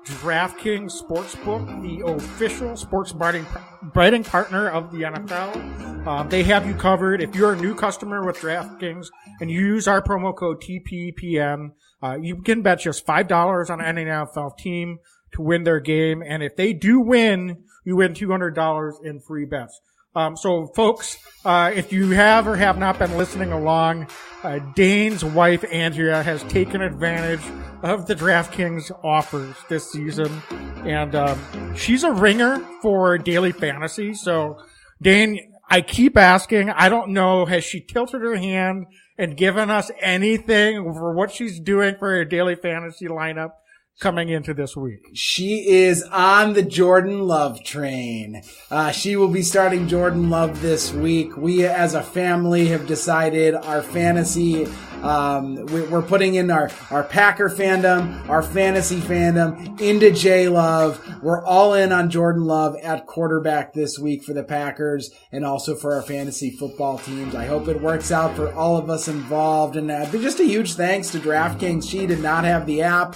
DraftKings 0.09 1.01
Sportsbook, 1.01 1.81
the 1.81 2.05
official 2.05 2.75
sports 2.75 3.13
betting, 3.13 3.45
betting 3.93 4.23
partner 4.23 4.67
of 4.67 4.91
the 4.91 5.03
NFL. 5.03 6.07
Um, 6.07 6.29
they 6.29 6.41
have 6.43 6.67
you 6.67 6.73
covered. 6.73 7.21
If 7.21 7.35
you're 7.35 7.53
a 7.53 7.55
new 7.55 7.75
customer 7.75 8.25
with 8.25 8.37
DraftKings 8.37 9.07
and 9.39 9.51
you 9.51 9.59
use 9.59 9.87
our 9.87 10.01
promo 10.01 10.35
code 10.35 10.61
TPPN, 10.61 11.73
uh, 12.01 12.17
you 12.19 12.41
can 12.41 12.63
bet 12.63 12.79
just 12.79 13.05
$5 13.05 13.69
on 13.69 13.81
any 13.81 14.05
NFL 14.05 14.57
team 14.57 14.97
to 15.33 15.41
win 15.41 15.63
their 15.63 15.79
game. 15.79 16.23
And 16.25 16.41
if 16.41 16.55
they 16.55 16.73
do 16.73 16.99
win, 16.99 17.63
you 17.85 17.95
win 17.95 18.13
$200 18.13 19.05
in 19.05 19.19
free 19.19 19.45
bets. 19.45 19.79
Um, 20.19 20.35
so 20.35 20.67
folks, 20.67 21.17
uh, 21.45 21.71
if 21.73 21.93
you 21.93 22.09
have 22.09 22.45
or 22.45 22.57
have 22.57 22.77
not 22.77 22.99
been 22.99 23.15
listening 23.15 23.53
along, 23.53 24.07
uh, 24.43 24.59
Dane's 24.75 25.23
wife 25.23 25.63
Andrea 25.71 26.21
has 26.21 26.43
taken 26.43 26.81
advantage 26.81 27.39
of 27.83 28.05
the 28.05 28.15
DraftKings 28.15 28.91
offers 29.01 29.55
this 29.69 29.89
season, 29.89 30.41
and 30.85 31.15
um, 31.15 31.73
she's 31.73 32.03
a 32.03 32.11
ringer 32.11 32.59
for 32.81 33.17
daily 33.17 33.53
fantasy. 33.53 34.13
So, 34.13 34.61
Dane, 35.01 35.53
I 35.69 35.79
keep 35.79 36.17
asking. 36.17 36.69
I 36.69 36.89
don't 36.89 37.11
know. 37.11 37.45
Has 37.45 37.63
she 37.63 37.79
tilted 37.79 38.21
her 38.21 38.35
hand 38.35 38.87
and 39.17 39.37
given 39.37 39.69
us 39.69 39.89
anything 40.01 40.83
for 40.83 41.15
what 41.15 41.31
she's 41.31 41.61
doing 41.61 41.95
for 41.97 42.09
her 42.09 42.25
daily 42.25 42.55
fantasy 42.55 43.07
lineup? 43.07 43.51
Coming 43.99 44.29
into 44.29 44.53
this 44.53 44.75
week? 44.75 45.09
She 45.13 45.69
is 45.69 46.03
on 46.03 46.53
the 46.53 46.63
Jordan 46.63 47.27
Love 47.27 47.63
train. 47.63 48.41
Uh, 48.71 48.91
she 48.91 49.15
will 49.15 49.27
be 49.27 49.43
starting 49.43 49.87
Jordan 49.87 50.29
Love 50.29 50.61
this 50.61 50.91
week. 50.91 51.35
We 51.37 51.65
as 51.65 51.93
a 51.93 52.01
family 52.01 52.67
have 52.67 52.87
decided 52.87 53.55
our 53.55 53.81
fantasy 53.81 54.67
um, 55.03 55.65
we, 55.67 55.85
are 55.87 56.01
putting 56.01 56.35
in 56.35 56.51
our, 56.51 56.69
our 56.91 57.03
Packer 57.03 57.49
fandom, 57.49 58.27
our 58.27 58.43
fantasy 58.43 58.99
fandom 58.99 59.79
into 59.79 60.11
J 60.11 60.49
Love. 60.49 61.23
We're 61.23 61.43
all 61.43 61.73
in 61.73 61.91
on 61.91 62.09
Jordan 62.09 62.43
Love 62.43 62.75
at 62.83 63.05
quarterback 63.05 63.73
this 63.73 63.97
week 63.97 64.23
for 64.23 64.33
the 64.33 64.43
Packers 64.43 65.11
and 65.31 65.45
also 65.45 65.75
for 65.75 65.95
our 65.95 66.01
fantasy 66.01 66.51
football 66.51 66.97
teams. 66.97 67.33
I 67.33 67.45
hope 67.45 67.67
it 67.67 67.81
works 67.81 68.11
out 68.11 68.35
for 68.35 68.53
all 68.53 68.77
of 68.77 68.89
us 68.89 69.07
involved. 69.07 69.77
And 69.77 69.89
uh, 69.89 70.11
just 70.11 70.39
a 70.39 70.45
huge 70.45 70.73
thanks 70.73 71.09
to 71.11 71.19
DraftKings. 71.19 71.89
She 71.89 72.05
did 72.05 72.19
not 72.19 72.43
have 72.43 72.65
the 72.65 72.81
app, 72.81 73.15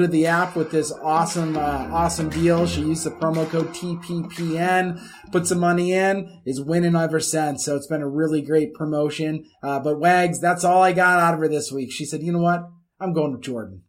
downloaded 0.00 0.10
the 0.10 0.26
app 0.26 0.56
with 0.56 0.70
this 0.70 0.92
awesome, 1.02 1.56
uh, 1.56 1.88
awesome 1.90 2.28
deal. 2.28 2.66
She 2.66 2.80
used 2.80 3.04
the 3.04 3.10
promo 3.10 3.48
code 3.48 3.68
TPPN 3.68 5.00
put 5.32 5.46
some 5.46 5.60
money 5.60 5.92
in, 5.92 6.40
is 6.44 6.60
winning 6.60 6.96
ever 6.96 7.20
since. 7.20 7.64
So 7.64 7.76
it's 7.76 7.86
been 7.86 8.02
a 8.02 8.08
really 8.08 8.42
great 8.42 8.74
promotion. 8.74 9.44
Uh, 9.62 9.78
but 9.80 10.00
Wags, 10.00 10.40
that's 10.40 10.64
all 10.64 10.82
I 10.82 10.92
got 10.92 11.20
out 11.20 11.34
of 11.34 11.40
her 11.40 11.48
this 11.48 11.70
week. 11.70 11.92
She 11.92 12.04
said, 12.04 12.22
you 12.22 12.32
know 12.32 12.40
what? 12.40 12.68
I'm 13.00 13.12
going 13.12 13.32
with 13.32 13.42
Jordan. 13.42 13.82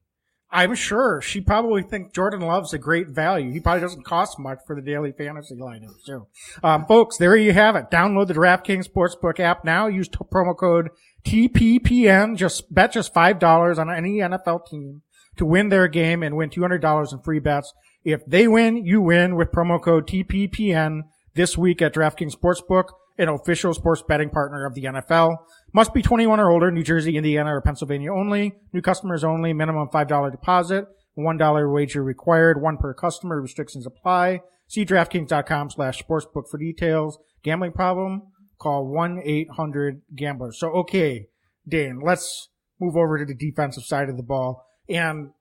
I'm 0.53 0.75
sure 0.75 1.21
she 1.21 1.39
probably 1.39 1.81
thinks 1.81 2.11
Jordan 2.11 2.41
Love's 2.41 2.73
a 2.73 2.77
great 2.77 3.07
value. 3.07 3.53
He 3.53 3.61
probably 3.61 3.81
doesn't 3.81 4.03
cost 4.03 4.37
much 4.37 4.59
for 4.67 4.75
the 4.75 4.81
daily 4.81 5.13
fantasy 5.13 5.55
lineup. 5.55 5.93
So, 6.03 6.27
um, 6.61 6.85
folks, 6.87 7.15
there 7.15 7.37
you 7.37 7.53
have 7.53 7.77
it. 7.77 7.89
Download 7.89 8.27
the 8.27 8.33
DraftKings 8.33 8.89
Sportsbook 8.89 9.39
app 9.39 9.63
now. 9.63 9.87
Use 9.87 10.09
t- 10.09 10.17
promo 10.29 10.57
code 10.57 10.89
TPPN. 11.23 12.35
Just 12.35 12.73
bet 12.73 12.91
just 12.91 13.13
$5 13.13 13.77
on 13.77 13.89
any 13.89 14.17
NFL 14.17 14.67
team 14.67 15.03
to 15.37 15.45
win 15.45 15.69
their 15.69 15.87
game 15.87 16.23
and 16.23 16.35
win 16.35 16.49
$200 16.49 17.13
in 17.13 17.19
free 17.19 17.39
bets. 17.39 17.73
If 18.03 18.25
they 18.25 18.47
win, 18.47 18.85
you 18.85 19.01
win 19.01 19.35
with 19.35 19.51
promo 19.51 19.81
code 19.81 20.07
TPPN 20.07 21.01
this 21.35 21.57
week 21.57 21.81
at 21.81 21.93
DraftKings 21.93 22.35
Sportsbook, 22.35 22.85
an 23.17 23.29
official 23.29 23.73
sports 23.73 24.03
betting 24.07 24.29
partner 24.29 24.65
of 24.65 24.73
the 24.73 24.83
NFL. 24.83 25.37
Must 25.73 25.93
be 25.93 26.01
21 26.01 26.39
or 26.39 26.49
older, 26.49 26.71
New 26.71 26.83
Jersey, 26.83 27.17
Indiana, 27.17 27.55
or 27.55 27.61
Pennsylvania 27.61 28.13
only. 28.13 28.53
New 28.73 28.81
customers 28.81 29.23
only, 29.23 29.53
minimum 29.53 29.87
$5 29.93 30.31
deposit, 30.31 30.85
$1 31.17 31.73
wager 31.73 32.03
required, 32.03 32.61
one 32.61 32.77
per 32.77 32.93
customer, 32.93 33.41
restrictions 33.41 33.85
apply. 33.85 34.41
See 34.67 34.85
DraftKings.com 34.85 35.69
slash 35.69 36.01
sportsbook 36.01 36.49
for 36.49 36.57
details. 36.57 37.19
Gambling 37.43 37.73
problem? 37.73 38.23
Call 38.59 38.85
1-800-GAMBLER. 38.85 40.53
So, 40.53 40.69
okay, 40.71 41.27
Dane, 41.67 41.99
let's 42.03 42.49
move 42.79 42.95
over 42.95 43.17
to 43.17 43.25
the 43.25 43.35
defensive 43.35 43.83
side 43.83 44.09
of 44.09 44.17
the 44.17 44.23
ball. 44.23 44.65
And 44.91 45.31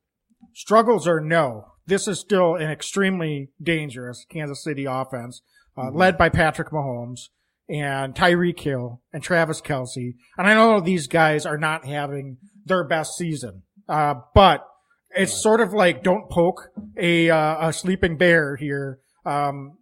struggles 0.54 1.06
or 1.08 1.20
no, 1.20 1.64
this 1.86 2.06
is 2.06 2.20
still 2.20 2.54
an 2.54 2.70
extremely 2.70 3.50
dangerous 3.62 4.24
Kansas 4.30 4.62
City 4.62 4.84
offense 4.84 5.42
uh, 5.76 5.82
mm-hmm. 5.82 5.96
led 5.96 6.18
by 6.18 6.28
Patrick 6.28 6.70
Mahomes 6.70 7.28
and 7.68 8.14
Tyreek 8.14 8.60
Hill 8.60 9.00
and 9.12 9.22
Travis 9.22 9.60
Kelce. 9.60 10.14
And 10.36 10.46
I 10.46 10.54
know 10.54 10.80
these 10.80 11.06
guys 11.06 11.46
are 11.46 11.58
not 11.58 11.86
having 11.86 12.38
their 12.64 12.86
best 12.86 13.16
season, 13.16 13.62
uh, 13.88 14.14
but 14.34 14.64
it's 15.10 15.32
right. 15.32 15.42
sort 15.42 15.60
of 15.60 15.72
like 15.72 16.02
don't 16.02 16.30
poke 16.30 16.68
a 16.96 17.30
uh, 17.30 17.68
a 17.68 17.72
sleeping 17.72 18.16
bear 18.16 18.56
here. 18.56 18.98
Um, 19.24 19.78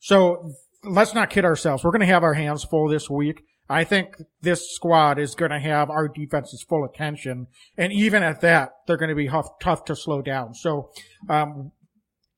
so 0.00 0.52
let's 0.84 1.14
not 1.14 1.30
kid 1.30 1.44
ourselves. 1.44 1.84
We're 1.84 1.90
going 1.90 2.00
to 2.00 2.06
have 2.06 2.22
our 2.22 2.34
hands 2.34 2.64
full 2.64 2.88
this 2.88 3.08
week. 3.08 3.42
I 3.70 3.84
think 3.84 4.16
this 4.42 4.70
squad 4.72 5.20
is 5.20 5.36
going 5.36 5.52
to 5.52 5.60
have 5.60 5.90
our 5.90 6.08
defense's 6.08 6.62
full 6.62 6.84
attention, 6.84 7.46
and 7.76 7.92
even 7.92 8.22
at 8.22 8.40
that, 8.40 8.72
they're 8.86 8.96
going 8.96 9.10
to 9.10 9.14
be 9.14 9.28
tough, 9.28 9.58
tough 9.60 9.84
to 9.84 9.94
slow 9.94 10.22
down. 10.22 10.54
So, 10.54 10.90
um, 11.28 11.70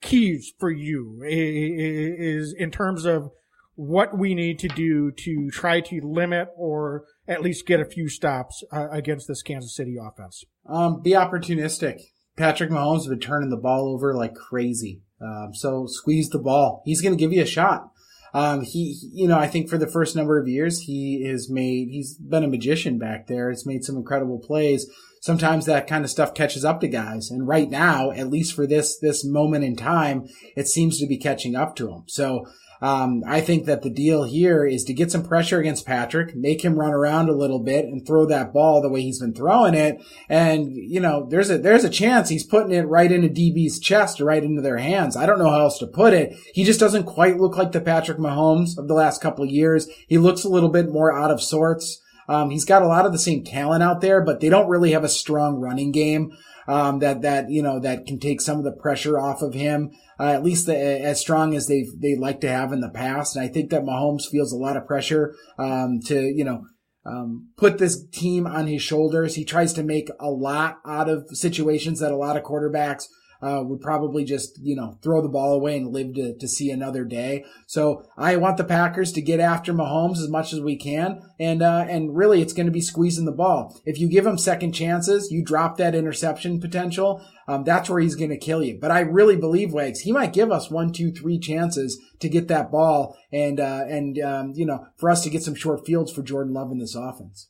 keys 0.03 0.53
for 0.59 0.71
you 0.71 1.23
is 1.25 2.55
in 2.57 2.71
terms 2.71 3.07
of 3.07 3.31
what 3.75 4.17
we 4.17 4.35
need 4.35 4.59
to 4.59 4.69
do 4.69 5.11
to 5.11 5.51
try 5.51 5.81
to 5.81 6.01
limit 6.03 6.49
or 6.57 7.05
at 7.27 7.43
least 7.43 7.67
get 7.67 7.81
a 7.81 7.85
few 7.85 8.09
stops 8.09 8.63
uh, 8.71 8.89
against 8.91 9.29
this 9.29 9.43
Kansas 9.43 9.75
City 9.75 9.97
offense? 10.01 10.45
Um, 10.69 11.01
be 11.03 11.13
opportunistic. 11.13 12.01
Patrick 12.37 12.71
Mahomes 12.71 12.99
has 12.99 13.09
been 13.09 13.21
turning 13.21 13.51
the 13.51 13.57
ball 13.57 13.89
over 13.89 14.15
like 14.15 14.35
crazy. 14.35 15.03
Um, 15.21 15.55
so 15.55 15.87
squeeze 15.87 16.29
the 16.29 16.39
ball. 16.39 16.83
He's 16.85 17.01
going 17.01 17.17
to 17.17 17.21
give 17.21 17.33
you 17.33 17.43
a 17.43 17.47
shot. 17.47 17.91
Um, 18.35 18.63
he, 18.63 18.97
you 19.13 19.29
know, 19.29 19.39
I 19.39 19.47
think 19.47 19.69
for 19.69 19.79
the 19.79 19.87
first 19.87 20.17
number 20.17 20.39
of 20.39 20.49
years, 20.49 20.81
he 20.81 21.27
has 21.27 21.51
made, 21.51 21.89
he's 21.91 22.15
been 22.15 22.45
a 22.45 22.49
magician 22.49 22.99
back 22.99 23.27
there. 23.27 23.51
It's 23.51 23.67
made 23.67 23.85
some 23.85 23.97
incredible 23.97 24.39
plays 24.39 24.87
sometimes 25.23 25.67
that 25.67 25.87
kind 25.87 26.05
of 26.05 26.11
stuff 26.11 26.35
catches 26.35 26.65
up 26.65 26.81
to 26.81 26.89
guys. 26.89 27.31
And 27.31 27.47
right 27.49 27.71
now, 27.71 28.11
at 28.11 28.29
least 28.29 28.55
for 28.55 28.67
this, 28.67 28.99
this 28.99 29.25
moment 29.25 29.65
in 29.65 29.77
time, 29.77 30.29
it 30.57 30.69
seems 30.69 30.99
to 30.99 31.07
be 31.07 31.17
catching 31.17 31.57
up 31.57 31.75
to 31.77 31.91
him. 31.91 32.03
So, 32.09 32.47
um, 32.83 33.23
I 33.29 33.41
think 33.41 33.67
that 33.67 33.83
the 33.83 33.91
deal 33.91 34.25
here 34.25 34.67
is 34.67 34.83
to 34.85 34.93
get 34.93 35.13
some 35.13 35.23
pressure 35.23 35.61
against 35.61 35.87
Patrick, 35.87 36.35
make 36.35 36.65
him 36.65 36.75
run 36.75 36.93
around 36.93 37.29
a 37.29 37.37
little 37.37 37.61
bit 37.61 37.85
and 37.85 38.05
throw 38.05 38.27
that 38.27 38.53
ball 38.53 38.83
the 38.83 38.89
way 38.89 39.03
he's 39.03 39.21
been 39.21 39.33
throwing 39.33 39.75
it. 39.75 40.03
And, 40.29 40.73
you 40.75 40.99
know, 40.99 41.25
there's 41.31 41.49
a, 41.49 41.59
there's 41.59 41.85
a 41.85 41.89
chance 41.89 42.29
he's 42.29 42.45
putting 42.45 42.73
it 42.73 42.89
right 42.89 43.13
into 43.13 43.29
DB's 43.29 43.79
chest 43.79 44.21
right 44.21 44.43
into 44.43 44.61
their 44.61 44.79
hands. 44.79 45.17
I 45.17 45.27
don't 45.27 45.39
know 45.39 45.51
how 45.51 45.61
else 45.61 45.79
to 45.79 45.87
put 45.87 46.13
it. 46.13 46.37
He 46.55 46.65
just 46.65 46.81
doesn't 46.81 47.05
quite 47.05 47.37
look 47.37 47.57
like 47.57 47.71
the 47.71 47.81
Patrick 47.81 48.19
Mahomes 48.19 48.77
of 48.77 48.89
the 48.89 48.95
last 48.95 49.23
couple 49.23 49.47
years. 49.47 49.87
He 50.09 50.19
looks 50.19 50.43
a 50.43 50.49
little 50.49 50.69
bit 50.69 50.91
more 50.91 51.17
out 51.17 51.31
of 51.31 51.41
sorts. 51.41 52.03
Um, 52.29 52.51
he's 52.51 52.65
got 52.65 52.83
a 52.83 52.89
lot 52.89 53.07
of 53.07 53.13
the 53.13 53.19
same 53.19 53.45
talent 53.45 53.85
out 53.85 54.01
there, 54.01 54.21
but 54.21 54.41
they 54.41 54.49
don't 54.49 54.69
really 54.69 54.91
have 54.91 55.05
a 55.05 55.09
strong 55.09 55.61
running 55.61 55.93
game. 55.93 56.33
Um, 56.69 57.01
that, 57.01 57.23
that, 57.23 57.51
you 57.51 57.61
know, 57.61 57.81
that 57.81 58.07
can 58.07 58.21
take 58.21 58.41
some 58.41 58.59
of 58.59 58.63
the 58.63 58.71
pressure 58.71 59.19
off 59.19 59.43
of 59.43 59.53
him, 59.53 59.91
uh, 60.23 60.33
at 60.33 60.45
least 60.45 60.67
the, 60.67 60.77
as 60.77 61.21
strong 61.21 61.57
as 61.57 61.67
they 61.67 61.85
they 62.01 62.15
like 62.15 62.41
to 62.43 62.49
have 62.49 62.73
in 62.73 62.81
the 62.81 62.89
past. 62.89 63.35
And 63.35 63.45
I 63.45 63.49
think 63.49 63.71
that 63.71 63.83
Mahomes 63.83 64.31
feels 64.31 64.53
a 64.53 64.57
lot 64.57 64.77
of 64.77 64.87
pressure, 64.87 65.35
um, 65.59 65.99
to, 66.07 66.21
you 66.21 66.45
know, 66.45 66.63
um, 67.05 67.49
put 67.57 67.79
this 67.79 68.07
team 68.13 68.47
on 68.47 68.69
his 68.69 68.83
shoulders. 68.83 69.35
He 69.35 69.45
tries 69.45 69.73
to 69.73 69.83
make 69.83 70.09
a 70.21 70.31
lot 70.31 70.79
out 70.87 71.09
of 71.09 71.27
situations 71.33 71.99
that 71.99 72.13
a 72.13 72.17
lot 72.17 72.37
of 72.37 72.45
quarterbacks 72.45 73.07
uh, 73.43 73.61
would 73.65 73.81
probably 73.81 74.25
just, 74.25 74.59
you 74.63 74.77
know, 74.77 74.99
throw 75.03 75.21
the 75.21 75.29
ball 75.29 75.53
away 75.53 75.77
and 75.77 75.93
live 75.93 76.15
to, 76.15 76.37
to 76.39 76.49
see 76.49 76.71
another 76.71 77.05
day. 77.05 77.45
So 77.67 78.05
I 78.17 78.37
want 78.37 78.57
the 78.57 78.65
Packers 78.65 79.13
to 79.13 79.23
get 79.23 79.41
after 79.41 79.75
Mahomes 79.75 80.19
as 80.19 80.29
much 80.29 80.53
as 80.53 80.61
we 80.61 80.77
can. 80.77 81.21
And, 81.41 81.61
uh, 81.63 81.87
and 81.89 82.17
really 82.17 82.41
it's 82.41 82.53
going 82.53 82.67
to 82.67 82.73
be 82.73 82.81
squeezing 82.81 83.25
the 83.25 83.33
ball. 83.33 83.81
If 83.85 83.99
you 83.99 84.09
give 84.09 84.27
him 84.27 84.39
second 84.39 84.73
chances, 84.73 85.31
you 85.33 85.45
drop 85.45 85.77
that 85.79 85.95
interception 85.95 86.61
potential. 86.61 87.25
Um, 87.49 87.65
that's 87.65 87.91
where 87.91 88.01
he's 88.01 88.15
going 88.15 88.31
to 88.31 88.39
kill 88.39 88.63
you. 88.63 88.79
But 88.81 88.93
I 88.93 89.01
really 89.01 89.37
believe 89.37 89.73
Wags, 89.73 90.01
he 90.01 90.13
might 90.13 90.33
give 90.33 90.53
us 90.53 90.71
one, 90.71 90.93
two, 90.93 91.11
three 91.11 91.39
chances 91.39 92.01
to 92.21 92.29
get 92.29 92.47
that 92.49 92.71
ball 92.71 93.17
and, 93.33 93.59
uh, 93.59 93.85
and, 93.89 94.19
um, 94.21 94.53
you 94.55 94.65
know, 94.65 94.87
for 94.97 95.11
us 95.11 95.25
to 95.25 95.31
get 95.31 95.43
some 95.43 95.57
short 95.57 95.85
fields 95.85 96.13
for 96.13 96.23
Jordan 96.23 96.55
Love 96.55 96.71
in 96.71 96.79
this 96.79 96.95
offense. 96.95 97.49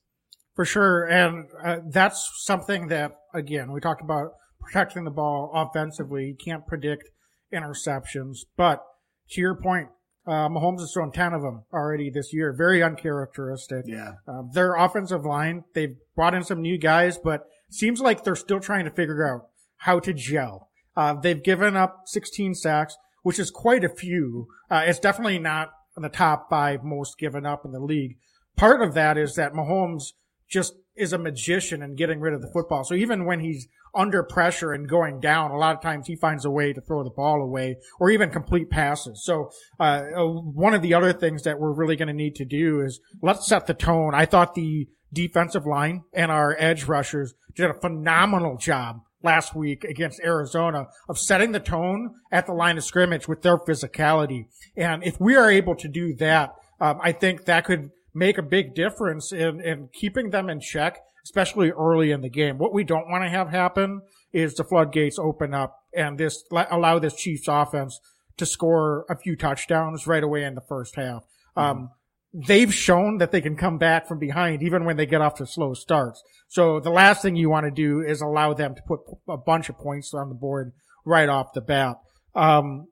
For 0.55 0.64
sure. 0.64 1.05
And 1.05 1.47
uh, 1.64 1.78
that's 1.86 2.30
something 2.45 2.88
that, 2.88 3.16
again, 3.34 3.72
we 3.72 3.80
talked 3.80 4.03
about 4.03 4.32
protecting 4.63 5.05
the 5.05 5.11
ball 5.11 5.51
offensively. 5.55 6.27
You 6.27 6.37
can't 6.37 6.67
predict 6.67 7.11
interceptions. 7.53 8.41
But 8.57 8.83
to 9.31 9.41
your 9.41 9.55
point, 9.55 9.89
uh, 10.27 10.49
Mahomes 10.49 10.81
has 10.81 10.93
thrown 10.93 11.11
10 11.11 11.33
of 11.33 11.43
them 11.43 11.65
already 11.73 12.11
this 12.11 12.33
year. 12.33 12.55
Very 12.57 12.83
uncharacteristic. 12.83 13.85
Yeah. 13.87 14.13
Uh, 14.27 14.43
their 14.53 14.75
offensive 14.75 15.25
line, 15.25 15.65
they've 15.75 15.97
brought 16.15 16.35
in 16.35 16.45
some 16.45 16.63
new 16.63 16.79
guys, 16.79 17.19
but 17.19 17.47
seems 17.71 18.01
like 18.01 18.23
they're 18.23 18.37
still 18.37 18.61
trying 18.61 18.85
to 18.85 18.91
figure 18.91 19.27
out 19.29 19.49
how 19.79 19.99
to 19.99 20.13
gel. 20.13 20.69
Uh, 20.97 21.15
they've 21.15 21.43
given 21.43 21.77
up 21.77 22.03
16 22.07 22.55
sacks, 22.55 22.97
which 23.23 23.39
is 23.39 23.51
quite 23.51 23.83
a 23.83 23.89
few. 23.89 24.47
Uh, 24.71 24.85
it's 24.87 25.01
definitely 25.01 25.39
not 25.39 25.71
in 25.97 26.03
the 26.03 26.09
top 26.09 26.49
five 26.49 26.85
most 26.85 27.19
given 27.19 27.45
up 27.45 27.65
in 27.65 27.73
the 27.73 27.81
league. 27.81 28.17
Part 28.57 28.83
of 28.83 28.95
that 28.95 29.19
is 29.19 29.35
that 29.35 29.55
Mahomes 29.55 30.13
just 30.53 30.75
is 30.95 31.13
a 31.13 31.19
magician 31.19 31.83
in 31.83 31.97
getting 31.97 32.21
rid 32.21 32.35
of 32.35 32.43
the 32.43 32.51
football. 32.53 32.85
So 32.85 32.95
even 32.95 33.25
when 33.25 33.41
he's 33.41 33.67
under 33.95 34.23
pressure 34.23 34.73
and 34.73 34.89
going 34.89 35.21
down, 35.21 35.51
a 35.51 35.57
lot 35.57 35.75
of 35.75 35.81
times 35.81 36.07
he 36.07 36.17
finds 36.17 36.45
a 36.45 36.51
way 36.51 36.73
to 36.73 36.81
throw 36.81 37.03
the 37.03 37.11
ball 37.11 37.41
away 37.41 37.77
or 37.99 38.11
even 38.11 38.31
complete 38.31 38.71
passes. 38.71 39.25
So, 39.25 39.51
uh, 39.81 40.05
uh 40.17 40.27
one 40.27 40.75
of 40.75 40.83
the 40.83 40.95
other 40.95 41.13
things 41.13 41.43
that 41.45 41.59
we're 41.59 41.73
really 41.73 41.97
going 41.97 42.09
to 42.09 42.15
need 42.15 42.35
to 42.37 42.45
do 42.45 42.81
is 42.83 43.01
let's 43.23 43.47
set 43.47 43.67
the 43.67 43.75
tone. 43.75 44.15
I 44.15 44.27
thought 44.27 44.55
the 44.55 44.89
defensive 45.13 45.67
line 45.67 46.05
and 46.13 46.31
our 46.31 46.57
edge 46.59 46.85
rushers 46.85 47.35
did 47.55 47.71
a 47.71 47.81
phenomenal 47.81 48.57
job 48.57 49.01
last 49.23 49.55
week 49.55 49.85
against 49.85 50.21
Arizona 50.21 50.87
of 51.09 51.19
setting 51.19 51.53
the 51.53 51.61
tone 51.61 52.15
at 52.31 52.47
the 52.47 52.53
line 52.53 52.77
of 52.77 52.85
scrimmage 52.85 53.29
with 53.29 53.43
their 53.43 53.59
physicality. 53.59 54.47
And 54.77 55.05
if 55.05 55.21
we 55.21 55.37
are 55.37 55.51
able 55.51 55.77
to 55.77 55.89
do 55.89 56.15
that, 56.17 56.55
um, 56.81 56.99
I 57.01 57.13
think 57.13 57.45
that 57.45 57.65
could 57.65 57.91
make 58.15 58.39
a 58.39 58.43
big 58.43 58.75
difference 58.75 59.33
in, 59.33 59.61
in 59.61 59.89
keeping 59.93 60.31
them 60.31 60.49
in 60.49 60.61
check 60.61 60.99
especially 61.25 61.71
early 61.71 62.11
in 62.11 62.21
the 62.21 62.29
game. 62.29 62.59
What 62.59 62.73
we 62.73 62.85
don't 62.85 63.09
want 63.09 63.25
to 63.25 63.31
have 63.31 63.49
happen 63.49 64.03
is 64.33 64.55
the 64.55 64.65
floodgates 64.65 65.19
open 65.19 65.55
up 65.55 65.77
and 65.95 66.19
this 66.19 66.45
allow 66.53 66.99
this 66.99 67.15
Chiefs 67.15 67.47
offense 67.49 68.01
to 68.39 68.47
score 68.47 69.05
a 69.09 69.17
few 69.17 69.37
touchdowns 69.37 70.07
right 70.07 70.23
away 70.23 70.45
in 70.45 70.55
the 70.55 70.63
first 70.69 70.97
half. 70.97 71.23
Mm-hmm. 71.57 71.61
Um, 71.61 71.91
they've 72.33 72.73
shown 72.73 73.19
that 73.19 73.31
they 73.31 73.41
can 73.41 73.57
come 73.57 73.79
back 73.79 74.09
from 74.09 74.19
behind 74.19 74.63
even 74.63 74.85
when 74.85 74.97
they 74.97 75.07
get 75.07 75.21
off 75.21 75.35
to 75.37 75.47
slow 75.47 75.75
starts. 75.75 76.23
So 76.49 76.81
the 76.81 76.91
last 76.91 77.23
thing 77.23 77.37
you 77.37 77.51
want 77.51 77.67
to 77.67 77.71
do 77.71 78.01
is 78.01 78.21
allow 78.21 78.55
them 78.55 78.75
to 78.75 78.83
put 78.87 79.01
a 79.29 79.37
bunch 79.37 79.69
of 79.69 79.79
points 79.79 80.13
on 80.15 80.29
the 80.29 80.35
board 80.35 80.73
right 81.05 81.29
off 81.29 81.53
the 81.53 81.61
bat. 81.61 81.97
Um, 82.35 82.89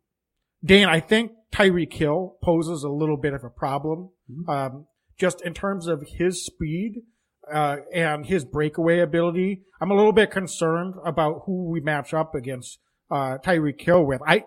Dan, 0.64 0.89
I 0.89 1.01
think 1.01 1.33
Tyreek 1.53 1.93
Hill 1.93 2.37
poses 2.43 2.85
a 2.85 2.91
little 2.91 3.16
bit 3.16 3.33
of 3.33 3.43
a 3.45 3.49
problem, 3.49 4.11
mm-hmm. 4.31 4.51
um, 4.51 4.87
just 5.21 5.43
in 5.43 5.55
terms 5.55 5.87
of 5.87 6.03
his 6.18 6.45
speed. 6.45 7.03
Uh, 7.51 7.79
and 7.93 8.27
his 8.27 8.45
breakaway 8.45 9.01
ability. 9.01 9.62
I'm 9.81 9.91
a 9.91 9.95
little 9.97 10.12
bit 10.12 10.31
concerned 10.31 10.95
about 11.05 11.43
who 11.47 11.68
we 11.68 11.81
match 11.81 12.14
up 12.14 12.33
against, 12.37 12.79
uh, 13.11 13.39
Tyreek 13.45 13.81
Hill 13.81 14.05
with. 14.05 14.21
I, 14.25 14.45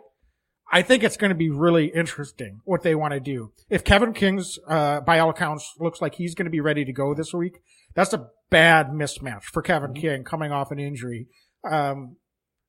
I 0.71 0.84
think 0.84 1.03
it's 1.03 1.17
going 1.17 1.30
to 1.30 1.36
be 1.36 1.49
really 1.49 1.88
interesting 1.88 2.61
what 2.63 2.82
they 2.82 2.95
want 2.95 3.13
to 3.13 3.19
do. 3.19 3.51
If 3.69 3.84
Kevin 3.84 4.13
King's, 4.13 4.57
uh, 4.69 5.01
by 5.01 5.19
all 5.19 5.32
accounts, 5.32 5.74
looks 5.80 6.01
like 6.01 6.15
he's 6.15 6.34
going 6.34 6.45
to 6.45 6.51
be 6.51 6.61
ready 6.61 6.86
to 6.86 6.93
go 6.93 7.13
this 7.13 7.34
week, 7.34 7.59
that's 7.93 8.13
a 8.13 8.28
bad 8.49 8.91
mismatch 8.91 9.43
for 9.51 9.61
Kevin 9.61 9.91
mm-hmm. 9.91 10.01
King 10.01 10.24
coming 10.24 10.53
off 10.53 10.71
an 10.71 10.80
injury. 10.80 11.28
Um, 11.69 12.15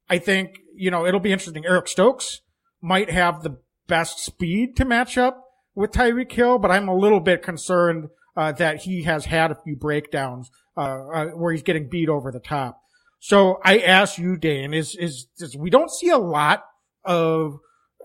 I 0.09 0.19
think, 0.19 0.59
you 0.75 0.91
know, 0.91 1.07
it'll 1.07 1.21
be 1.21 1.33
interesting. 1.33 1.65
Eric 1.65 1.87
Stokes 1.87 2.41
might 2.83 3.11
have 3.11 3.43
the 3.45 3.59
best 3.87 4.19
speed 4.19 4.77
to 4.79 4.85
match 4.85 5.17
up 5.17 5.44
with 5.75 5.91
Tyreek 5.91 6.33
Hill, 6.33 6.59
but 6.59 6.71
I'm 6.71 6.89
a 6.89 6.97
little 6.97 7.21
bit 7.21 7.43
concerned, 7.43 8.09
uh, 8.37 8.53
that 8.53 8.83
he 8.83 9.03
has 9.05 9.27
had 9.27 9.51
a 9.51 9.57
few 9.63 9.77
breakdowns, 9.77 10.51
uh, 10.77 10.81
uh, 10.81 11.27
where 11.29 11.53
he's 11.53 11.63
getting 11.63 11.89
beat 11.89 12.09
over 12.09 12.33
the 12.33 12.41
top. 12.41 12.81
So 13.21 13.61
I 13.65 13.79
ask 13.79 14.19
you, 14.19 14.37
Dan, 14.37 14.75
is, 14.75 14.97
is, 14.97 15.29
is 15.39 15.57
we 15.57 15.71
don't 15.71 15.91
see 15.91 16.11
a 16.11 16.19
lot 16.19 16.65
of 17.05 17.59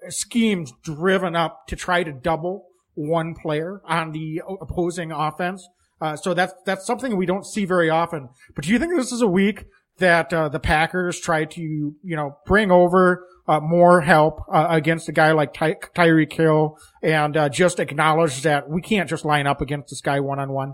schemes 0.07 0.72
driven 0.84 1.36
up 1.36 1.67
to 1.67 1.76
try 1.76 2.03
to 2.03 2.11
double 2.11 2.65
one 2.95 3.34
player 3.34 3.82
on 3.86 4.11
the 4.11 4.41
opposing 4.61 5.11
offense. 5.11 5.67
Uh, 6.01 6.15
so 6.15 6.34
that's 6.34 6.53
that's 6.65 6.86
something 6.86 7.17
we 7.17 7.26
don't 7.26 7.45
see 7.45 7.65
very 7.65 7.89
often. 7.89 8.30
But 8.55 8.65
do 8.65 8.72
you 8.72 8.80
think 8.80 8.95
this 8.95 9.11
is 9.11 9.22
a 9.22 9.28
week 9.28 9.65
that 9.97 10.34
uh, 10.34 10.49
the 10.49 10.59
Packers 10.59 11.20
try 11.20 11.45
to 11.45 11.61
you 11.61 11.95
know 12.03 12.38
bring 12.45 12.72
over 12.72 13.26
uh, 13.50 13.60
more 13.60 14.02
help 14.02 14.41
uh, 14.54 14.68
against 14.70 15.10
a 15.10 15.12
guy 15.12 15.32
like 15.32 15.54
Ty- 15.54 15.78
Tyreek 15.95 16.32
Hill 16.32 16.78
and 17.02 17.36
uh, 17.36 17.50
just 17.50 17.80
acknowledge 17.80 18.43
that 18.43 18.70
we 18.70 18.82
can't 18.82 19.10
just 19.10 19.26
line 19.26 19.47
up 19.47 19.60
against 19.60 19.89
this 19.89 20.02
guy 20.02 20.20
one 20.20 20.39
on 20.39 20.52
one? 20.52 20.74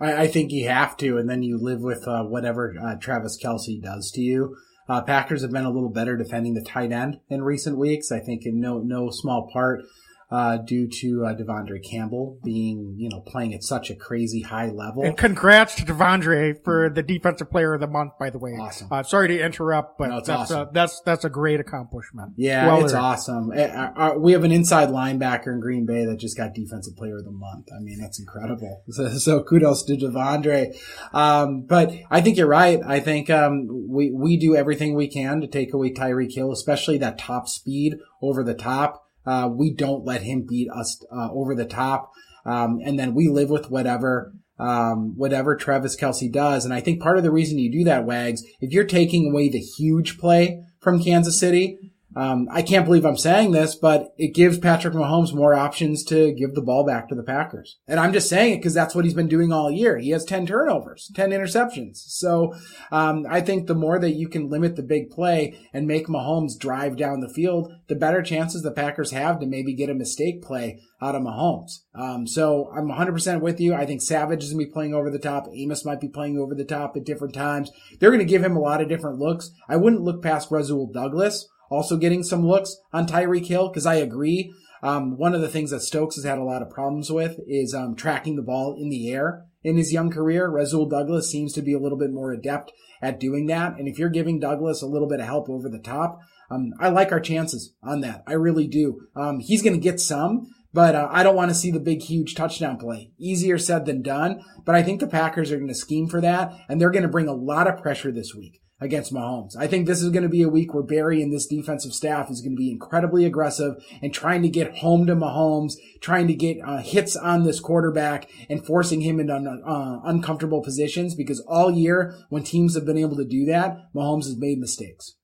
I 0.00 0.28
think 0.28 0.52
you 0.52 0.68
have 0.68 0.96
to, 0.98 1.18
and 1.18 1.28
then 1.28 1.42
you 1.42 1.58
live 1.58 1.80
with 1.80 2.06
uh, 2.06 2.22
whatever 2.22 2.72
Travis 3.00 3.36
Kelce 3.42 3.82
does 3.82 4.12
to 4.12 4.20
you. 4.20 4.56
Uh, 4.88 5.02
Packers 5.02 5.42
have 5.42 5.50
been 5.50 5.64
a 5.64 5.70
little 5.70 5.90
better 5.90 6.16
defending 6.16 6.54
the 6.54 6.64
tight 6.64 6.92
end 6.92 7.18
in 7.28 7.42
recent 7.42 7.76
weeks. 7.76 8.10
I 8.10 8.20
think 8.20 8.46
in 8.46 8.60
no 8.60 8.78
no 8.78 9.10
small 9.10 9.50
part 9.52 9.82
uh, 10.30 10.58
due 10.58 10.86
to 10.86 11.24
uh, 11.24 11.34
De'Vondre 11.34 11.82
Campbell 11.82 12.38
being, 12.44 12.96
you 12.98 13.08
know, 13.08 13.20
playing 13.20 13.54
at 13.54 13.62
such 13.62 13.88
a 13.88 13.94
crazy 13.94 14.42
high 14.42 14.68
level. 14.68 15.02
And 15.02 15.16
congrats 15.16 15.74
to 15.76 15.86
De'Vondre 15.86 16.62
for 16.62 16.90
the 16.90 17.02
defensive 17.02 17.50
player 17.50 17.72
of 17.72 17.80
the 17.80 17.86
month, 17.86 18.12
by 18.20 18.28
the 18.28 18.38
way. 18.38 18.50
Awesome. 18.50 18.88
Uh, 18.90 19.02
sorry 19.02 19.28
to 19.28 19.40
interrupt, 19.40 19.96
but 19.96 20.08
no, 20.08 20.16
that's, 20.16 20.28
awesome. 20.28 20.68
a, 20.68 20.70
that's, 20.72 21.00
that's 21.00 21.24
a 21.24 21.30
great 21.30 21.60
accomplishment. 21.60 22.34
Yeah, 22.36 22.66
well 22.66 22.84
it's 22.84 22.92
awesome. 22.92 23.52
Eh, 23.54 23.68
uh, 23.68 23.92
uh, 23.96 24.14
we 24.18 24.32
have 24.32 24.44
an 24.44 24.52
inside 24.52 24.90
linebacker 24.90 25.46
in 25.46 25.60
Green 25.60 25.86
Bay 25.86 26.04
that 26.04 26.18
just 26.18 26.36
got 26.36 26.52
defensive 26.52 26.94
player 26.94 27.16
of 27.16 27.24
the 27.24 27.30
month. 27.30 27.68
I 27.74 27.80
mean, 27.80 27.98
that's 27.98 28.18
incredible. 28.18 28.84
So, 28.98 29.08
so 29.10 29.42
kudos 29.44 29.84
to 29.84 29.96
De'Vondre. 29.96 30.76
Um, 31.12 31.66
but 31.66 31.92
I 32.10 32.20
think 32.20 32.36
you're 32.36 32.48
right. 32.48 32.80
I 32.84 32.98
think, 32.98 33.30
um, 33.30 33.68
we, 33.88 34.10
we 34.10 34.36
do 34.36 34.56
everything 34.56 34.94
we 34.94 35.08
can 35.08 35.40
to 35.40 35.46
take 35.46 35.72
away 35.72 35.92
Tyreek 35.92 36.34
Hill, 36.34 36.50
especially 36.50 36.98
that 36.98 37.16
top 37.16 37.48
speed 37.48 37.98
over 38.20 38.42
the 38.42 38.54
top. 38.54 39.07
Uh, 39.26 39.48
we 39.52 39.72
don't 39.72 40.04
let 40.04 40.22
him 40.22 40.46
beat 40.48 40.68
us 40.70 41.04
uh, 41.12 41.28
over 41.32 41.54
the 41.54 41.66
top. 41.66 42.12
Um, 42.46 42.80
and 42.84 42.98
then 42.98 43.14
we 43.14 43.28
live 43.28 43.50
with 43.50 43.70
whatever 43.70 44.32
um, 44.58 45.16
whatever 45.16 45.54
Travis 45.56 45.96
Kelce 45.96 46.32
does. 46.32 46.64
And 46.64 46.74
I 46.74 46.80
think 46.80 47.00
part 47.00 47.16
of 47.16 47.22
the 47.22 47.30
reason 47.30 47.58
you 47.58 47.70
do 47.70 47.84
that, 47.84 48.04
Wags, 48.04 48.42
if 48.60 48.72
you're 48.72 48.84
taking 48.84 49.30
away 49.30 49.48
the 49.48 49.60
huge 49.60 50.18
play 50.18 50.64
from 50.80 51.02
Kansas 51.02 51.38
City, 51.38 51.78
um, 52.16 52.48
I 52.50 52.62
can't 52.62 52.86
believe 52.86 53.04
I'm 53.04 53.18
saying 53.18 53.52
this, 53.52 53.74
but 53.74 54.14
it 54.16 54.34
gives 54.34 54.58
Patrick 54.58 54.94
Mahomes 54.94 55.34
more 55.34 55.54
options 55.54 56.02
to 56.04 56.32
give 56.32 56.54
the 56.54 56.62
ball 56.62 56.84
back 56.84 57.08
to 57.08 57.14
the 57.14 57.22
Packers. 57.22 57.78
And 57.86 58.00
I'm 58.00 58.12
just 58.12 58.28
saying 58.28 58.54
it 58.54 58.56
because 58.56 58.74
that's 58.74 58.94
what 58.94 59.04
he's 59.04 59.14
been 59.14 59.28
doing 59.28 59.52
all 59.52 59.70
year. 59.70 59.98
He 59.98 60.10
has 60.10 60.24
10 60.24 60.46
turnovers, 60.46 61.10
10 61.14 61.30
interceptions. 61.30 61.96
So, 61.96 62.54
um, 62.90 63.26
I 63.28 63.40
think 63.40 63.66
the 63.66 63.74
more 63.74 63.98
that 63.98 64.14
you 64.14 64.28
can 64.28 64.48
limit 64.48 64.76
the 64.76 64.82
big 64.82 65.10
play 65.10 65.58
and 65.72 65.86
make 65.86 66.06
Mahomes 66.06 66.58
drive 66.58 66.96
down 66.96 67.20
the 67.20 67.28
field, 67.28 67.72
the 67.88 67.94
better 67.94 68.22
chances 68.22 68.62
the 68.62 68.70
Packers 68.70 69.10
have 69.10 69.38
to 69.40 69.46
maybe 69.46 69.74
get 69.74 69.90
a 69.90 69.94
mistake 69.94 70.42
play 70.42 70.80
out 71.02 71.14
of 71.14 71.22
Mahomes. 71.22 71.80
Um, 71.94 72.26
so 72.26 72.70
I'm 72.74 72.88
100% 72.88 73.40
with 73.40 73.60
you. 73.60 73.74
I 73.74 73.84
think 73.84 74.00
Savage 74.00 74.42
is 74.42 74.52
going 74.52 74.64
to 74.64 74.66
be 74.66 74.72
playing 74.72 74.94
over 74.94 75.10
the 75.10 75.18
top. 75.18 75.46
Amos 75.54 75.84
might 75.84 76.00
be 76.00 76.08
playing 76.08 76.38
over 76.38 76.54
the 76.54 76.64
top 76.64 76.96
at 76.96 77.04
different 77.04 77.34
times. 77.34 77.70
They're 78.00 78.10
going 78.10 78.18
to 78.18 78.24
give 78.24 78.42
him 78.42 78.56
a 78.56 78.60
lot 78.60 78.80
of 78.80 78.88
different 78.88 79.18
looks. 79.18 79.50
I 79.68 79.76
wouldn't 79.76 80.02
look 80.02 80.22
past 80.22 80.50
Rasul 80.50 80.90
Douglas 80.90 81.46
also 81.70 81.96
getting 81.96 82.22
some 82.22 82.46
looks 82.46 82.76
on 82.92 83.06
Tyreek 83.06 83.46
Hill 83.46 83.68
because 83.68 83.86
I 83.86 83.96
agree. 83.96 84.52
Um, 84.82 85.18
one 85.18 85.34
of 85.34 85.40
the 85.40 85.48
things 85.48 85.70
that 85.70 85.80
Stokes 85.80 86.16
has 86.16 86.24
had 86.24 86.38
a 86.38 86.44
lot 86.44 86.62
of 86.62 86.70
problems 86.70 87.10
with 87.10 87.38
is 87.46 87.74
um, 87.74 87.96
tracking 87.96 88.36
the 88.36 88.42
ball 88.42 88.76
in 88.78 88.90
the 88.90 89.10
air 89.10 89.44
in 89.62 89.76
his 89.76 89.92
young 89.92 90.10
career. 90.10 90.48
Rasul 90.48 90.88
Douglas 90.88 91.30
seems 91.30 91.52
to 91.54 91.62
be 91.62 91.72
a 91.72 91.78
little 91.78 91.98
bit 91.98 92.12
more 92.12 92.32
adept 92.32 92.72
at 93.02 93.20
doing 93.20 93.46
that. 93.46 93.78
And 93.78 93.88
if 93.88 93.98
you're 93.98 94.08
giving 94.08 94.38
Douglas 94.38 94.82
a 94.82 94.86
little 94.86 95.08
bit 95.08 95.20
of 95.20 95.26
help 95.26 95.48
over 95.48 95.68
the 95.68 95.80
top, 95.80 96.20
um, 96.50 96.72
I 96.80 96.88
like 96.88 97.12
our 97.12 97.20
chances 97.20 97.74
on 97.82 98.00
that. 98.02 98.22
I 98.26 98.34
really 98.34 98.66
do. 98.66 99.00
Um, 99.14 99.40
he's 99.40 99.62
going 99.62 99.74
to 99.74 99.82
get 99.82 100.00
some, 100.00 100.46
but 100.72 100.94
uh, 100.94 101.08
I 101.10 101.22
don't 101.22 101.36
want 101.36 101.50
to 101.50 101.56
see 101.56 101.70
the 101.70 101.80
big, 101.80 102.02
huge 102.02 102.34
touchdown 102.34 102.78
play. 102.78 103.10
Easier 103.18 103.58
said 103.58 103.84
than 103.84 104.02
done. 104.02 104.42
But 104.64 104.74
I 104.74 104.82
think 104.82 105.00
the 105.00 105.06
Packers 105.06 105.50
are 105.50 105.56
going 105.56 105.68
to 105.68 105.74
scheme 105.74 106.08
for 106.08 106.20
that, 106.20 106.52
and 106.68 106.80
they're 106.80 106.90
going 106.90 107.02
to 107.02 107.08
bring 107.08 107.28
a 107.28 107.34
lot 107.34 107.66
of 107.66 107.82
pressure 107.82 108.12
this 108.12 108.34
week 108.34 108.60
against 108.80 109.12
Mahomes. 109.12 109.56
I 109.56 109.66
think 109.66 109.86
this 109.86 110.02
is 110.02 110.10
going 110.10 110.22
to 110.22 110.28
be 110.28 110.42
a 110.42 110.48
week 110.48 110.72
where 110.72 110.84
Barry 110.84 111.20
and 111.20 111.32
this 111.32 111.46
defensive 111.46 111.92
staff 111.92 112.30
is 112.30 112.40
going 112.40 112.52
to 112.52 112.60
be 112.60 112.70
incredibly 112.70 113.24
aggressive 113.24 113.74
and 114.00 114.14
trying 114.14 114.42
to 114.42 114.48
get 114.48 114.78
home 114.78 115.06
to 115.06 115.16
Mahomes, 115.16 115.74
trying 116.00 116.28
to 116.28 116.34
get 116.34 116.58
uh, 116.64 116.78
hits 116.78 117.16
on 117.16 117.42
this 117.42 117.58
quarterback 117.58 118.30
and 118.48 118.64
forcing 118.64 119.00
him 119.00 119.18
into 119.18 119.34
uh, 119.34 120.00
uncomfortable 120.04 120.62
positions 120.62 121.14
because 121.14 121.40
all 121.48 121.72
year 121.72 122.14
when 122.28 122.44
teams 122.44 122.74
have 122.74 122.86
been 122.86 122.98
able 122.98 123.16
to 123.16 123.24
do 123.24 123.44
that, 123.46 123.76
Mahomes 123.94 124.24
has 124.24 124.36
made 124.36 124.58
mistakes. 124.58 125.16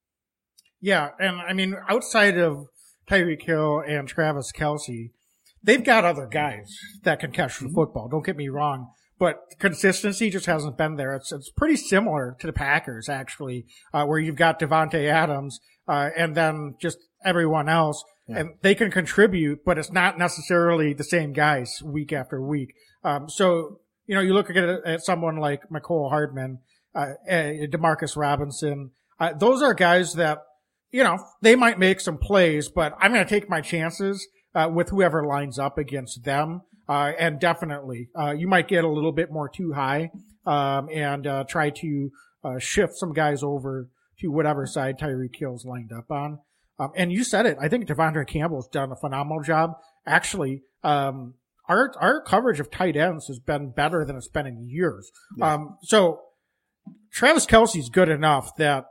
Yeah. 0.80 1.10
And 1.20 1.40
I 1.40 1.52
mean, 1.52 1.76
outside 1.88 2.36
of 2.36 2.66
Tyreek 3.08 3.42
Hill 3.42 3.82
and 3.86 4.08
Travis 4.08 4.52
Kelce, 4.52 5.12
they've 5.62 5.84
got 5.84 6.04
other 6.04 6.26
guys 6.26 6.76
that 7.04 7.20
can 7.20 7.30
catch 7.30 7.60
the 7.60 7.66
mm-hmm. 7.66 7.74
football. 7.74 8.08
Don't 8.08 8.26
get 8.26 8.36
me 8.36 8.48
wrong 8.48 8.90
but 9.18 9.38
consistency 9.58 10.30
just 10.30 10.46
hasn't 10.46 10.76
been 10.76 10.96
there. 10.96 11.14
It's 11.14 11.32
it's 11.32 11.50
pretty 11.50 11.76
similar 11.76 12.36
to 12.40 12.46
the 12.46 12.52
Packers 12.52 13.08
actually, 13.08 13.66
uh, 13.92 14.04
where 14.04 14.18
you've 14.18 14.36
got 14.36 14.58
Davante 14.58 15.08
Adams 15.08 15.60
uh, 15.88 16.10
and 16.16 16.34
then 16.34 16.74
just 16.80 16.98
everyone 17.24 17.68
else, 17.68 18.04
yeah. 18.28 18.38
and 18.38 18.50
they 18.62 18.74
can 18.74 18.90
contribute, 18.90 19.64
but 19.64 19.78
it's 19.78 19.92
not 19.92 20.18
necessarily 20.18 20.92
the 20.92 21.04
same 21.04 21.32
guys 21.32 21.80
week 21.82 22.12
after 22.12 22.40
week. 22.40 22.74
Um, 23.02 23.28
so 23.28 23.80
you 24.06 24.14
know, 24.14 24.20
you 24.20 24.34
look 24.34 24.50
at, 24.50 24.56
at 24.56 25.02
someone 25.02 25.36
like 25.36 25.68
Mecole 25.70 26.10
Hardman, 26.10 26.58
uh, 26.94 27.12
eh, 27.26 27.66
Demarcus 27.66 28.16
Robinson. 28.16 28.90
Uh, 29.18 29.32
those 29.32 29.62
are 29.62 29.74
guys 29.74 30.14
that 30.14 30.38
you 30.90 31.04
know 31.04 31.18
they 31.40 31.56
might 31.56 31.78
make 31.78 32.00
some 32.00 32.18
plays, 32.18 32.68
but 32.68 32.94
I'm 33.00 33.12
going 33.12 33.24
to 33.24 33.30
take 33.30 33.48
my 33.48 33.60
chances 33.60 34.26
uh, 34.54 34.68
with 34.72 34.90
whoever 34.90 35.26
lines 35.26 35.58
up 35.58 35.78
against 35.78 36.24
them. 36.24 36.62
Uh, 36.88 37.12
and 37.18 37.40
definitely, 37.40 38.08
uh, 38.18 38.32
you 38.32 38.46
might 38.46 38.68
get 38.68 38.84
a 38.84 38.88
little 38.88 39.12
bit 39.12 39.30
more 39.30 39.48
too 39.48 39.72
high, 39.72 40.10
um, 40.46 40.88
and, 40.92 41.26
uh, 41.26 41.44
try 41.48 41.70
to, 41.70 42.10
uh, 42.44 42.58
shift 42.58 42.94
some 42.96 43.12
guys 43.12 43.42
over 43.42 43.88
to 44.18 44.28
whatever 44.28 44.66
side 44.66 44.98
Tyreek 44.98 45.34
Hill's 45.34 45.64
lined 45.64 45.92
up 45.92 46.10
on. 46.10 46.38
Um, 46.78 46.90
and 46.96 47.12
you 47.12 47.24
said 47.24 47.46
it. 47.46 47.56
I 47.60 47.68
think 47.68 47.86
De'Vondre 47.86 48.26
Campbell's 48.26 48.68
done 48.68 48.92
a 48.92 48.96
phenomenal 48.96 49.42
job. 49.42 49.72
Actually, 50.06 50.62
um, 50.82 51.34
our, 51.68 51.92
our 52.00 52.20
coverage 52.20 52.60
of 52.60 52.70
tight 52.70 52.96
ends 52.96 53.28
has 53.28 53.38
been 53.38 53.70
better 53.70 54.04
than 54.04 54.16
it's 54.16 54.28
been 54.28 54.46
in 54.46 54.68
years. 54.68 55.10
Yeah. 55.38 55.54
Um, 55.54 55.78
so 55.82 56.20
Travis 57.12 57.46
Kelce's 57.46 57.88
good 57.88 58.08
enough 58.08 58.56
that 58.56 58.86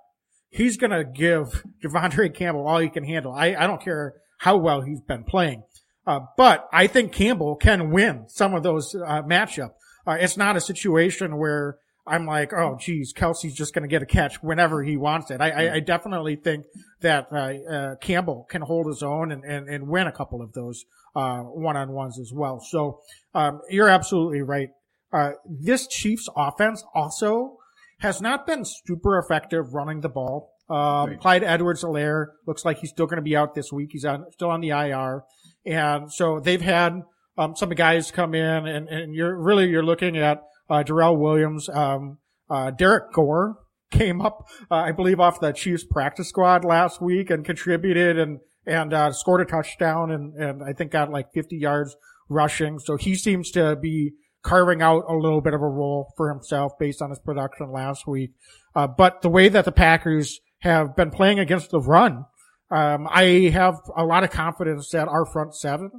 he's 0.50 0.78
going 0.78 0.92
to 0.92 1.04
give 1.04 1.64
De'Vondre 1.84 2.34
Campbell 2.34 2.68
all 2.68 2.80
he 2.80 2.90
can 2.90 3.04
handle. 3.04 3.34
I, 3.34 3.54
I 3.54 3.68
don't 3.68 3.82
care 3.82 4.16
how 4.40 4.58
well 4.58 4.82
he's 4.82 5.02
been 5.02 5.24
playing. 5.24 5.64
Uh, 6.06 6.22
but 6.38 6.68
I 6.72 6.88
think 6.88 7.12
Campbell 7.14 7.56
can 7.56 7.92
win 7.92 8.26
some 8.28 8.54
of 8.54 8.64
those 8.64 8.94
uh, 8.96 9.22
matchup. 9.24 9.72
Uh, 10.06 10.18
it's 10.20 10.36
not 10.36 10.58
a 10.58 10.62
situation 10.62 11.38
where 11.38 11.78
I'm 12.06 12.26
like, 12.26 12.52
oh, 12.52 12.78
geez, 12.78 13.14
Kelce's 13.14 13.54
just 13.54 13.74
going 13.74 13.84
to 13.84 13.88
get 13.88 14.02
a 14.02 14.06
catch 14.06 14.44
whenever 14.44 14.84
he 14.84 14.98
wants 14.98 15.32
it. 15.32 15.40
I, 15.40 15.50
I, 15.50 15.74
I 15.76 15.80
definitely 15.80 16.36
think 16.36 16.66
that 17.00 17.28
uh, 17.32 17.36
uh, 17.36 17.96
Campbell 17.96 18.46
can 18.50 18.62
hold 18.62 18.88
his 18.88 19.02
own 19.02 19.32
and, 19.32 19.46
and, 19.46 19.70
and 19.70 19.88
win 19.88 20.08
a 20.08 20.12
couple 20.12 20.42
of 20.42 20.52
those 20.52 20.84
one 21.14 21.78
on 21.78 21.92
ones 21.92 22.20
as 22.20 22.34
well. 22.34 22.60
So 22.60 23.00
um, 23.34 23.62
you're 23.70 23.88
absolutely 23.88 24.42
right. 24.42 24.70
this 25.46 25.88
Chiefs 25.88 26.28
offense 26.36 26.84
also 26.94 27.58
has 28.00 28.22
not 28.22 28.46
been 28.46 28.66
super 28.66 29.18
effective 29.18 29.74
running 29.74 30.02
the 30.02 30.10
ball. 30.10 30.52
Um. 30.70 31.18
Clyde 31.18 31.44
Edwards-Helaire 31.44 32.28
looks 32.48 32.66
like 32.66 32.80
he's 32.80 32.90
still 32.90 33.06
going 33.06 33.18
to 33.18 33.24
be 33.24 33.36
out 33.36 33.54
this 33.54 33.72
week. 33.72 33.90
He's 33.92 34.06
on, 34.06 34.26
still 34.32 34.50
on 34.50 34.60
the 34.60 34.70
IR. 34.70 35.24
And 35.66 36.12
so 36.12 36.40
they've 36.40 36.62
had 36.62 37.02
um, 37.38 37.56
some 37.56 37.70
guys 37.70 38.12
come 38.12 38.36
in 38.36 38.68
and, 38.68 38.88
and 38.88 39.16
you're 39.16 39.36
really, 39.36 39.70
you're 39.70 39.86
looking 39.86 40.18
at, 40.18 40.42
uh, 40.70 40.84
Darrel 40.84 41.18
Williams, 41.18 41.70
um, 41.70 42.18
uh, 42.50 42.72
Derrick 42.72 43.12
Gore 43.14 43.58
came 43.92 44.22
up, 44.22 44.46
uh, 44.72 44.76
I 44.76 44.92
believe 44.92 45.20
off 45.20 45.40
the 45.40 45.52
Chiefs 45.52 45.84
practice 45.84 46.30
squad 46.30 46.66
last 46.66 47.02
week 47.02 47.30
and 47.30 47.46
contributed 47.46 48.18
and, 48.18 48.40
and, 48.66 48.94
uh, 48.94 49.12
scored 49.12 49.42
a 49.42 49.46
touchdown 49.46 50.12
and, 50.12 50.34
and 50.36 50.64
I 50.64 50.74
think 50.74 50.92
got 50.92 51.12
like 51.12 51.34
50 51.34 51.58
yards 51.58 51.96
rushing. 52.30 52.80
So 52.80 52.98
he 52.98 53.16
seems 53.16 53.52
to 53.52 53.76
be 53.76 54.14
carving 54.44 54.82
out 54.82 55.06
a 55.08 55.16
little 55.16 55.42
bit 55.42 55.54
of 55.54 55.62
a 55.62 55.68
role 55.68 56.14
for 56.18 56.30
himself 56.30 56.74
based 56.80 57.02
on 57.02 57.10
his 57.10 57.20
production 57.20 57.72
last 57.72 58.06
week. 58.06 58.32
Uh, 58.76 58.88
but 58.88 59.22
the 59.22 59.30
way 59.30 59.50
that 59.50 59.66
the 59.66 59.72
Packers 59.72 60.40
have 60.60 60.96
been 60.96 61.12
playing 61.12 61.40
against 61.40 61.72
the 61.72 61.80
run, 61.80 62.26
um, 62.74 63.08
I 63.10 63.52
have 63.54 63.76
a 63.96 64.04
lot 64.04 64.24
of 64.24 64.32
confidence 64.32 64.90
that 64.92 65.08
our 65.08 65.26
front 65.26 65.56
seven 65.56 65.92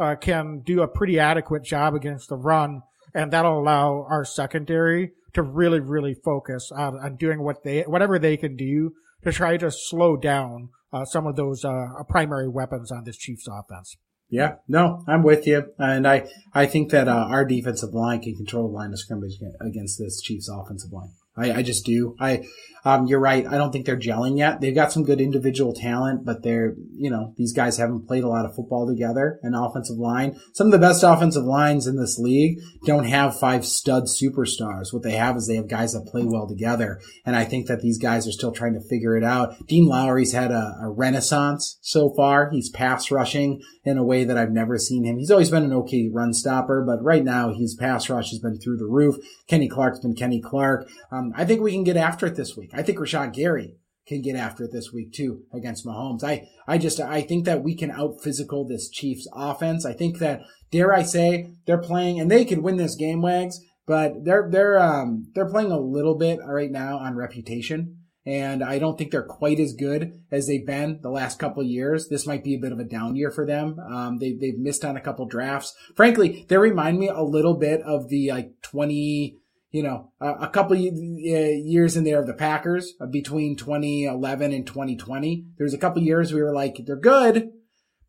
uh, 0.00 0.16
can 0.16 0.62
do 0.64 0.80
a 0.80 0.88
pretty 0.88 1.18
adequate 1.18 1.62
job 1.62 1.94
against 1.94 2.28
the 2.30 2.36
run, 2.36 2.80
and 3.14 3.30
that'll 3.30 3.60
allow 3.60 4.06
our 4.08 4.24
secondary 4.24 5.12
to 5.34 5.42
really, 5.42 5.80
really 5.80 6.14
focus 6.24 6.70
on, 6.74 6.96
on 6.96 7.16
doing 7.16 7.42
what 7.42 7.64
they, 7.64 7.82
whatever 7.82 8.18
they 8.18 8.36
can 8.36 8.56
do 8.56 8.92
to 9.24 9.32
try 9.32 9.56
to 9.56 9.70
slow 9.70 10.16
down 10.16 10.70
uh, 10.92 11.04
some 11.04 11.26
of 11.26 11.36
those 11.36 11.64
uh, 11.64 11.86
primary 12.08 12.48
weapons 12.48 12.90
on 12.90 13.04
this 13.04 13.16
Chiefs 13.16 13.46
offense. 13.46 13.96
Yeah, 14.28 14.54
no, 14.66 15.04
I'm 15.06 15.22
with 15.22 15.46
you, 15.46 15.74
and 15.78 16.08
I 16.08 16.26
I 16.54 16.64
think 16.64 16.90
that 16.90 17.06
uh, 17.06 17.26
our 17.28 17.44
defensive 17.44 17.92
line 17.92 18.22
can 18.22 18.34
control 18.34 18.68
the 18.68 18.74
line 18.74 18.90
of 18.92 18.98
scrimmage 18.98 19.34
against 19.60 19.98
this 19.98 20.22
Chiefs 20.22 20.48
offensive 20.48 20.90
line. 20.90 21.10
I, 21.36 21.52
I 21.52 21.62
just 21.62 21.84
do. 21.84 22.16
I, 22.20 22.44
um, 22.84 23.06
you're 23.06 23.20
right. 23.20 23.46
I 23.46 23.58
don't 23.58 23.70
think 23.70 23.86
they're 23.86 23.96
gelling 23.96 24.36
yet. 24.38 24.60
They've 24.60 24.74
got 24.74 24.92
some 24.92 25.04
good 25.04 25.20
individual 25.20 25.72
talent, 25.72 26.24
but 26.24 26.42
they're, 26.42 26.74
you 26.96 27.10
know, 27.10 27.32
these 27.36 27.52
guys 27.52 27.78
haven't 27.78 28.08
played 28.08 28.24
a 28.24 28.28
lot 28.28 28.44
of 28.44 28.56
football 28.56 28.88
together. 28.88 29.38
An 29.42 29.54
offensive 29.54 29.98
line. 29.98 30.36
Some 30.52 30.66
of 30.66 30.72
the 30.72 30.78
best 30.78 31.04
offensive 31.04 31.44
lines 31.44 31.86
in 31.86 31.96
this 31.96 32.18
league 32.18 32.58
don't 32.84 33.04
have 33.04 33.38
five 33.38 33.64
stud 33.64 34.04
superstars. 34.04 34.92
What 34.92 35.04
they 35.04 35.12
have 35.12 35.36
is 35.36 35.46
they 35.46 35.56
have 35.56 35.68
guys 35.68 35.92
that 35.92 36.10
play 36.10 36.24
well 36.24 36.48
together. 36.48 37.00
And 37.24 37.36
I 37.36 37.44
think 37.44 37.68
that 37.68 37.82
these 37.82 37.98
guys 37.98 38.26
are 38.26 38.32
still 38.32 38.52
trying 38.52 38.74
to 38.74 38.88
figure 38.88 39.16
it 39.16 39.24
out. 39.24 39.66
Dean 39.68 39.86
Lowry's 39.86 40.32
had 40.32 40.50
a, 40.50 40.76
a 40.82 40.90
renaissance 40.90 41.78
so 41.82 42.10
far. 42.10 42.50
He's 42.50 42.68
pass 42.68 43.12
rushing 43.12 43.62
in 43.84 43.96
a 43.96 44.04
way 44.04 44.24
that 44.24 44.38
I've 44.38 44.50
never 44.50 44.76
seen 44.76 45.04
him. 45.04 45.18
He's 45.18 45.30
always 45.30 45.50
been 45.50 45.64
an 45.64 45.72
okay 45.72 46.08
run 46.12 46.32
stopper, 46.32 46.84
but 46.84 47.02
right 47.02 47.24
now 47.24 47.52
his 47.52 47.74
pass 47.74 48.08
rush 48.08 48.30
has 48.30 48.40
been 48.40 48.58
through 48.58 48.78
the 48.78 48.86
roof. 48.86 49.16
Kenny 49.46 49.68
Clark's 49.68 50.00
been 50.00 50.14
Kenny 50.14 50.40
Clark. 50.40 50.88
Um, 51.10 51.21
I 51.36 51.44
think 51.44 51.60
we 51.60 51.72
can 51.72 51.84
get 51.84 51.96
after 51.96 52.26
it 52.26 52.36
this 52.36 52.56
week. 52.56 52.70
I 52.74 52.82
think 52.82 52.98
Rashan 52.98 53.32
Gary 53.32 53.76
can 54.06 54.22
get 54.22 54.34
after 54.34 54.64
it 54.64 54.72
this 54.72 54.92
week 54.92 55.12
too 55.12 55.44
against 55.52 55.86
Mahomes. 55.86 56.24
I, 56.24 56.48
I 56.66 56.78
just, 56.78 57.00
I 57.00 57.22
think 57.22 57.44
that 57.44 57.62
we 57.62 57.76
can 57.76 57.90
out 57.90 58.20
physical 58.22 58.66
this 58.66 58.90
Chiefs 58.90 59.28
offense. 59.34 59.86
I 59.86 59.92
think 59.92 60.18
that, 60.18 60.40
dare 60.70 60.92
I 60.92 61.02
say, 61.02 61.52
they're 61.66 61.78
playing 61.78 62.18
and 62.18 62.30
they 62.30 62.44
could 62.44 62.62
win 62.62 62.76
this 62.76 62.96
game, 62.96 63.22
Wags, 63.22 63.60
but 63.86 64.24
they're, 64.24 64.48
they're, 64.50 64.80
um, 64.80 65.30
they're 65.34 65.48
playing 65.48 65.70
a 65.70 65.78
little 65.78 66.16
bit 66.16 66.40
right 66.44 66.70
now 66.70 66.98
on 66.98 67.14
reputation 67.14 67.98
and 68.24 68.62
I 68.62 68.78
don't 68.78 68.96
think 68.96 69.10
they're 69.10 69.22
quite 69.22 69.58
as 69.58 69.74
good 69.74 70.20
as 70.30 70.46
they've 70.46 70.64
been 70.64 71.00
the 71.02 71.10
last 71.10 71.38
couple 71.38 71.62
years. 71.64 72.08
This 72.08 72.26
might 72.26 72.44
be 72.44 72.54
a 72.54 72.60
bit 72.60 72.72
of 72.72 72.78
a 72.78 72.84
down 72.84 73.16
year 73.16 73.32
for 73.32 73.44
them. 73.44 73.78
Um, 73.80 74.18
they, 74.18 74.32
they've 74.32 74.58
missed 74.58 74.84
on 74.84 74.96
a 74.96 75.00
couple 75.00 75.26
drafts. 75.26 75.74
Frankly, 75.96 76.46
they 76.48 76.56
remind 76.56 76.98
me 76.98 77.08
a 77.08 77.22
little 77.22 77.54
bit 77.54 77.82
of 77.82 78.08
the 78.08 78.30
like 78.30 78.52
20, 78.62 79.38
you 79.72 79.82
know, 79.82 80.12
a, 80.20 80.32
a 80.32 80.48
couple 80.50 80.76
years 80.76 81.96
in 81.96 82.04
there 82.04 82.20
of 82.20 82.26
the 82.26 82.34
Packers 82.34 82.92
uh, 83.00 83.06
between 83.06 83.56
2011 83.56 84.52
and 84.52 84.66
2020. 84.66 85.46
There's 85.56 85.74
a 85.74 85.78
couple 85.78 86.02
years 86.02 86.32
we 86.32 86.42
were 86.42 86.54
like, 86.54 86.76
they're 86.86 86.96
good, 86.96 87.50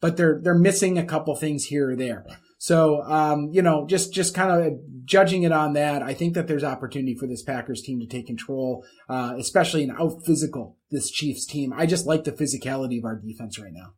but 0.02 0.18
they're, 0.18 0.40
they're 0.44 0.54
missing 0.54 0.98
a 0.98 1.06
couple 1.06 1.36
things 1.36 1.66
here 1.66 1.92
or 1.92 1.96
there. 1.96 2.26
So, 2.60 3.02
um, 3.04 3.50
you 3.52 3.62
know, 3.62 3.88
just, 3.88 4.14
just 4.14 4.36
kind 4.36 4.52
of 4.52 4.74
judging 5.06 5.44
it 5.44 5.52
on 5.54 5.74
that, 5.74 6.04
I 6.04 6.14
think 6.14 6.34
that 6.34 6.48
there's 6.48 6.64
opportunity 6.64 7.16
for 7.16 7.28
this 7.28 7.44
Packers 7.44 7.82
team 7.82 8.00
to 8.02 8.08
take 8.08 8.28
control, 8.28 8.86
uh, 9.10 9.36
especially 9.38 9.84
in 9.84 9.92
out 9.92 10.22
physical 10.26 10.78
this 10.92 11.10
Chiefs 11.10 11.46
team. 11.46 11.74
I 11.74 11.86
just 11.86 12.06
like 12.06 12.26
the 12.26 12.32
physicality 12.32 13.00
of 13.00 13.06
our 13.06 13.16
defense 13.16 13.58
right 13.58 13.74
now. 13.74 13.94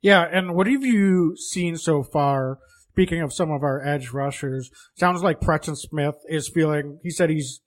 Yeah. 0.00 0.22
And 0.22 0.54
what 0.54 0.66
have 0.68 0.84
you 0.84 1.36
seen 1.36 1.76
so 1.76 2.02
far? 2.02 2.58
Speaking 2.94 3.22
of 3.22 3.32
some 3.32 3.50
of 3.50 3.64
our 3.64 3.84
edge 3.84 4.10
rushers, 4.10 4.70
sounds 4.96 5.20
like 5.20 5.40
Preston 5.40 5.74
Smith 5.74 6.14
is 6.28 6.48
feeling, 6.48 7.00
he 7.02 7.10
said 7.10 7.28
he's, 7.28 7.60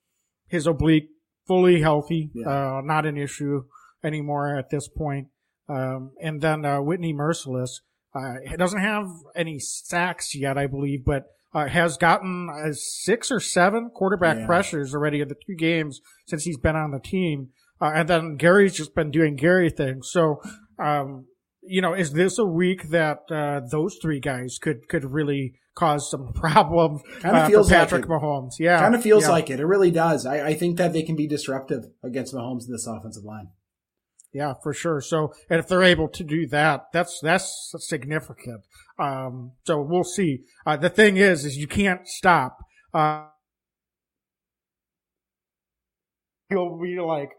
his 0.48 0.66
oblique 0.66 1.10
fully 1.46 1.82
healthy, 1.82 2.32
yeah. 2.34 2.48
uh, 2.48 2.82
not 2.82 3.06
an 3.06 3.18
issue 3.18 3.64
anymore 4.02 4.58
at 4.58 4.70
this 4.70 4.88
point. 4.88 5.28
Um, 5.68 6.12
and 6.22 6.40
then, 6.40 6.64
uh, 6.64 6.80
Whitney 6.80 7.14
Mercilus, 7.14 7.82
uh, 8.16 8.36
doesn't 8.58 8.80
have 8.80 9.10
any 9.36 9.60
sacks 9.60 10.34
yet, 10.34 10.58
I 10.58 10.66
believe, 10.66 11.04
but 11.04 11.24
uh, 11.54 11.68
has 11.68 11.98
gotten 11.98 12.48
uh, 12.50 12.72
six 12.72 13.30
or 13.30 13.42
seven 13.42 13.90
quarterback 13.94 14.38
yeah. 14.38 14.46
pressures 14.46 14.96
already 14.96 15.20
in 15.20 15.28
the 15.28 15.36
two 15.36 15.56
games 15.58 16.00
since 16.26 16.46
he's 16.46 16.58
been 16.58 16.78
on 16.78 16.92
the 16.92 17.02
team. 17.02 17.50
Uh, 17.82 17.92
and 17.94 18.08
then 18.08 18.38
Gary's 18.38 18.76
just 18.78 18.96
been 18.96 19.12
doing 19.12 19.36
Gary 19.36 19.70
things. 19.70 20.10
So, 20.10 20.42
um, 20.80 21.26
you 21.68 21.82
know, 21.82 21.94
is 21.94 22.14
this 22.14 22.38
a 22.38 22.46
week 22.46 22.90
that 22.90 23.20
uh, 23.32 23.62
those 23.70 23.98
three 24.02 24.20
guys 24.20 24.58
could 24.60 24.88
could 24.88 25.06
really 25.06 25.56
cause 25.76 26.10
some 26.10 26.34
problems 26.36 27.02
kind 27.20 27.38
of 27.38 27.44
uh, 27.44 27.48
feels 27.48 27.70
for 27.70 27.76
Patrick 27.76 28.08
like 28.08 28.22
Mahomes? 28.22 28.54
Yeah, 28.60 28.80
kind 28.80 28.96
of 28.96 29.04
feels 29.04 29.24
yeah. 29.24 29.32
like 29.32 29.50
it. 29.50 29.60
It 29.60 29.66
really 29.66 29.92
does. 29.92 30.26
I, 30.26 30.48
I 30.48 30.54
think 30.54 30.78
that 30.78 30.94
they 30.94 31.04
can 31.04 31.16
be 31.16 31.28
disruptive 31.28 31.86
against 32.04 32.34
Mahomes 32.34 32.66
in 32.66 32.72
this 32.72 32.88
offensive 32.88 33.24
line. 33.24 33.50
Yeah, 34.34 34.54
for 34.62 34.74
sure. 34.74 35.02
So, 35.02 35.34
and 35.50 35.60
if 35.60 35.68
they're 35.68 35.84
able 35.84 36.10
to 36.10 36.24
do 36.24 36.48
that, 36.48 36.88
that's, 36.94 37.20
that's 37.24 37.74
significant. 37.80 38.62
Um, 39.00 39.54
so 39.64 39.82
we'll 39.82 40.04
see. 40.04 40.44
Uh, 40.66 40.78
the 40.78 40.90
thing 40.90 41.18
is, 41.18 41.46
is 41.46 41.58
you 41.58 41.68
can't 41.68 42.08
stop. 42.08 42.58
Uh, 42.94 43.26
you'll 46.50 46.80
be 46.80 47.00
like 47.00 47.32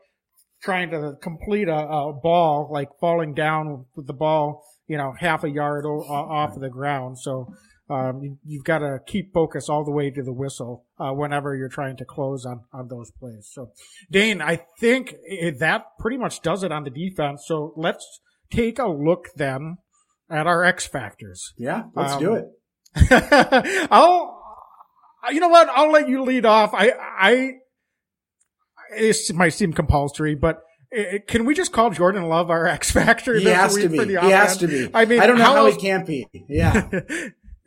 trying 0.63 0.91
to 0.91 1.15
complete 1.23 1.69
a, 1.69 1.77
a, 1.77 2.13
ball, 2.13 2.69
like 2.73 2.89
falling 3.01 3.35
down 3.35 3.87
with 3.95 4.07
the 4.07 4.13
ball, 4.13 4.65
you 4.87 4.97
know, 4.97 5.15
half 5.19 5.45
a 5.45 5.51
yard 5.51 5.85
o- 5.87 6.03
off 6.03 6.55
of 6.55 6.61
the 6.61 6.69
ground. 6.69 7.19
So, 7.19 7.53
um, 7.91 8.39
you, 8.45 8.59
have 8.59 8.65
got 8.65 8.79
to 8.81 8.99
keep 9.07 9.33
focus 9.33 9.69
all 9.69 9.85
the 9.85 9.91
way 9.91 10.11
to 10.11 10.23
the 10.23 10.33
whistle 10.33 10.85
uh, 10.99 11.11
whenever 11.13 11.57
you're 11.57 11.71
trying 11.71 11.97
to 11.97 12.05
close 12.05 12.45
on 12.45 12.65
on 12.73 12.89
those 12.89 13.11
plays. 13.11 13.49
So, 13.51 13.73
Dane, 14.11 14.43
I 14.43 14.61
think 14.79 15.15
it, 15.25 15.59
that 15.61 15.87
pretty 15.99 16.19
much 16.19 16.43
does 16.43 16.63
it 16.63 16.71
on 16.71 16.85
the 16.85 16.91
defense. 16.91 17.45
So 17.47 17.73
let's 17.77 18.21
take 18.51 18.79
a 18.79 18.89
look 18.89 19.29
then 19.37 19.79
at 20.31 20.47
our 20.47 20.65
X 20.65 20.87
factors. 20.87 21.55
Yeah, 21.57 21.85
let's 21.95 22.15
um, 22.15 22.21
do 22.21 22.35
it. 22.35 22.47
I'll, 23.91 24.43
you 25.31 25.41
know 25.41 25.49
what? 25.49 25.69
I'll 25.71 25.91
let 25.91 26.09
you 26.09 26.23
lead 26.23 26.45
off. 26.45 26.75
I, 26.75 26.93
I, 26.99 27.53
it 28.93 29.35
might 29.35 29.51
seem 29.51 29.73
compulsory, 29.73 30.35
but 30.35 30.63
can 31.27 31.45
we 31.45 31.55
just 31.55 31.73
call 31.73 31.91
Jordan 31.91 32.29
Love 32.29 32.51
our 32.51 32.67
X 32.67 32.91
factor? 32.91 33.35
He 33.35 33.45
has 33.47 33.77
to 33.77 33.89
be. 33.89 34.07
He 34.07 34.15
has 34.15 34.57
to 34.59 34.67
be. 34.67 34.91
I 34.95 35.05
mean, 35.05 35.21
I 35.21 35.27
don't 35.27 35.39
know 35.39 35.45
how, 35.45 35.55
how 35.55 35.67
he 35.67 35.77
can't 35.77 36.07
be. 36.07 36.27
Yeah. 36.49 36.89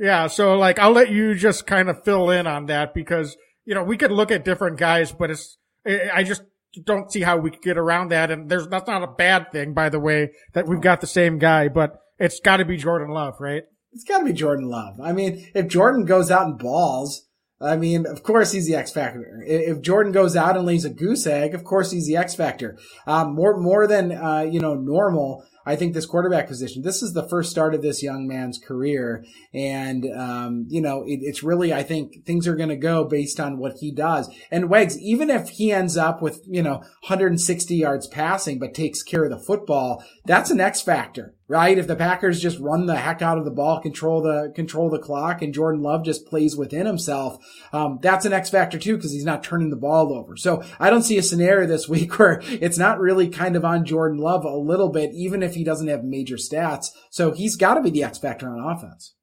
Yeah, 0.02 0.26
so 0.28 0.58
like 0.58 0.80
I'll 0.80 0.94
let 0.94 1.12
you 1.12 1.36
just 1.36 1.68
kind 1.68 1.88
of 1.88 2.04
fill 2.04 2.32
in 2.32 2.48
on 2.48 2.66
that 2.66 2.96
because 2.96 3.38
you 3.66 3.76
know 3.76 3.84
we 3.84 3.98
could 3.98 4.12
look 4.12 4.32
at 4.32 4.44
different 4.44 4.80
guys, 4.80 5.12
but 5.12 5.30
it's 5.30 5.60
I 5.86 6.24
just 6.24 6.42
don't 6.84 7.12
see 7.12 7.22
how 7.22 7.38
we 7.38 7.52
could 7.52 7.62
get 7.62 7.78
around 7.78 8.10
that. 8.10 8.32
And 8.32 8.50
there's 8.50 8.68
that's 8.68 8.88
not 8.88 9.04
a 9.04 9.08
bad 9.08 9.52
thing, 9.52 9.76
by 9.76 9.90
the 9.90 10.00
way, 10.00 10.32
that 10.54 10.68
we've 10.68 10.82
got 10.82 11.02
the 11.02 11.08
same 11.08 11.38
guy, 11.38 11.68
but 11.68 12.00
it's 12.18 12.40
got 12.40 12.58
to 12.58 12.66
be 12.66 12.78
Jordan 12.78 13.10
Love, 13.10 13.36
right? 13.40 13.62
It's 13.92 14.04
got 14.04 14.20
to 14.20 14.26
be 14.26 14.34
Jordan 14.34 14.68
Love. 14.70 15.00
I 15.00 15.12
mean, 15.12 15.48
if 15.54 15.68
Jordan 15.68 16.06
goes 16.06 16.32
out 16.32 16.48
and 16.48 16.58
balls, 16.58 17.28
I 17.62 17.78
mean, 17.78 18.06
of 18.06 18.24
course 18.24 18.52
he's 18.52 18.68
the 18.68 18.76
X 18.76 18.92
factor. 18.92 19.42
If 19.46 19.82
Jordan 19.82 20.12
goes 20.12 20.36
out 20.36 20.58
and 20.58 20.66
lays 20.66 20.86
a 20.86 20.90
goose 20.90 21.28
egg, 21.28 21.54
of 21.54 21.64
course 21.64 21.92
he's 21.92 22.08
the 22.08 22.18
X 22.18 22.36
factor. 22.36 22.78
Um, 23.06 23.36
more 23.36 23.58
more 23.58 23.88
than 23.88 24.12
uh, 24.12 24.42
you 24.50 24.60
know 24.60 24.76
normal. 24.76 25.46
I 25.66 25.76
think 25.76 25.94
this 25.94 26.08
quarterback 26.08 26.48
position, 26.48 26.82
this 26.82 27.04
is 27.04 27.14
the 27.14 27.28
first 27.30 27.52
start 27.52 27.76
of 27.76 27.82
this 27.82 28.02
young 28.02 28.28
man's 28.28 28.58
career. 28.58 29.24
And, 29.54 30.06
um, 30.18 30.66
you 30.70 30.82
know, 30.82 31.04
it, 31.06 31.20
it's 31.22 31.44
really, 31.44 31.72
I 31.72 31.84
think 31.84 32.26
things 32.26 32.48
are 32.48 32.56
going 32.56 32.70
to 32.70 32.76
go 32.76 33.04
based 33.04 33.40
on 33.40 33.60
what 33.60 33.74
he 33.80 33.92
does. 33.92 34.34
And 34.50 34.70
Wags, 34.70 35.00
even 35.00 35.30
if 35.30 35.50
he 35.50 35.72
ends 35.72 35.98
up 35.98 36.22
with, 36.22 36.42
you 36.48 36.64
know, 36.64 36.78
160 37.08 37.76
yards 37.76 38.08
passing, 38.08 38.58
but 38.58 38.74
takes 38.74 39.04
care 39.04 39.24
of 39.24 39.30
the 39.30 39.38
football, 39.38 40.04
that's 40.26 40.50
an 40.50 40.60
X 40.60 40.82
factor 40.82 41.36
right? 41.52 41.78
If 41.78 41.86
the 41.86 41.98
Packers 41.98 42.42
just 42.42 42.58
run 42.60 42.86
the 42.86 42.96
heck 42.96 43.22
out 43.22 43.38
of 43.38 43.44
the 43.44 43.52
ball, 43.52 43.82
control 43.82 44.22
the 44.22 44.54
control 44.56 44.90
the 44.90 44.98
clock, 44.98 45.42
and 45.42 45.54
Jordan 45.54 45.82
Love 45.82 46.06
just 46.06 46.26
plays 46.26 46.56
within 46.56 46.86
himself, 46.86 47.44
um, 47.74 48.00
that's 48.02 48.26
an 48.26 48.32
X 48.32 48.50
factor 48.50 48.80
too 48.80 48.96
because 48.96 49.12
he's 49.12 49.26
not 49.26 49.44
turning 49.44 49.70
the 49.70 49.76
ball 49.76 50.14
over. 50.14 50.38
So 50.38 50.64
I 50.80 50.90
don't 50.90 51.04
see 51.04 51.18
a 51.18 51.24
scenario 51.24 51.68
this 51.68 51.90
week 51.90 52.18
where 52.18 52.42
it's 52.46 52.78
not 52.78 53.00
really 53.00 53.28
kind 53.28 53.58
of 53.58 53.66
on 53.66 53.84
Jordan 53.84 54.18
Love 54.18 54.46
a 54.46 54.56
little 54.56 54.90
bit, 54.90 55.12
even 55.14 55.44
if 55.44 55.56
he 55.56 55.66
doesn't 55.66 55.90
have 55.90 56.06
major 56.06 56.38
stats. 56.38 56.88
So 57.10 57.34
he's 57.34 57.58
got 57.58 57.74
to 57.74 57.82
be 57.82 57.90
the 57.90 58.04
X 58.04 58.18
factor 58.18 58.48
on 58.50 58.72
offense 58.72 59.14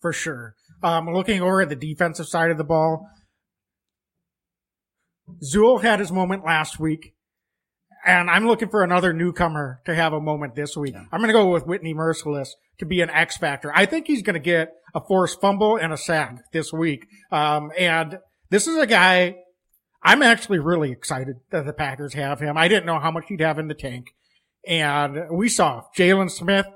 for 0.00 0.14
sure. 0.14 0.54
Um, 0.82 1.12
looking 1.12 1.42
over 1.42 1.60
at 1.60 1.68
the 1.68 1.76
defensive 1.76 2.26
side 2.26 2.50
of 2.50 2.56
the 2.56 2.64
ball, 2.64 3.06
Zool 5.44 5.82
had 5.82 6.00
his 6.00 6.10
moment 6.10 6.42
last 6.42 6.80
week 6.80 7.15
and 8.06 8.30
I'm 8.30 8.46
looking 8.46 8.68
for 8.68 8.84
another 8.84 9.12
newcomer 9.12 9.80
to 9.84 9.94
have 9.94 10.12
a 10.12 10.20
moment 10.20 10.54
this 10.54 10.76
week. 10.76 10.94
I'm 10.94 11.20
going 11.20 11.28
to 11.28 11.34
go 11.34 11.50
with 11.50 11.66
Whitney 11.66 11.92
Mercilus 11.92 12.50
to 12.78 12.86
be 12.86 13.00
an 13.00 13.10
X 13.10 13.36
factor. 13.36 13.72
I 13.74 13.84
think 13.86 14.06
he's 14.06 14.22
going 14.22 14.34
to 14.34 14.40
get 14.40 14.72
a 14.94 15.00
forced 15.00 15.40
fumble 15.40 15.76
and 15.76 15.92
a 15.92 15.96
sack 15.96 16.38
this 16.52 16.72
week. 16.72 17.06
Um, 17.32 17.72
and 17.76 18.18
this 18.48 18.66
is 18.66 18.78
a 18.78 18.86
guy 18.86 19.36
I'm 20.02 20.22
actually 20.22 20.60
really 20.60 20.92
excited 20.92 21.36
that 21.50 21.66
the 21.66 21.72
Packers 21.72 22.14
have 22.14 22.38
him. 22.38 22.56
I 22.56 22.68
didn't 22.68 22.86
know 22.86 23.00
how 23.00 23.10
much 23.10 23.24
he'd 23.26 23.40
have 23.40 23.58
in 23.58 23.66
the 23.66 23.74
tank. 23.74 24.14
And 24.64 25.30
we 25.30 25.48
saw 25.48 25.82
Jaylon 25.96 26.30
Smith, 26.30 26.66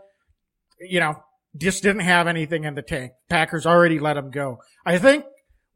you 0.81 0.99
know, 0.99 1.15
just 1.57 1.83
didn't 1.85 2.03
have 2.03 2.27
anything 2.27 2.65
in 2.65 2.75
the 2.75 2.83
tank. 2.83 3.13
Packers 3.29 3.67
already 3.67 4.01
let 4.01 4.17
him 4.17 4.31
go. 4.31 4.59
I 4.85 4.99
think 4.99 5.25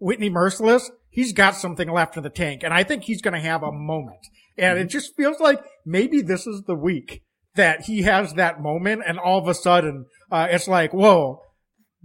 Whitney 0.01 0.31
Mercilus, 0.31 0.91
he's 1.11 1.33
got 1.33 1.55
something 1.55 1.89
left 1.89 2.17
in 2.17 2.25
the 2.25 2.31
tank 2.31 2.63
and 2.65 2.75
I 2.75 2.83
think 2.83 3.05
he's 3.05 3.23
going 3.23 3.35
to 3.35 3.41
have 3.41 3.63
a 3.63 3.71
moment. 3.71 4.27
And 4.57 4.79
it 4.79 4.87
just 4.87 5.17
feels 5.17 5.41
like 5.41 5.61
maybe 5.85 6.23
this 6.23 6.47
is 6.47 6.63
the 6.67 6.77
week 6.77 7.23
that 7.55 7.83
he 7.83 8.03
has 8.03 8.35
that 8.35 8.61
moment 8.61 9.03
and 9.07 9.19
all 9.19 9.39
of 9.39 9.49
a 9.49 9.55
sudden, 9.55 10.07
uh, 10.31 10.49
it's 10.51 10.69
like, 10.69 10.93
whoa, 10.93 11.41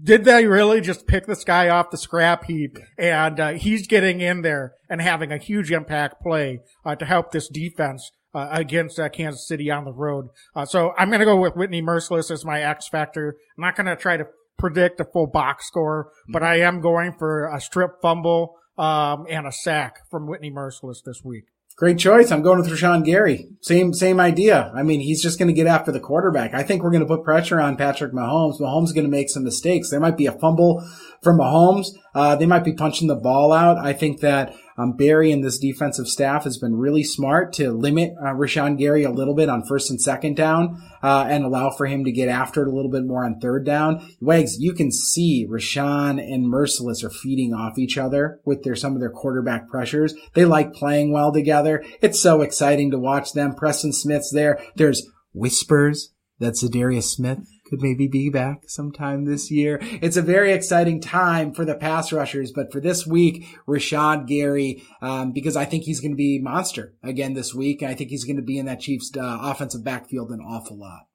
did 0.01 0.23
they 0.23 0.45
really 0.45 0.81
just 0.81 1.07
pick 1.07 1.25
this 1.25 1.43
guy 1.43 1.69
off 1.69 1.91
the 1.91 1.97
scrap 1.97 2.45
heap? 2.45 2.77
And 2.97 3.39
uh, 3.39 3.49
he's 3.53 3.87
getting 3.87 4.21
in 4.21 4.41
there 4.41 4.73
and 4.89 5.01
having 5.01 5.31
a 5.31 5.37
huge 5.37 5.71
impact 5.71 6.21
play 6.21 6.59
uh, 6.85 6.95
to 6.95 7.05
help 7.05 7.31
this 7.31 7.49
defense 7.49 8.09
uh, 8.33 8.47
against 8.51 8.99
uh, 8.99 9.09
Kansas 9.09 9.47
City 9.47 9.71
on 9.71 9.85
the 9.85 9.93
road. 9.93 10.27
Uh, 10.55 10.65
so 10.65 10.93
I'm 10.97 11.09
going 11.09 11.19
to 11.19 11.25
go 11.25 11.37
with 11.37 11.55
Whitney 11.55 11.81
Mercilus 11.81 12.31
as 12.31 12.45
my 12.45 12.61
X 12.61 12.87
factor. 12.87 13.35
I'm 13.57 13.63
not 13.63 13.75
going 13.75 13.87
to 13.87 13.95
try 13.95 14.17
to 14.17 14.25
predict 14.57 14.99
a 14.99 15.05
full 15.05 15.27
box 15.27 15.67
score, 15.67 16.11
but 16.31 16.43
I 16.43 16.59
am 16.59 16.81
going 16.81 17.13
for 17.17 17.45
a 17.47 17.59
strip 17.59 18.01
fumble 18.01 18.55
um, 18.77 19.25
and 19.29 19.47
a 19.47 19.51
sack 19.51 19.95
from 20.11 20.27
Whitney 20.27 20.51
Mercilus 20.51 21.01
this 21.03 21.21
week. 21.23 21.45
Great 21.79 21.97
choice. 21.97 22.29
I'm 22.29 22.41
going 22.41 22.59
with 22.59 22.67
Rashan 22.67 23.05
Gary. 23.05 23.47
Same, 23.61 23.93
same 23.93 24.19
idea. 24.19 24.69
I 24.75 24.83
mean, 24.83 24.99
he's 24.99 25.21
just 25.21 25.39
going 25.39 25.47
to 25.47 25.53
get 25.53 25.65
after 25.65 25.93
the 25.93 25.99
quarterback. 26.01 26.53
I 26.53 26.61
think 26.61 26.83
we're 26.83 26.91
going 26.91 27.07
to 27.07 27.07
put 27.07 27.23
pressure 27.23 27.61
on 27.61 27.77
Patrick 27.77 28.11
Mahomes. 28.11 28.59
Mahomes 28.59 28.87
is 28.87 28.91
going 28.91 29.05
to 29.05 29.09
make 29.09 29.29
some 29.29 29.45
mistakes. 29.45 29.89
There 29.89 30.01
might 30.01 30.17
be 30.17 30.25
a 30.25 30.33
fumble 30.33 30.85
from 31.23 31.39
Mahomes. 31.39 31.91
Uh, 32.13 32.35
they 32.35 32.45
might 32.45 32.63
be 32.63 32.73
punching 32.73 33.07
the 33.07 33.15
ball 33.15 33.51
out. 33.51 33.77
I 33.77 33.93
think 33.93 34.21
that 34.21 34.55
um, 34.77 34.93
Barry 34.93 35.31
and 35.31 35.43
this 35.43 35.59
defensive 35.59 36.07
staff 36.07 36.45
has 36.45 36.57
been 36.57 36.75
really 36.75 37.03
smart 37.03 37.51
to 37.53 37.71
limit 37.71 38.13
uh, 38.21 38.33
Rashan 38.33 38.77
Gary 38.77 39.03
a 39.03 39.11
little 39.11 39.35
bit 39.35 39.49
on 39.49 39.65
first 39.65 39.89
and 39.89 40.01
second 40.01 40.37
down 40.37 40.81
uh, 41.03 41.25
and 41.29 41.43
allow 41.43 41.69
for 41.69 41.85
him 41.85 42.05
to 42.05 42.11
get 42.11 42.29
after 42.29 42.61
it 42.61 42.69
a 42.69 42.75
little 42.75 42.89
bit 42.89 43.05
more 43.05 43.25
on 43.25 43.39
third 43.39 43.65
down. 43.65 44.15
Wags, 44.21 44.57
you 44.59 44.73
can 44.73 44.91
see 44.91 45.45
Rashan 45.49 46.19
and 46.19 46.45
Mercilus 46.45 47.03
are 47.03 47.09
feeding 47.09 47.53
off 47.53 47.77
each 47.77 47.97
other 47.97 48.39
with 48.45 48.63
their 48.63 48.75
some 48.75 48.93
of 48.93 49.01
their 49.01 49.09
quarterback 49.09 49.67
pressures. 49.67 50.13
They 50.33 50.45
like 50.45 50.73
playing 50.73 51.11
well 51.11 51.33
together. 51.33 51.83
It's 52.01 52.21
so 52.21 52.41
exciting 52.41 52.91
to 52.91 52.99
watch 52.99 53.33
them. 53.33 53.55
Preston 53.55 53.91
Smith's 53.91 54.31
there. 54.31 54.63
There's 54.75 55.05
whispers 55.33 56.13
that 56.39 56.53
Za'Darius 56.53 57.03
Smith 57.03 57.39
could 57.69 57.81
maybe 57.81 58.07
be 58.07 58.29
back 58.29 58.63
sometime 58.67 59.25
this 59.25 59.51
year. 59.51 59.79
It's 59.81 60.17
a 60.17 60.21
very 60.21 60.51
exciting 60.53 61.01
time 61.01 61.53
for 61.53 61.65
the 61.65 61.75
pass 61.75 62.11
rushers, 62.11 62.51
but 62.51 62.71
for 62.71 62.81
this 62.81 63.05
week, 63.05 63.45
Rashad 63.67 64.27
Gary, 64.27 64.83
um, 65.01 65.31
because 65.31 65.55
I 65.55 65.65
think 65.65 65.83
he's 65.83 65.99
going 65.99 66.11
to 66.11 66.17
be 66.17 66.39
monster 66.39 66.93
again 67.03 67.33
this 67.33 67.53
week. 67.53 67.83
I 67.83 67.93
think 67.93 68.09
he's 68.09 68.25
going 68.25 68.37
to 68.37 68.41
be 68.41 68.57
in 68.57 68.65
that 68.65 68.79
Chiefs 68.79 69.11
uh, 69.15 69.39
offensive 69.41 69.83
backfield 69.83 70.31
an 70.31 70.39
awful 70.39 70.77
lot. 70.77 71.07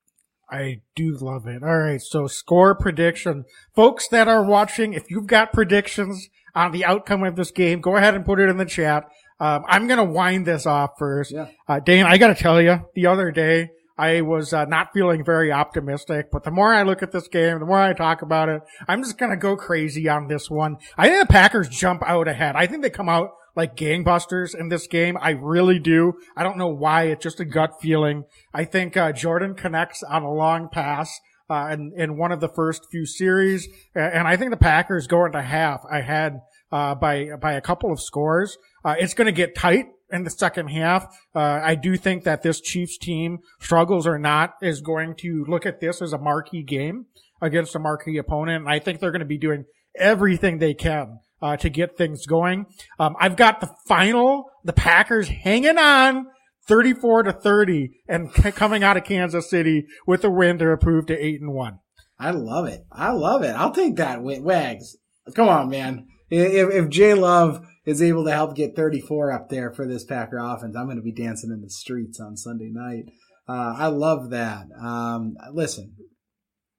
I 0.50 0.82
do 0.94 1.16
love 1.20 1.46
it. 1.46 1.62
All 1.62 1.78
right. 1.78 2.00
So 2.00 2.26
score 2.26 2.74
prediction. 2.74 3.44
Folks 3.74 4.08
that 4.08 4.28
are 4.28 4.44
watching, 4.44 4.92
if 4.92 5.10
you've 5.10 5.26
got 5.26 5.52
predictions 5.52 6.28
on 6.54 6.70
the 6.70 6.84
outcome 6.84 7.24
of 7.24 7.36
this 7.36 7.50
game, 7.50 7.80
go 7.80 7.96
ahead 7.96 8.14
and 8.14 8.24
put 8.24 8.38
it 8.38 8.48
in 8.48 8.58
the 8.58 8.64
chat. 8.64 9.04
Um, 9.40 9.64
I'm 9.66 9.88
going 9.88 9.98
to 9.98 10.04
wind 10.04 10.46
this 10.46 10.66
off 10.66 10.90
first. 10.98 11.32
Yeah. 11.32 11.48
Uh, 11.66 11.80
Dane, 11.80 12.06
I 12.06 12.18
got 12.18 12.28
to 12.28 12.34
tell 12.34 12.60
you, 12.60 12.86
the 12.94 13.06
other 13.06 13.32
day, 13.32 13.70
I 13.96 14.22
was 14.22 14.52
uh, 14.52 14.64
not 14.64 14.92
feeling 14.92 15.24
very 15.24 15.52
optimistic, 15.52 16.30
but 16.32 16.42
the 16.42 16.50
more 16.50 16.74
I 16.74 16.82
look 16.82 17.02
at 17.02 17.12
this 17.12 17.28
game, 17.28 17.60
the 17.60 17.66
more 17.66 17.78
I 17.78 17.92
talk 17.92 18.22
about 18.22 18.48
it, 18.48 18.62
I'm 18.88 19.02
just 19.02 19.18
going 19.18 19.30
to 19.30 19.36
go 19.36 19.56
crazy 19.56 20.08
on 20.08 20.26
this 20.26 20.50
one. 20.50 20.78
I 20.98 21.08
think 21.08 21.28
the 21.28 21.32
Packers 21.32 21.68
jump 21.68 22.02
out 22.04 22.26
ahead. 22.26 22.56
I 22.56 22.66
think 22.66 22.82
they 22.82 22.90
come 22.90 23.08
out 23.08 23.30
like 23.54 23.76
gangbusters 23.76 24.58
in 24.58 24.68
this 24.68 24.88
game. 24.88 25.16
I 25.20 25.30
really 25.30 25.78
do. 25.78 26.14
I 26.36 26.42
don't 26.42 26.58
know 26.58 26.68
why. 26.68 27.04
It's 27.04 27.22
just 27.22 27.38
a 27.38 27.44
gut 27.44 27.80
feeling. 27.80 28.24
I 28.52 28.64
think 28.64 28.96
uh, 28.96 29.12
Jordan 29.12 29.54
connects 29.54 30.02
on 30.02 30.22
a 30.22 30.32
long 30.32 30.68
pass. 30.70 31.20
Uh, 31.50 31.68
in, 31.74 31.92
in 31.94 32.16
one 32.16 32.32
of 32.32 32.40
the 32.40 32.48
first 32.48 32.86
few 32.90 33.04
series, 33.04 33.68
and 33.94 34.26
I 34.26 34.34
think 34.34 34.50
the 34.50 34.56
Packers 34.56 35.06
go 35.06 35.26
into 35.26 35.42
half 35.42 35.84
ahead 35.92 36.40
uh, 36.72 36.94
by 36.94 37.36
by 37.38 37.52
a 37.52 37.60
couple 37.60 37.92
of 37.92 38.00
scores. 38.00 38.56
Uh, 38.82 38.94
it's 38.98 39.12
going 39.12 39.26
to 39.26 39.32
get 39.32 39.54
tight 39.54 39.84
in 40.10 40.24
the 40.24 40.30
second 40.30 40.68
half. 40.68 41.06
Uh, 41.34 41.60
I 41.62 41.74
do 41.74 41.96
think 41.96 42.24
that 42.24 42.42
this 42.42 42.60
Chiefs 42.60 42.98
team, 42.98 43.38
struggles 43.60 44.06
or 44.06 44.18
not, 44.18 44.54
is 44.62 44.80
going 44.80 45.14
to 45.18 45.44
look 45.48 45.66
at 45.66 45.80
this 45.80 46.02
as 46.02 46.12
a 46.12 46.18
marquee 46.18 46.62
game 46.62 47.06
against 47.40 47.74
a 47.74 47.78
marquee 47.78 48.18
opponent. 48.18 48.66
I 48.66 48.78
think 48.78 49.00
they're 49.00 49.10
going 49.10 49.20
to 49.20 49.26
be 49.26 49.38
doing 49.38 49.64
everything 49.96 50.58
they 50.58 50.74
can 50.74 51.18
uh, 51.42 51.56
to 51.58 51.68
get 51.68 51.96
things 51.96 52.26
going. 52.26 52.66
Um, 52.98 53.14
I've 53.20 53.36
got 53.36 53.60
the 53.60 53.70
final, 53.86 54.50
the 54.64 54.72
Packers 54.72 55.28
hanging 55.28 55.78
on 55.78 56.26
34 56.66 57.24
to 57.24 57.32
30 57.32 57.90
and 58.08 58.32
coming 58.32 58.82
out 58.82 58.96
of 58.96 59.04
Kansas 59.04 59.50
City 59.50 59.86
with 60.06 60.24
a 60.24 60.30
win 60.30 60.58
to 60.58 60.70
improve 60.70 61.06
to 61.06 61.18
8 61.18 61.40
and 61.40 61.52
1. 61.52 61.78
I 62.18 62.30
love 62.30 62.66
it. 62.66 62.86
I 62.92 63.10
love 63.10 63.42
it. 63.42 63.54
I'll 63.54 63.72
take 63.72 63.96
that, 63.96 64.22
Wags. 64.22 64.96
Come 65.34 65.48
on, 65.48 65.68
man. 65.68 66.06
If, 66.34 66.70
if 66.70 66.88
Jay 66.88 67.14
Love 67.14 67.66
is 67.84 68.02
able 68.02 68.24
to 68.24 68.32
help 68.32 68.56
get 68.56 68.76
34 68.76 69.32
up 69.32 69.48
there 69.48 69.72
for 69.72 69.86
this 69.86 70.04
Packer 70.04 70.38
offense, 70.38 70.76
I'm 70.76 70.86
going 70.86 70.96
to 70.96 71.02
be 71.02 71.12
dancing 71.12 71.50
in 71.50 71.60
the 71.60 71.70
streets 71.70 72.20
on 72.20 72.36
Sunday 72.36 72.70
night. 72.72 73.10
Uh, 73.48 73.74
I 73.76 73.86
love 73.88 74.30
that. 74.30 74.66
Um, 74.80 75.36
listen, 75.52 75.94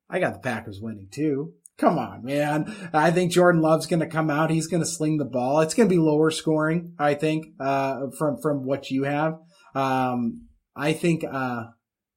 I 0.09 0.19
got 0.19 0.33
the 0.33 0.39
Packers 0.39 0.79
winning 0.81 1.07
too. 1.11 1.53
Come 1.77 1.97
on, 1.97 2.23
man. 2.23 2.73
I 2.93 3.11
think 3.11 3.31
Jordan 3.31 3.61
Love's 3.61 3.85
going 3.85 3.99
to 3.99 4.07
come 4.07 4.29
out. 4.29 4.49
He's 4.49 4.67
going 4.67 4.81
to 4.81 4.87
sling 4.87 5.17
the 5.17 5.25
ball. 5.25 5.59
It's 5.59 5.73
going 5.73 5.89
to 5.89 5.93
be 5.93 5.99
lower 5.99 6.31
scoring, 6.31 6.93
I 6.97 7.15
think, 7.15 7.47
uh, 7.59 8.07
from, 8.17 8.37
from 8.41 8.65
what 8.65 8.89
you 8.89 9.03
have. 9.03 9.39
Um, 9.73 10.47
I 10.75 10.93
think, 10.93 11.25
uh, 11.29 11.65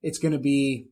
it's 0.01 0.19
going 0.19 0.33
to 0.33 0.39
be, 0.39 0.87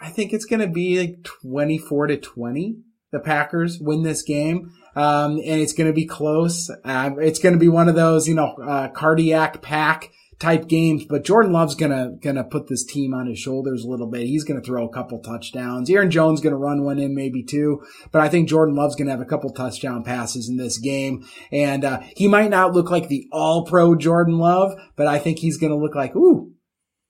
I 0.00 0.10
think 0.10 0.32
it's 0.32 0.44
going 0.44 0.60
to 0.60 0.68
be 0.68 1.00
like 1.00 1.24
24 1.42 2.06
to 2.08 2.16
20. 2.18 2.76
The 3.12 3.20
Packers 3.20 3.78
win 3.80 4.02
this 4.02 4.22
game. 4.22 4.72
Um, 4.96 5.32
and 5.32 5.60
it's 5.60 5.72
going 5.72 5.86
to 5.86 5.94
be 5.94 6.06
close. 6.06 6.70
Uh, 6.84 7.10
it's 7.18 7.38
going 7.38 7.54
to 7.54 7.58
be 7.58 7.68
one 7.68 7.88
of 7.88 7.94
those, 7.94 8.26
you 8.26 8.34
know, 8.34 8.54
uh, 8.56 8.88
cardiac 8.88 9.62
pack 9.62 10.10
type 10.42 10.66
games, 10.66 11.04
but 11.04 11.24
Jordan 11.24 11.52
Love's 11.52 11.76
gonna 11.76 12.16
gonna 12.20 12.42
put 12.42 12.66
this 12.66 12.84
team 12.84 13.14
on 13.14 13.28
his 13.28 13.38
shoulders 13.38 13.84
a 13.84 13.88
little 13.88 14.08
bit. 14.08 14.26
He's 14.26 14.42
gonna 14.42 14.60
throw 14.60 14.84
a 14.84 14.92
couple 14.92 15.20
touchdowns. 15.20 15.88
Aaron 15.88 16.10
Jones 16.10 16.40
gonna 16.40 16.56
run 16.56 16.82
one 16.82 16.98
in, 16.98 17.14
maybe 17.14 17.44
two, 17.44 17.80
but 18.10 18.20
I 18.20 18.28
think 18.28 18.48
Jordan 18.48 18.74
Love's 18.74 18.96
gonna 18.96 19.12
have 19.12 19.20
a 19.20 19.24
couple 19.24 19.50
touchdown 19.50 20.02
passes 20.02 20.48
in 20.48 20.56
this 20.56 20.78
game, 20.78 21.24
and 21.52 21.84
uh, 21.84 22.00
he 22.16 22.26
might 22.26 22.50
not 22.50 22.72
look 22.72 22.90
like 22.90 23.06
the 23.06 23.28
All 23.30 23.64
Pro 23.64 23.94
Jordan 23.94 24.38
Love, 24.38 24.74
but 24.96 25.06
I 25.06 25.20
think 25.20 25.38
he's 25.38 25.58
gonna 25.58 25.78
look 25.78 25.94
like 25.94 26.16
ooh. 26.16 26.50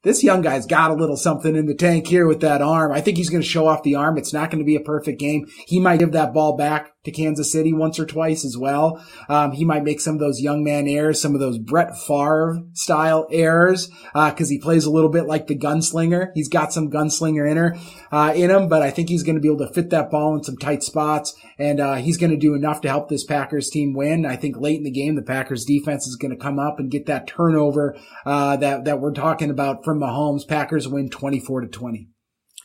This 0.03 0.25
young 0.25 0.43
guy's 0.43 0.67
got 0.67 0.91
a 0.91 0.95
little 0.95 1.17
something 1.17 1.55
in 1.55 1.67
the 1.67 1.75
tank 1.75 2.09
here 2.09 2.27
with 2.27 2.41
that 2.41 2.61
arm. 2.61 2.91
I 2.91 3.01
think 3.01 3.17
he's 3.17 3.31
going 3.31 3.43
to 3.43 3.49
show 3.49 3.69
off 3.69 3.85
the 3.85 3.95
arm. 3.95 4.19
It's 4.19 4.33
not 4.33 4.51
going 4.51 4.59
to 4.59 4.65
be 4.65 4.75
a 4.75 4.81
perfect 4.81 5.21
game. 5.21 5.47
He 5.67 5.79
might 5.79 6.01
give 6.01 6.13
that 6.13 6.35
ball 6.35 6.57
back 6.57 6.92
to 7.05 7.11
Kansas 7.11 7.51
City 7.51 7.73
once 7.73 7.99
or 7.99 8.07
twice 8.07 8.45
as 8.45 8.57
well. 8.57 9.05
Um, 9.29 9.53
he 9.53 9.65
might 9.65 9.83
make 9.83 10.01
some 10.01 10.15
of 10.15 10.21
those 10.21 10.41
young 10.41 10.63
man 10.63 10.87
errors, 10.87 11.21
some 11.21 11.35
of 11.35 11.41
those 11.41 11.59
Brett 11.59 11.99
Favre 12.07 12.63
style 12.75 13.27
errors, 13.33 13.89
because 14.15 14.49
uh, 14.49 14.51
he 14.51 14.59
plays 14.59 14.85
a 14.85 14.91
little 14.91 15.11
bit 15.11 15.27
like 15.27 15.49
the 15.49 15.59
gunslinger. 15.59 16.31
He's 16.35 16.49
got 16.49 16.73
some 16.73 16.91
gunslinger 16.91 17.51
in 17.51 17.57
her, 17.57 17.77
uh, 18.13 18.33
in 18.37 18.51
him, 18.51 18.69
but 18.69 18.83
I 18.83 18.91
think 18.91 19.09
he's 19.09 19.25
going 19.25 19.35
to 19.35 19.41
be 19.41 19.49
able 19.49 19.67
to 19.67 19.73
fit 19.73 19.91
that 19.91 20.11
ball 20.11 20.37
in 20.37 20.45
some 20.45 20.57
tight 20.57 20.85
spots, 20.85 21.35
and 21.59 21.81
uh, 21.81 21.95
he's 21.97 22.19
going 22.19 22.31
to 22.31 22.37
do 22.37 22.55
enough 22.55 22.81
to 22.83 22.89
help 22.89 23.09
this 23.09 23.25
Packers 23.25 23.69
team 23.69 23.95
win. 23.95 24.25
I 24.25 24.37
think 24.37 24.57
late 24.59 24.79
in 24.79 24.85
the 24.85 24.91
game, 24.91 25.17
the 25.17 25.23
Packers 25.23 25.65
defense 25.65 26.07
is 26.07 26.17
going 26.17 26.31
to 26.31 26.37
come 26.37 26.61
up 26.61 26.79
and 26.79 26.91
get 26.91 27.07
that 27.07 27.27
turnover 27.27 27.97
uh, 28.25 28.57
that 28.59 28.85
that 28.85 29.01
we're 29.01 29.13
talking 29.13 29.51
about 29.51 29.85
from 29.85 29.99
Mahomes. 29.99 30.47
Packers 30.47 30.87
win 30.87 31.11
twenty 31.11 31.41
four 31.41 31.61
to 31.61 31.67
twenty. 31.67 32.09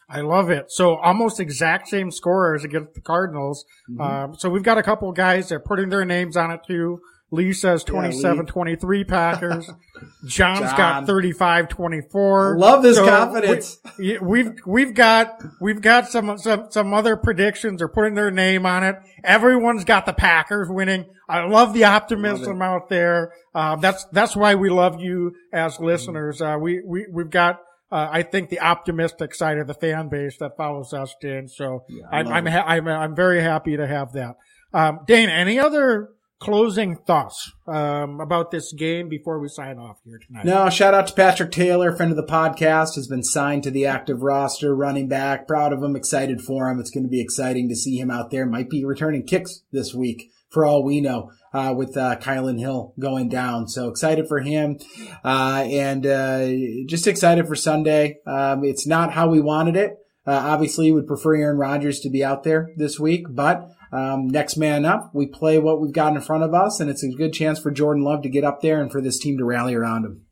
I 0.10 0.22
love 0.22 0.50
it. 0.50 0.72
So 0.72 0.96
almost 0.96 1.40
exact 1.40 1.90
same 1.90 2.12
scorers 2.12 2.64
against 2.64 2.94
the 2.94 3.02
Cardinals. 3.02 3.66
Mm-hmm. 3.90 4.02
Um, 4.02 4.36
so 4.36 4.50
we've 4.50 4.64
got 4.64 4.78
a 4.78 4.84
couple 4.84 5.10
of 5.10 5.16
guys 5.16 5.50
that 5.50 5.56
are 5.56 5.60
putting 5.60 5.90
their 5.90 6.06
names 6.06 6.38
on 6.38 6.52
it 6.52 6.62
too. 6.66 7.02
Lee 7.30 7.52
says 7.52 7.84
27-23 7.84 9.06
Packers. 9.06 9.70
John's 10.26 10.60
John. 10.60 10.78
got 10.78 11.08
35-24. 11.08 12.58
Love 12.58 12.84
this 12.84 12.96
so 12.96 13.06
confidence. 13.06 13.80
We, 14.00 14.18
we've, 14.20 14.52
we've 14.66 14.94
got, 14.94 15.44
we've 15.60 15.82
got 15.82 16.08
some, 16.08 16.38
some, 16.38 16.68
some 16.70 16.94
other 16.94 17.18
predictions 17.18 17.82
are 17.82 17.90
putting 17.90 18.14
their 18.14 18.32
name 18.32 18.66
on 18.66 18.86
it. 18.86 18.96
Everyone's 19.26 19.84
got 19.84 20.06
the 20.06 20.14
Packers 20.14 20.70
winning. 20.70 21.06
I 21.28 21.46
love 21.48 21.74
the 21.74 21.84
optimism 21.84 22.60
love 22.60 22.62
out 22.62 22.90
there. 22.90 23.34
Uh, 23.54 23.76
that's, 23.76 24.06
that's 24.06 24.34
why 24.34 24.56
we 24.56 24.70
love 24.70 25.02
you 25.02 25.36
as 25.52 25.82
listeners. 25.82 26.42
Uh, 26.42 26.58
we, 26.62 26.82
we, 26.86 27.08
we've 27.12 27.30
got, 27.30 27.60
uh, 27.92 28.10
I 28.12 28.24
think 28.24 28.50
the 28.50 28.60
optimistic 28.60 29.34
side 29.34 29.58
of 29.58 29.68
the 29.68 29.74
fan 29.74 30.10
base 30.10 30.38
that 30.40 30.58
follows 30.58 30.94
us, 30.94 31.16
Dan. 31.22 31.48
So 31.48 31.86
yeah, 31.90 32.04
I'm 32.12 32.28
I'm, 32.28 32.46
ha- 32.46 32.66
I'm, 32.66 32.88
I'm 32.88 33.16
very 33.16 33.42
happy 33.42 33.78
to 33.78 33.88
have 33.88 34.14
that. 34.14 34.36
Um, 34.74 35.00
Dane, 35.08 35.30
any 35.30 35.60
other 35.60 36.10
closing 36.40 36.96
thoughts 36.96 37.52
um, 37.68 38.20
about 38.20 38.52
this 38.52 38.72
game 38.74 39.10
before 39.10 39.40
we 39.40 39.48
sign 39.48 39.80
off 39.80 39.98
here 40.04 40.20
tonight. 40.20 40.46
No, 40.46 40.70
shout 40.70 40.94
out 40.94 41.08
to 41.08 41.14
Patrick 41.14 41.52
Taylor, 41.52 41.96
friend 41.96 42.12
of 42.12 42.18
the 42.18 42.32
podcast, 42.32 42.96
has 42.96 43.08
been 43.08 43.24
signed 43.24 43.64
to 43.64 43.72
the 43.72 43.86
active 43.86 44.22
roster, 44.22 44.76
running 44.76 45.08
back. 45.08 45.48
Proud 45.48 45.74
of 45.74 45.82
him, 45.82 45.96
excited 45.96 46.42
for 46.42 46.70
him. 46.70 46.80
It's 46.80 46.92
going 46.92 47.06
to 47.06 47.10
be 47.10 47.22
exciting 47.22 47.70
to 47.70 47.76
see 47.76 47.98
him 47.98 48.12
out 48.12 48.30
there. 48.30 48.46
Might 48.46 48.70
be 48.70 48.86
returning 48.86 49.26
kicks 49.26 49.64
this 49.72 49.96
week 49.96 50.30
for 50.50 50.66
all 50.66 50.84
we 50.84 51.02
know, 51.02 51.32
uh, 51.54 51.74
with, 51.76 51.98
uh, 51.98 52.16
Kylan 52.18 52.60
Hill 52.60 52.94
going 53.00 53.30
down. 53.30 53.68
So 53.68 53.90
excited 53.90 54.28
for 54.28 54.40
him. 54.40 54.78
Uh, 55.24 55.66
and, 55.70 56.06
uh, 56.06 56.48
just 56.88 57.08
excited 57.08 57.48
for 57.48 57.56
Sunday. 57.56 58.18
Um, 58.26 58.64
it's 58.64 58.88
not 58.88 59.14
how 59.14 59.30
we 59.30 59.42
wanted 59.42 59.76
it. 59.76 59.96
Uh, 60.26 60.32
obviously 60.32 60.92
would 60.92 61.08
prefer 61.08 61.36
Aaron 61.36 61.58
Rodgers 61.58 62.00
to 62.02 62.10
be 62.10 62.24
out 62.24 62.44
there 62.44 62.70
this 62.78 63.00
week, 63.00 63.26
but, 63.30 63.66
um, 63.94 64.28
next 64.28 64.58
man 64.58 64.84
up, 64.84 65.12
we 65.14 65.26
play 65.26 65.58
what 65.58 65.82
we've 65.82 65.94
got 65.94 66.14
in 66.14 66.22
front 66.22 66.44
of 66.44 66.54
us, 66.54 66.80
and 66.82 66.90
it's 66.90 67.04
a 67.04 67.10
good 67.10 67.32
chance 67.32 67.60
for 67.60 67.72
Jordan 67.72 68.04
Love 68.04 68.22
to 68.24 68.30
get 68.30 68.44
up 68.44 68.62
there 68.62 68.82
and 68.82 68.92
for 68.92 69.02
this 69.02 69.20
team 69.20 69.38
to 69.38 69.46
rally 69.46 69.74
around 69.74 70.04
him. 70.04 70.26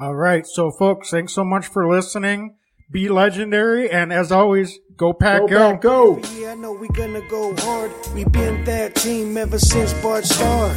All 0.00 0.14
right. 0.14 0.46
So 0.46 0.70
folks, 0.70 1.10
thanks 1.10 1.32
so 1.32 1.44
much 1.44 1.66
for 1.66 1.88
listening. 1.88 2.56
Be 2.90 3.08
legendary. 3.08 3.90
And 3.90 4.12
as 4.12 4.30
always, 4.30 4.78
go 4.96 5.12
pack, 5.12 5.40
Go, 5.40 5.46
go. 5.48 5.70
Pack, 5.72 5.80
go! 5.80 6.20
Yeah, 6.34 6.52
I 6.52 6.54
know 6.54 6.72
we 6.72 6.88
gonna 6.88 7.22
go 7.28 7.54
hard. 7.56 7.90
We 8.14 8.24
been 8.24 8.64
that 8.64 8.94
team 8.94 9.36
ever 9.36 9.58
since 9.58 9.92
Bart 9.94 10.24
Starr. 10.24 10.74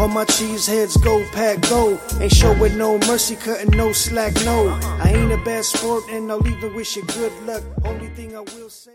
All 0.00 0.08
my 0.08 0.24
cheese 0.24 0.66
heads 0.66 0.96
go 0.96 1.24
pack 1.32 1.60
go. 1.68 1.98
Ain't 2.20 2.32
showing 2.32 2.76
no 2.76 2.98
mercy, 2.98 3.36
cutting 3.36 3.70
no 3.76 3.92
slack, 3.92 4.34
no. 4.44 4.68
I 4.82 5.12
ain't 5.14 5.32
a 5.32 5.36
bad 5.44 5.64
sport 5.64 6.04
and 6.10 6.30
I'll 6.30 6.46
even 6.48 6.74
wish 6.74 6.96
you 6.96 7.04
good 7.04 7.32
luck. 7.46 7.62
Only 7.84 8.08
thing 8.08 8.36
I 8.36 8.40
will 8.40 8.70
say. 8.70 8.92